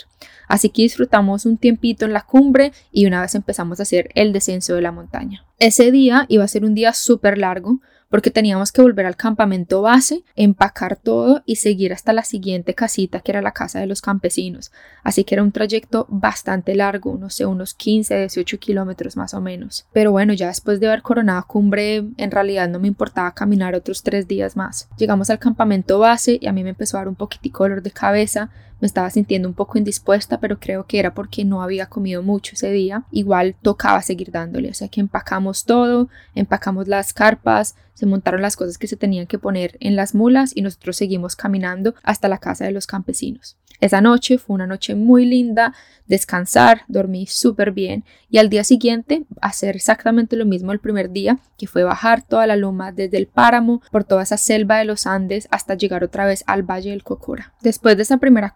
Así 0.49 0.69
que 0.69 0.83
disfrutamos 0.83 1.47
un 1.47 1.57
tiempito 1.57 2.05
en 2.05 2.13
la 2.13 2.23
cumbre 2.23 2.73
y 2.93 3.07
una 3.07 3.21
vez 3.21 3.35
empezamos 3.35 3.81
a 3.81 3.85
hacer 3.85 4.11
el 4.15 4.33
descenso 4.33 4.75
de 4.75 4.83
la 4.83 4.93
montaña. 4.93 5.45
Ese 5.59 5.91
día 5.91 6.27
iba 6.29 6.45
a 6.45 6.49
ser 6.49 6.65
un 6.65 6.75
día 6.75 6.93
súper 6.93 7.39
largo 7.39 7.81
porque 8.09 8.31
teníamos 8.31 8.73
que 8.73 8.83
volver 8.83 9.07
al 9.07 9.17
campamento 9.17 9.83
base, 9.83 10.23
empacar 10.35 10.97
todo 10.97 11.43
y 11.45 11.57
seguir 11.57 11.93
hasta 11.93 12.13
la 12.13 12.25
siguiente 12.25 12.75
casita 12.75 13.21
que 13.21 13.33
era 13.33 13.43
la 13.43 13.53
casa 13.53 13.81
de 13.81 13.87
los 13.87 14.01
campesinos. 14.01 14.73
Así 15.03 15.25
que 15.25 15.35
era 15.35 15.43
un 15.43 15.53
trayecto 15.53 16.07
bastante 16.09 16.75
largo, 16.75 17.17
no 17.19 17.31
sé, 17.31 17.47
unos 17.47 17.75
15, 17.75 18.19
18 18.19 18.59
kilómetros 18.59 19.17
más 19.17 19.35
o 19.35 19.41
menos. 19.41 19.87
Pero 19.93 20.13
bueno, 20.13 20.33
ya 20.33 20.49
después 20.49 20.81
de 20.81 20.87
haber 20.87 21.03
coronado 21.03 21.45
cumbre, 21.47 22.05
en 22.17 22.31
realidad 22.31 22.69
no 22.69 22.79
me 22.79 22.89
importaba 22.89 23.35
caminar 23.35 23.75
otros 23.75 24.03
tres 24.03 24.29
días 24.29 24.57
más. 24.57 24.89
Llegamos 24.97 25.31
al 25.31 25.39
campamento 25.39 25.99
base 25.99 26.39
y 26.41 26.47
a 26.47 26.53
mí 26.53 26.63
me 26.65 26.71
empezó 26.71 26.97
a 26.97 27.01
dar 27.01 27.09
un 27.09 27.15
poquitico 27.15 27.65
dolor 27.65 27.83
de 27.83 27.91
cabeza, 27.91 28.51
me 28.81 28.87
estaba 28.87 29.11
sintiendo 29.11 29.49
un 29.49 29.55
poco 29.55 29.79
indispuesta, 29.79 30.41
pero 30.41 30.59
creo 30.59 30.87
que 30.87 30.99
era 30.99 31.15
porque 31.15 31.45
no 31.45 31.63
había 31.63 31.87
comido 31.87 32.23
mucho 32.23 32.55
ese 32.55 32.71
día. 32.71 33.05
Igual 33.11 33.57
tocaba 33.63 34.03
seguir 34.03 34.31
dándole, 34.31 34.71
o 34.71 34.75
sea 34.75 34.89
que 34.89 35.01
empacamos 35.01 35.65
todo, 35.65 36.09
empacamos 36.35 36.89
las 36.89 37.13
carpas, 37.13 37.77
se 37.95 38.07
montaron 38.07 38.43
las 38.43 38.57
cosas 38.57 38.77
que 38.77 38.87
se 38.87 38.97
tenían 38.97 39.27
que 39.27 39.39
poner 39.39 39.79
en 39.81 39.97
las 39.97 40.15
mulas 40.15 40.53
y 40.55 40.63
nosotros 40.63 40.97
seguimos 40.97 41.35
caminando 41.35 41.95
hasta 42.03 42.29
la 42.29 42.39
casa 42.39 42.65
de 42.65 42.73
los 42.73 42.87
campesinos. 42.87 43.57
Esa 43.81 44.01
noche 44.01 44.39
fue 44.39 44.55
una 44.55 44.67
noche 44.67 44.95
muy 44.95 45.27
linda, 45.27 45.75
descansar, 46.07 46.83
dormí 46.89 47.27
súper 47.27 47.73
bien 47.73 48.05
y 48.31 48.39
al 48.39 48.49
día 48.49 48.65
siguiente 48.65 49.25
hacer 49.41 49.77
exactamente 49.77 50.37
lo 50.37 50.47
mismo 50.47 50.73
el 50.73 50.81
primer 50.81 51.11
día, 51.11 51.39
que 51.59 51.67
fue 51.67 51.85
bajar 51.85 52.23
toda 52.23 52.47
la 52.47 52.57
loma 52.57 52.93
desde 52.93 53.19
el 53.19 53.27
páramo 53.27 53.83
por 53.91 54.05
toda 54.05 54.23
esa 54.23 54.37
selva 54.37 54.79
de 54.79 54.85
los 54.85 55.07
Andes 55.07 55.47
hasta 55.51 55.75
llegar 55.75 56.05
otra 56.05 56.27
vez 56.27 56.43
al 56.47 56.63
Valle 56.63 56.91
del 56.91 57.03
Cocora. 57.03 57.53
Después 57.61 57.97
de 57.97 58.05
esa 58.05 58.17
primera 58.17 58.51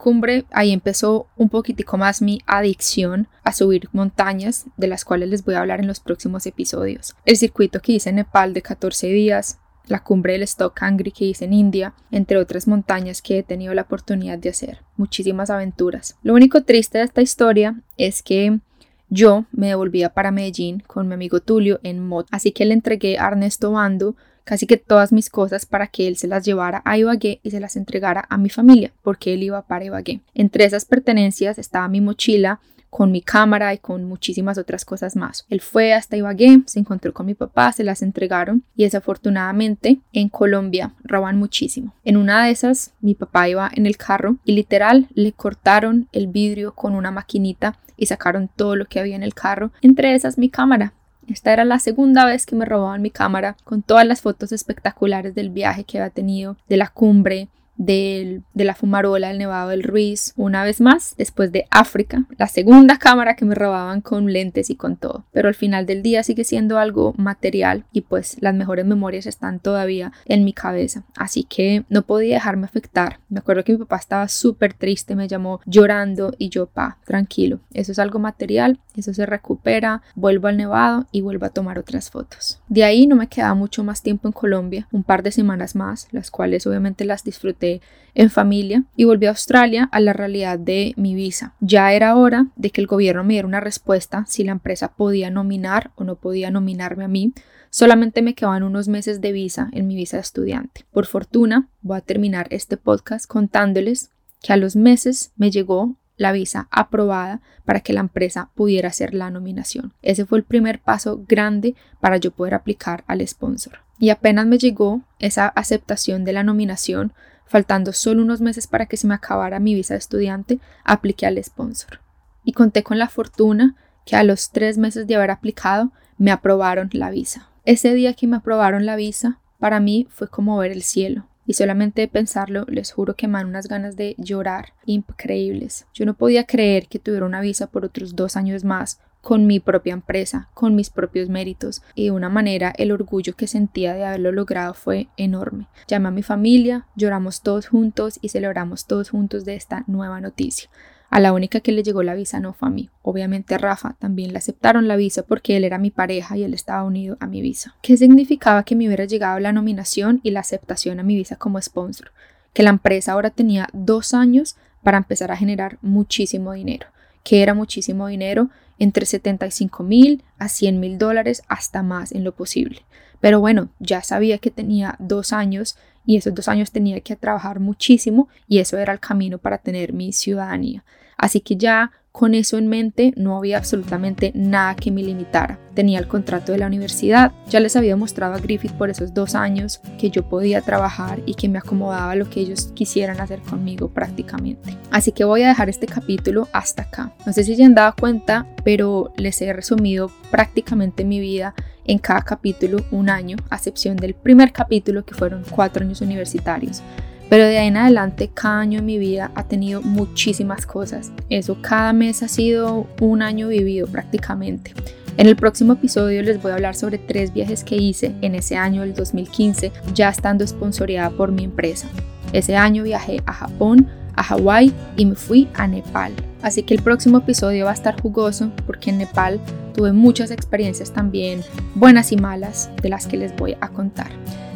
ahí 0.50 0.72
empezó 0.72 1.26
un 1.36 1.48
poquitico 1.48 1.96
más 1.96 2.22
mi 2.22 2.40
adicción 2.46 3.28
a 3.44 3.52
subir 3.52 3.88
montañas, 3.92 4.66
de 4.76 4.86
las 4.86 5.04
cuales 5.04 5.28
les 5.28 5.44
voy 5.44 5.54
a 5.54 5.61
hablar 5.61 5.80
en 5.80 5.86
los 5.86 6.00
próximos 6.00 6.46
episodios. 6.46 7.14
El 7.24 7.36
circuito 7.36 7.80
que 7.80 7.92
hice 7.92 8.11
en 8.11 8.16
Nepal 8.16 8.54
de 8.54 8.62
14 8.62 9.08
días, 9.08 9.58
la 9.86 10.02
cumbre 10.02 10.34
del 10.34 10.42
Stock 10.42 10.82
Angry 10.82 11.11
que 11.11 11.24
hice 11.24 11.44
en 11.44 11.52
India, 11.52 11.94
entre 12.11 12.38
otras 12.38 12.66
montañas 12.68 13.22
que 13.22 13.38
he 13.38 13.42
tenido 13.42 13.74
la 13.74 13.82
oportunidad 13.82 14.38
de 14.38 14.50
hacer. 14.50 14.82
Muchísimas 14.96 15.50
aventuras. 15.50 16.16
Lo 16.22 16.34
único 16.34 16.62
triste 16.62 16.98
de 16.98 17.04
esta 17.04 17.22
historia 17.22 17.80
es 17.96 18.22
que 18.22 18.61
yo 19.08 19.46
me 19.50 19.66
devolvía 19.66 20.14
para 20.14 20.30
Medellín 20.30 20.80
con 20.86 21.08
mi 21.08 21.14
amigo 21.14 21.40
Tulio 21.40 21.80
en 21.82 22.06
moto, 22.06 22.28
así 22.30 22.52
que 22.52 22.64
le 22.64 22.74
entregué 22.74 23.18
a 23.18 23.26
Ernesto 23.26 23.72
Bando 23.72 24.14
casi 24.45 24.66
que 24.66 24.76
todas 24.76 25.12
mis 25.12 25.30
cosas 25.30 25.66
para 25.66 25.86
que 25.86 26.09
él 26.09 26.16
se 26.16 26.28
las 26.28 26.45
llevara 26.45 26.82
a 26.84 26.99
Ibagué 26.99 27.41
y 27.43 27.51
se 27.51 27.61
las 27.61 27.76
entregara 27.76 28.26
a 28.28 28.38
mi 28.38 28.51
familia, 28.51 28.93
porque 29.03 29.34
él 29.34 29.43
iba 29.43 29.62
para 29.62 29.84
Ibagué. 29.84 30.20
Entre 30.34 30.64
esas 30.64 30.84
pertenencias 30.84 31.59
estaba 31.59 31.88
mi 31.88 32.01
mochila, 32.01 32.61
con 32.91 33.12
mi 33.12 33.22
cámara 33.22 33.72
y 33.72 33.78
con 33.78 34.05
muchísimas 34.05 34.59
otras 34.59 34.84
cosas 34.84 35.16
más. 35.16 35.47
Él 35.49 35.61
fue 35.61 35.95
hasta 35.95 36.16
Ibagué, 36.16 36.62
se 36.66 36.80
encontró 36.80 37.14
con 37.14 37.26
mi 37.26 37.34
papá, 37.34 37.72
se 37.72 37.84
las 37.84 38.03
entregaron 38.03 38.64
y 38.74 38.82
desafortunadamente 38.82 40.01
en 40.12 40.28
Colombia 40.28 40.93
roban 41.05 41.38
muchísimo. 41.38 41.95
En 42.05 42.16
una 42.16 42.45
de 42.45 42.51
esas 42.51 42.93
mi 43.01 43.14
papá 43.14 43.49
iba 43.49 43.70
en 43.72 43.86
el 43.86 43.97
carro 43.97 44.36
y 44.45 44.53
literal 44.53 45.07
le 45.14 45.32
cortaron 45.32 46.09
el 46.12 46.26
vidrio 46.26 46.74
con 46.74 46.95
una 46.95 47.12
maquinita 47.12 47.78
y 47.97 48.07
sacaron 48.07 48.51
todo 48.55 48.76
lo 48.76 48.86
que 48.86 48.99
había 48.99 49.16
en 49.16 49.22
el 49.22 49.34
carro, 49.34 49.70
entre 49.82 50.14
esas 50.14 50.36
mi 50.36 50.49
cámara. 50.49 50.95
Esta 51.30 51.52
era 51.52 51.64
la 51.64 51.78
segunda 51.78 52.24
vez 52.24 52.44
que 52.44 52.56
me 52.56 52.64
robaban 52.64 53.02
mi 53.02 53.10
cámara 53.10 53.56
con 53.62 53.82
todas 53.82 54.04
las 54.04 54.20
fotos 54.20 54.50
espectaculares 54.50 55.32
del 55.32 55.50
viaje 55.50 55.84
que 55.84 55.98
había 55.98 56.10
tenido, 56.10 56.56
de 56.68 56.76
la 56.76 56.88
cumbre, 56.88 57.48
de 57.80 58.42
la 58.54 58.74
fumarola 58.74 59.28
del 59.28 59.38
Nevado 59.38 59.70
del 59.70 59.82
Ruiz, 59.82 60.34
una 60.36 60.62
vez 60.64 60.80
más, 60.80 61.14
después 61.16 61.50
de 61.50 61.66
África, 61.70 62.24
la 62.36 62.46
segunda 62.46 62.98
cámara 62.98 63.36
que 63.36 63.46
me 63.46 63.54
robaban 63.54 64.02
con 64.02 64.32
lentes 64.32 64.68
y 64.68 64.76
con 64.76 64.96
todo. 64.96 65.24
Pero 65.32 65.48
al 65.48 65.54
final 65.54 65.86
del 65.86 66.02
día 66.02 66.22
sigue 66.22 66.44
siendo 66.44 66.78
algo 66.78 67.14
material 67.16 67.84
y 67.92 68.02
pues 68.02 68.36
las 68.40 68.54
mejores 68.54 68.84
memorias 68.84 69.26
están 69.26 69.60
todavía 69.60 70.12
en 70.26 70.44
mi 70.44 70.52
cabeza. 70.52 71.04
Así 71.16 71.44
que 71.44 71.84
no 71.88 72.02
podía 72.02 72.34
dejarme 72.34 72.66
afectar. 72.66 73.20
Me 73.30 73.38
acuerdo 73.38 73.64
que 73.64 73.72
mi 73.72 73.78
papá 73.78 73.96
estaba 73.96 74.28
súper 74.28 74.74
triste, 74.74 75.16
me 75.16 75.28
llamó 75.28 75.60
llorando 75.64 76.34
y 76.36 76.50
yo, 76.50 76.66
pa, 76.66 76.98
tranquilo, 77.06 77.60
eso 77.72 77.92
es 77.92 77.98
algo 77.98 78.18
material, 78.18 78.78
eso 78.96 79.14
se 79.14 79.24
recupera, 79.24 80.02
vuelvo 80.14 80.48
al 80.48 80.58
Nevado 80.58 81.06
y 81.12 81.22
vuelvo 81.22 81.46
a 81.46 81.50
tomar 81.50 81.78
otras 81.78 82.10
fotos. 82.10 82.60
De 82.68 82.84
ahí 82.84 83.06
no 83.06 83.16
me 83.16 83.28
quedaba 83.28 83.54
mucho 83.54 83.84
más 83.84 84.02
tiempo 84.02 84.28
en 84.28 84.32
Colombia, 84.32 84.86
un 84.92 85.02
par 85.02 85.22
de 85.22 85.32
semanas 85.32 85.74
más, 85.74 86.08
las 86.10 86.30
cuales 86.30 86.66
obviamente 86.66 87.04
las 87.04 87.24
disfruté 87.24 87.69
en 88.14 88.30
familia 88.30 88.84
y 88.96 89.04
volví 89.04 89.26
a 89.26 89.30
Australia 89.30 89.88
a 89.92 90.00
la 90.00 90.12
realidad 90.12 90.58
de 90.58 90.94
mi 90.96 91.14
visa. 91.14 91.54
Ya 91.60 91.92
era 91.92 92.16
hora 92.16 92.48
de 92.56 92.70
que 92.70 92.80
el 92.80 92.86
gobierno 92.86 93.22
me 93.22 93.34
diera 93.34 93.46
una 93.46 93.60
respuesta 93.60 94.24
si 94.26 94.42
la 94.42 94.52
empresa 94.52 94.94
podía 94.94 95.30
nominar 95.30 95.92
o 95.94 96.04
no 96.04 96.16
podía 96.16 96.50
nominarme 96.50 97.04
a 97.04 97.08
mí. 97.08 97.32
Solamente 97.70 98.22
me 98.22 98.34
quedaban 98.34 98.64
unos 98.64 98.88
meses 98.88 99.20
de 99.20 99.32
visa 99.32 99.68
en 99.72 99.86
mi 99.86 99.94
visa 99.94 100.16
de 100.16 100.22
estudiante. 100.22 100.84
Por 100.90 101.06
fortuna, 101.06 101.68
voy 101.82 101.98
a 101.98 102.00
terminar 102.00 102.48
este 102.50 102.76
podcast 102.76 103.26
contándoles 103.26 104.10
que 104.42 104.52
a 104.52 104.56
los 104.56 104.74
meses 104.74 105.32
me 105.36 105.50
llegó 105.50 105.96
la 106.20 106.32
visa 106.32 106.68
aprobada 106.70 107.40
para 107.64 107.80
que 107.80 107.94
la 107.94 108.00
empresa 108.00 108.50
pudiera 108.54 108.88
hacer 108.88 109.14
la 109.14 109.30
nominación. 109.30 109.94
Ese 110.02 110.26
fue 110.26 110.38
el 110.38 110.44
primer 110.44 110.78
paso 110.80 111.24
grande 111.26 111.74
para 111.98 112.18
yo 112.18 112.30
poder 112.30 112.52
aplicar 112.52 113.04
al 113.06 113.26
sponsor. 113.26 113.78
Y 113.98 114.10
apenas 114.10 114.46
me 114.46 114.58
llegó 114.58 115.02
esa 115.18 115.48
aceptación 115.48 116.24
de 116.24 116.34
la 116.34 116.42
nominación, 116.42 117.14
faltando 117.51 117.92
solo 117.92 118.22
unos 118.22 118.40
meses 118.40 118.68
para 118.68 118.86
que 118.86 118.96
se 118.96 119.09
me 119.09 119.14
acabara 119.14 119.59
mi 119.59 119.74
visa 119.74 119.94
de 119.94 119.98
estudiante, 119.98 120.61
apliqué 120.84 121.26
al 121.26 121.42
sponsor. 121.42 121.98
Y 122.44 122.53
conté 122.53 122.84
con 122.84 122.96
la 122.96 123.09
fortuna 123.09 123.74
que 124.07 124.14
a 124.14 124.22
los 124.22 124.53
tres 124.53 124.78
meses 124.78 125.09
de 125.09 125.16
haber 125.16 125.32
aplicado 125.32 125.90
me 126.16 126.30
aprobaron 126.30 126.90
la 126.92 127.11
visa. 127.11 127.48
Ese 127.64 127.92
día 127.92 128.14
que 128.14 128.28
me 128.28 128.36
aprobaron 128.36 128.86
la 128.86 128.94
visa, 128.94 129.40
para 129.59 129.80
mí 129.80 130.07
fue 130.11 130.28
como 130.28 130.57
ver 130.59 130.70
el 130.70 130.82
cielo 130.82 131.26
y 131.44 131.55
solamente 131.55 132.03
de 132.03 132.09
pensarlo 132.09 132.66
les 132.68 132.92
juro 132.92 133.16
que 133.16 133.26
me 133.26 133.38
dan 133.38 133.48
unas 133.48 133.66
ganas 133.66 133.96
de 133.96 134.14
llorar 134.16 134.72
increíbles. 134.86 135.88
Yo 135.92 136.07
no 136.07 136.14
podía 136.14 136.46
creer 136.46 136.86
que 136.86 137.01
tuviera 137.01 137.26
una 137.26 137.40
visa 137.40 137.66
por 137.66 137.84
otros 137.84 138.14
dos 138.14 138.36
años 138.36 138.62
más 138.62 139.01
con 139.20 139.46
mi 139.46 139.60
propia 139.60 139.92
empresa, 139.92 140.48
con 140.54 140.74
mis 140.74 140.90
propios 140.90 141.28
méritos 141.28 141.82
y 141.94 142.04
de 142.04 142.10
una 142.10 142.28
manera 142.28 142.72
el 142.76 142.92
orgullo 142.92 143.34
que 143.34 143.46
sentía 143.46 143.94
de 143.94 144.04
haberlo 144.04 144.32
logrado 144.32 144.74
fue 144.74 145.08
enorme. 145.16 145.68
Llamé 145.88 146.08
a 146.08 146.12
mi 146.12 146.22
familia, 146.22 146.86
lloramos 146.96 147.42
todos 147.42 147.68
juntos 147.68 148.18
y 148.22 148.30
celebramos 148.30 148.86
todos 148.86 149.10
juntos 149.10 149.44
de 149.44 149.54
esta 149.54 149.84
nueva 149.86 150.20
noticia. 150.20 150.70
A 151.10 151.18
la 151.18 151.32
única 151.32 151.58
que 151.58 151.72
le 151.72 151.82
llegó 151.82 152.04
la 152.04 152.14
visa 152.14 152.38
no 152.38 152.52
fue 152.52 152.68
a 152.68 152.70
mí. 152.70 152.88
Obviamente 153.02 153.56
a 153.56 153.58
Rafa 153.58 153.96
también 153.98 154.32
le 154.32 154.38
aceptaron 154.38 154.86
la 154.86 154.94
visa 154.94 155.24
porque 155.24 155.56
él 155.56 155.64
era 155.64 155.76
mi 155.76 155.90
pareja 155.90 156.36
y 156.36 156.44
él 156.44 156.54
estaba 156.54 156.84
unido 156.84 157.16
a 157.18 157.26
mi 157.26 157.42
visa. 157.42 157.74
¿Qué 157.82 157.96
significaba 157.96 158.62
que 158.62 158.76
me 158.76 158.86
hubiera 158.86 159.06
llegado 159.06 159.40
la 159.40 159.52
nominación 159.52 160.20
y 160.22 160.30
la 160.30 160.40
aceptación 160.40 161.00
a 161.00 161.02
mi 161.02 161.16
visa 161.16 161.34
como 161.34 161.60
sponsor? 161.60 162.12
Que 162.54 162.62
la 162.62 162.70
empresa 162.70 163.12
ahora 163.12 163.30
tenía 163.30 163.68
dos 163.72 164.14
años 164.14 164.56
para 164.84 164.98
empezar 164.98 165.32
a 165.32 165.36
generar 165.36 165.78
muchísimo 165.82 166.52
dinero. 166.52 166.86
Que 167.22 167.42
era 167.42 167.54
muchísimo 167.54 168.06
dinero? 168.06 168.50
Entre 168.78 169.04
75 169.04 169.82
mil 169.82 170.24
a 170.38 170.48
100 170.48 170.80
mil 170.80 170.98
dólares 170.98 171.42
hasta 171.48 171.82
más 171.82 172.12
en 172.12 172.24
lo 172.24 172.34
posible. 172.34 172.82
Pero 173.20 173.40
bueno, 173.40 173.68
ya 173.78 174.02
sabía 174.02 174.38
que 174.38 174.50
tenía 174.50 174.96
dos 174.98 175.32
años 175.32 175.76
y 176.06 176.16
esos 176.16 176.34
dos 176.34 176.48
años 176.48 176.72
tenía 176.72 177.00
que 177.00 177.16
trabajar 177.16 177.60
muchísimo 177.60 178.28
y 178.48 178.58
eso 178.58 178.78
era 178.78 178.92
el 178.92 179.00
camino 179.00 179.38
para 179.38 179.58
tener 179.58 179.92
mi 179.92 180.12
ciudadanía. 180.12 180.84
Así 181.16 181.40
que 181.40 181.56
ya 181.56 181.92
con 182.12 182.34
eso 182.34 182.58
en 182.58 182.68
mente 182.68 183.12
no 183.16 183.36
había 183.36 183.58
absolutamente 183.58 184.32
nada 184.34 184.74
que 184.74 184.90
me 184.90 185.02
limitara. 185.02 185.58
Tenía 185.74 185.98
el 185.98 186.08
contrato 186.08 186.52
de 186.52 186.58
la 186.58 186.66
universidad, 186.66 187.32
ya 187.48 187.61
les 187.61 187.76
había 187.76 187.96
mostrado 187.96 188.34
a 188.34 188.38
Griffith 188.38 188.72
por 188.72 188.90
esos 188.90 189.14
dos 189.14 189.34
años 189.34 189.80
que 189.98 190.11
yo 190.11 190.28
podía 190.28 190.61
trabajar 190.61 191.22
y 191.24 191.34
que 191.34 191.48
me 191.48 191.58
acomodaba 191.58 192.14
lo 192.16 192.28
que 192.28 192.40
ellos 192.40 192.72
quisieran 192.74 193.20
hacer 193.20 193.40
conmigo 193.40 193.88
prácticamente. 193.88 194.76
Así 194.90 195.12
que 195.12 195.24
voy 195.24 195.42
a 195.42 195.48
dejar 195.48 195.68
este 195.68 195.86
capítulo 195.86 196.48
hasta 196.52 196.82
acá. 196.82 197.14
No 197.24 197.32
sé 197.32 197.44
si 197.44 197.54
se 197.54 197.64
han 197.64 197.74
dado 197.74 197.94
cuenta, 197.98 198.46
pero 198.64 199.12
les 199.16 199.40
he 199.40 199.52
resumido 199.52 200.11
prácticamente 200.30 201.04
mi 201.04 201.20
vida 201.20 201.54
en 201.84 201.98
cada 201.98 202.22
capítulo 202.22 202.84
un 202.90 203.08
año, 203.08 203.36
a 203.48 203.56
excepción 203.56 203.96
del 203.96 204.14
primer 204.14 204.52
capítulo 204.52 205.04
que 205.04 205.14
fueron 205.14 205.44
cuatro 205.48 205.84
años 205.84 206.00
universitarios. 206.00 206.82
Pero 207.30 207.44
de 207.44 207.58
ahí 207.58 207.68
en 207.68 207.76
adelante, 207.76 208.28
cada 208.34 208.58
año 208.58 208.80
en 208.80 208.86
mi 208.86 208.98
vida 208.98 209.30
ha 209.36 209.44
tenido 209.44 209.80
muchísimas 209.80 210.66
cosas. 210.66 211.12
Eso 211.30 211.56
cada 211.62 211.92
mes 211.92 212.24
ha 212.24 212.28
sido 212.28 212.88
un 213.00 213.22
año 213.22 213.48
vivido 213.48 213.86
prácticamente. 213.86 214.74
En 215.16 215.28
el 215.28 215.36
próximo 215.36 215.74
episodio 215.74 216.22
les 216.22 216.42
voy 216.42 216.50
a 216.50 216.54
hablar 216.54 216.74
sobre 216.74 216.98
tres 216.98 217.32
viajes 217.32 217.62
que 217.62 217.76
hice 217.76 218.14
en 218.20 218.34
ese 218.34 218.56
año 218.56 218.82
del 218.82 218.94
2015, 218.94 219.70
ya 219.94 220.08
estando 220.08 220.42
esponsoreada 220.42 221.10
por 221.10 221.30
mi 221.30 221.44
empresa. 221.44 221.88
Ese 222.32 222.56
año 222.56 222.82
viajé 222.82 223.22
a 223.26 223.32
Japón, 223.32 223.88
a 224.16 224.24
Hawái 224.24 224.72
y 224.96 225.06
me 225.06 225.14
fui 225.14 225.48
a 225.54 225.68
Nepal. 225.68 226.12
Así 226.42 226.64
que 226.64 226.74
el 226.74 226.82
próximo 226.82 227.18
episodio 227.18 227.66
va 227.66 227.70
a 227.70 227.74
estar 227.74 228.00
jugoso 228.00 228.50
porque 228.66 228.90
en 228.90 228.98
Nepal 228.98 229.40
tuve 229.74 229.92
muchas 229.92 230.32
experiencias 230.32 230.92
también 230.92 231.42
buenas 231.76 232.10
y 232.10 232.16
malas 232.16 232.70
de 232.82 232.88
las 232.88 233.06
que 233.06 233.18
les 233.18 233.36
voy 233.36 233.56
a 233.60 233.68
contar. 233.68 234.10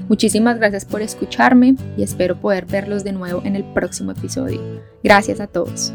Muchísimas 0.08 0.58
gracias 0.58 0.84
por 0.84 1.02
escucharme 1.02 1.76
y 1.96 2.02
espero 2.02 2.40
poder 2.40 2.66
verlos 2.66 3.04
de 3.04 3.12
nuevo 3.12 3.42
en 3.44 3.56
el 3.56 3.64
próximo 3.64 4.12
episodio. 4.12 4.60
Gracias 5.02 5.40
a 5.40 5.46
todos. 5.46 5.92